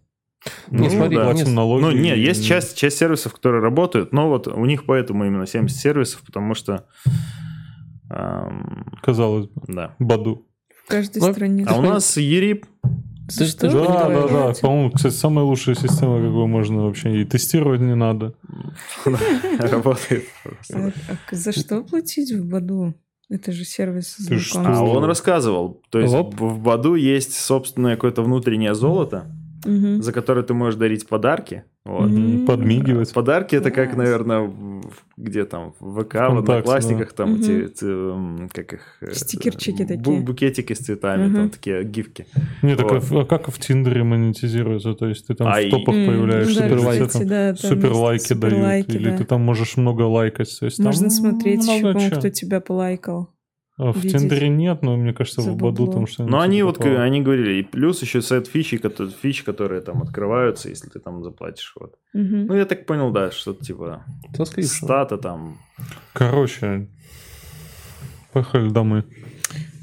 [0.69, 1.34] Ну, не, смотри, да.
[1.34, 1.84] не, налоги.
[1.84, 5.77] Ну, нет, есть часть, часть сервисов, которые работают, но вот у них поэтому именно 70
[5.77, 6.88] сервисов, потому что...
[8.10, 9.61] Эм, Казалось бы.
[9.68, 9.95] Да.
[9.99, 10.48] Баду.
[10.86, 11.65] В каждой но, стране.
[11.68, 12.65] А у нас ЕРИП
[13.38, 13.69] ты, что?
[13.69, 14.53] Ты да, да, да.
[14.61, 18.34] По-моему, кстати, самая лучшая система, какую можно вообще и тестировать не надо.
[19.60, 20.26] Работает.
[20.73, 22.93] А, а за что платить в Баду?
[23.30, 24.18] Это же сервис
[24.56, 25.81] А он рассказывал.
[25.91, 29.31] То есть в Баду есть собственное какое-то внутреннее золото,
[29.64, 31.64] за которое ты можешь дарить подарки.
[31.86, 32.10] Вот.
[32.10, 32.45] Mm-hmm.
[32.45, 33.14] Подмигивать.
[33.14, 34.52] Подарки это как, наверное,
[35.18, 37.15] где там, в ВК, в Одноклассниках, да.
[37.15, 37.65] там mm-hmm.
[37.65, 38.81] эти, эти, как их...
[39.02, 40.19] Э, Стикерчики такие.
[40.19, 41.36] Букетики с цветами, mm-hmm.
[41.36, 42.27] там такие гифки.
[42.61, 44.94] Не, так а, а как в Тиндере монетизируется?
[44.94, 46.06] То есть ты там а в топах и...
[46.06, 49.18] появляешься, mm, суперлайки, да, суперлайки супер дают, лайки, или да.
[49.18, 50.60] ты там можешь много лайкать.
[50.60, 53.30] То есть, Можно там смотреть еще, кто тебя полайкал.
[53.80, 56.31] А в Тиндере нет, но мне кажется, в Баду там что-нибудь.
[56.34, 58.77] Но они вот, они говорили, и плюс еще сайт фичи,
[59.22, 61.73] фичи, которые там открываются, если ты там заплатишь.
[61.80, 61.93] Вот.
[62.14, 62.45] Угу.
[62.47, 64.03] Ну, я так понял, да, что-то типа
[64.64, 65.60] стата там.
[66.11, 66.89] Короче,
[68.34, 69.06] поехали домой.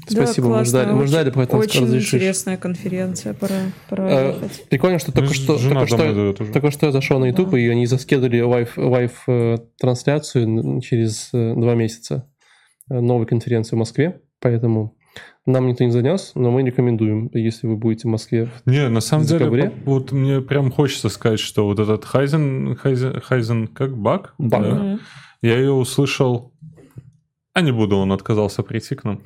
[0.07, 2.13] Спасибо, да, мы ждали, мы ждали, поэтому Очень разрешишь.
[2.13, 3.55] интересная конференция, пора,
[3.89, 4.65] пора а, ехать.
[4.69, 7.59] Прикольно, что только что, только что, только что я зашел на YouTube, да.
[7.59, 12.29] и они за schedule или live, э, трансляцию через э, два месяца.
[12.89, 14.95] Э, новой конференции в Москве, поэтому
[15.45, 18.49] нам никто не занес, но мы рекомендуем, если вы будете в Москве.
[18.65, 23.67] Не, на самом деле, вот мне прям хочется сказать, что вот этот Heisen, Heisen, Heisenbug
[23.67, 24.35] как баг?
[24.37, 24.61] Баг.
[24.63, 24.99] Да,
[25.41, 26.53] я ее услышал,
[27.53, 29.21] а не буду, он отказался прийти к нам.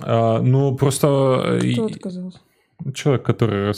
[0.00, 1.60] А, ну, просто...
[1.72, 2.38] Кто отказался?
[2.94, 3.70] Человек, который,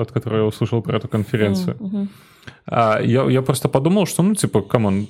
[0.00, 1.76] от которого я услышал про эту конференцию.
[1.76, 2.08] Uh-huh.
[2.66, 5.06] А я, я просто подумал, что, ну, типа, come on,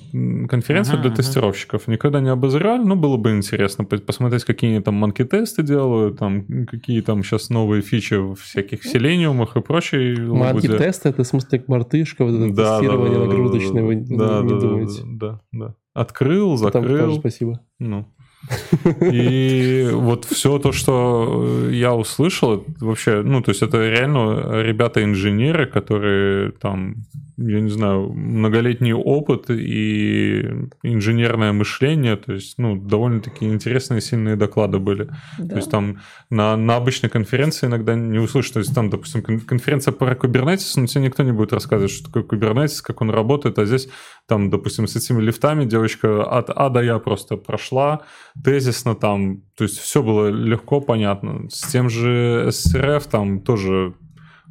[0.48, 4.94] конференция ага, для тестировщиков никогда не обозревали, но было бы интересно посмотреть, какие они там
[4.94, 10.20] monkey-тесты делают, там, какие там сейчас новые фичи в всяких Selenium ах и прочее.
[10.20, 14.48] Monkey-тесты, это в смысле мартышка, вот это да, тестирование да, да, нагрузочное, вы да, не
[14.48, 15.02] да, думаете?
[15.04, 16.98] Да, да, Открыл, закрыл.
[16.98, 17.60] Там тоже спасибо.
[17.78, 18.06] Ну.
[19.00, 26.52] И вот все то, что я услышал, вообще, ну, то есть это реально ребята-инженеры, которые
[26.52, 26.96] там
[27.38, 30.40] я не знаю, многолетний опыт и
[30.82, 35.10] инженерное мышление, то есть, ну, довольно-таки интересные, сильные доклады были.
[35.38, 35.48] Да.
[35.48, 36.00] То есть там
[36.30, 40.86] на, на обычной конференции иногда не услышишь, то есть там, допустим, конференция про Kubernetes, но
[40.86, 43.88] тебе никто не будет рассказывать, что такое Kubernetes, как он работает, а здесь
[44.26, 48.02] там, допустим, с этими лифтами девочка от А до Я просто прошла,
[48.42, 51.50] тезисно там, то есть все было легко, понятно.
[51.50, 53.94] С тем же SRF там тоже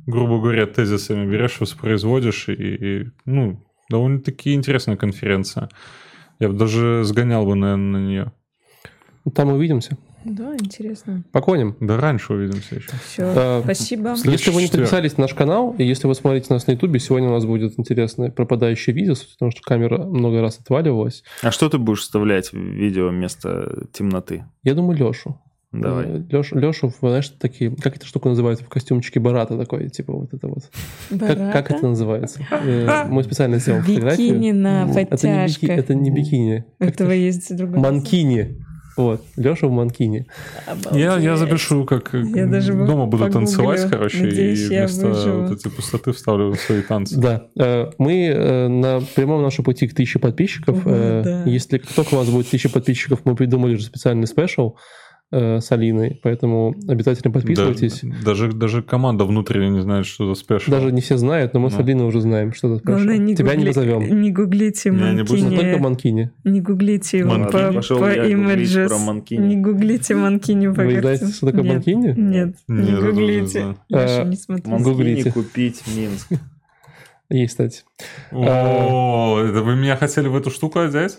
[0.06, 5.70] грубо говоря, тезисами берешь, воспроизводишь, и, и ну, довольно-таки интересная конференция.
[6.40, 8.32] Я бы даже сгонял бы, наверное, на нее.
[9.34, 9.98] Там увидимся.
[10.26, 11.24] Да, интересно.
[11.32, 11.78] Поклоним.
[11.80, 12.90] Да раньше увидимся еще.
[13.06, 14.16] Все, а, спасибо.
[14.24, 17.30] Если вы не подписались на наш канал, и если вы смотрите нас на ютубе, сегодня
[17.30, 21.24] у нас будет интересное пропадающее видео, потому что камера много раз отваливалась.
[21.44, 24.46] А что ты будешь вставлять в видео вместо темноты?
[24.64, 25.40] Я думаю, Лешу.
[25.82, 26.06] Давай.
[26.06, 30.34] Э, Леш, Лешу, знаешь, такие, как эта штука называется, в костюмчике Барата такой, типа вот
[30.34, 30.70] это вот.
[31.10, 32.46] Как, как это называется?
[32.52, 34.36] Э, мы специально сделал фотографию.
[34.36, 35.70] Бикини на подтяжках.
[35.70, 36.66] Это не, бикини.
[36.80, 37.80] У этого есть другое.
[37.80, 38.66] Манкини.
[38.98, 40.26] Вот, Леша в Манкине.
[40.94, 45.70] Я, я запишу, как я даже дома буду танцевать, короче, Надеюсь, и вместо вот этой
[45.70, 47.20] пустоты вставлю свои танцы.
[47.20, 50.86] Да, э, мы э, на прямом нашем пути к тысяче подписчиков.
[50.86, 51.44] Ого, да.
[51.46, 54.76] Если только у вас будет тысяча подписчиков, мы придумали же специальный special
[55.32, 58.02] э, с Алиной, поэтому обязательно подписывайтесь.
[58.04, 60.72] Да, даже, даже команда внутренняя не знает, что за special.
[60.72, 61.76] Даже не все знают, но мы но.
[61.76, 62.92] с Алиной уже знаем, что за special.
[62.94, 63.60] Главное, не Тебя гугли...
[63.60, 64.22] не назовем.
[64.22, 65.50] Не гуглите Манкини.
[65.50, 66.32] Не только Манкини.
[66.44, 67.68] Не гуглите его Манкини.
[67.68, 68.92] по, Пошел по images.
[69.32, 71.74] Не гуглите Манкини по Вы знаете, что такое Нет.
[71.74, 72.14] Манкини?
[72.18, 73.76] Нет, не Нет, гуглите.
[73.90, 74.70] Леша, не смотрите.
[74.70, 76.30] Манкини купить Минск.
[77.30, 77.84] Есть, кстати.
[78.32, 81.18] О, это вы меня хотели в эту штуку одеть?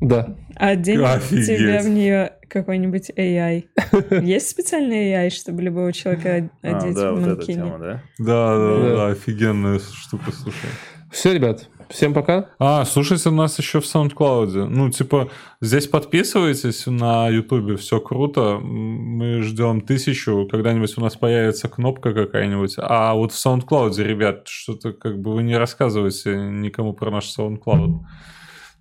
[0.00, 0.36] Да.
[0.56, 3.64] Одень тебя в нее какой-нибудь AI.
[4.24, 8.02] Есть специальный AI, чтобы любого человека а, одеть а, да, в вот эта тема, да?
[8.18, 10.68] Да, да, да, да, офигенная штука, слушай.
[11.10, 12.50] Все, ребят, всем пока.
[12.58, 14.66] А, слушайте нас еще в SoundCloud.
[14.66, 15.30] Ну, типа,
[15.60, 18.58] здесь подписывайтесь на YouTube, все круто.
[18.60, 22.74] Мы ждем тысячу, когда-нибудь у нас появится кнопка какая-нибудь.
[22.78, 28.00] А вот в SoundCloud, ребят, что-то как бы вы не рассказываете никому про наш SoundCloud.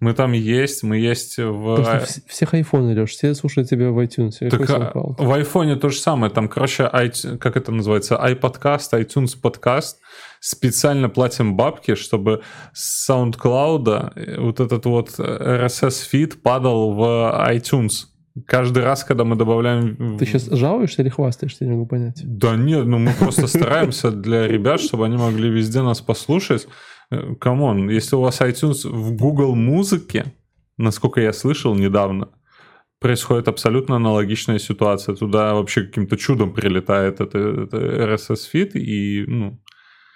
[0.03, 1.77] Мы там есть, мы есть в...
[1.77, 4.49] Потому всех айфоны, Леш, все слушают тебя в iTunes.
[4.49, 6.29] Так, а, в айфоне то же самое.
[6.29, 6.89] Там, короче,
[7.39, 8.15] как это называется?
[8.21, 10.01] iPodcast, iTunes подкаст.
[10.41, 12.41] Специально платим бабки, чтобы
[12.73, 18.07] с SoundCloud э, вот этот вот RSS-фид падал в iTunes.
[18.45, 20.17] Каждый раз, когда мы добавляем...
[20.17, 22.19] Ты сейчас жалуешься или хвастаешься, я не могу понять.
[22.25, 26.67] Да нет, ну мы просто стараемся для ребят, чтобы они могли везде нас послушать.
[27.11, 30.33] Э, come on, если у вас iTunes в Google музыке,
[30.77, 32.29] насколько я слышал недавно,
[32.99, 35.15] происходит абсолютно аналогичная ситуация.
[35.15, 39.59] Туда вообще каким-то чудом прилетает это, это RSS feed, и, ну...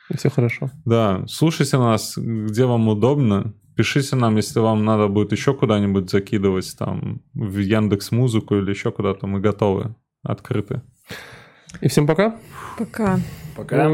[0.09, 0.71] И все хорошо.
[0.85, 3.53] Да, слушайте нас, где вам удобно.
[3.75, 8.91] Пишите нам, если вам надо будет еще куда-нибудь закидывать, там, в Яндекс Музыку или еще
[8.91, 9.27] куда-то.
[9.27, 10.81] Мы готовы, открыты.
[11.81, 12.39] И всем пока.
[12.77, 13.19] Пока.
[13.55, 13.89] Пока.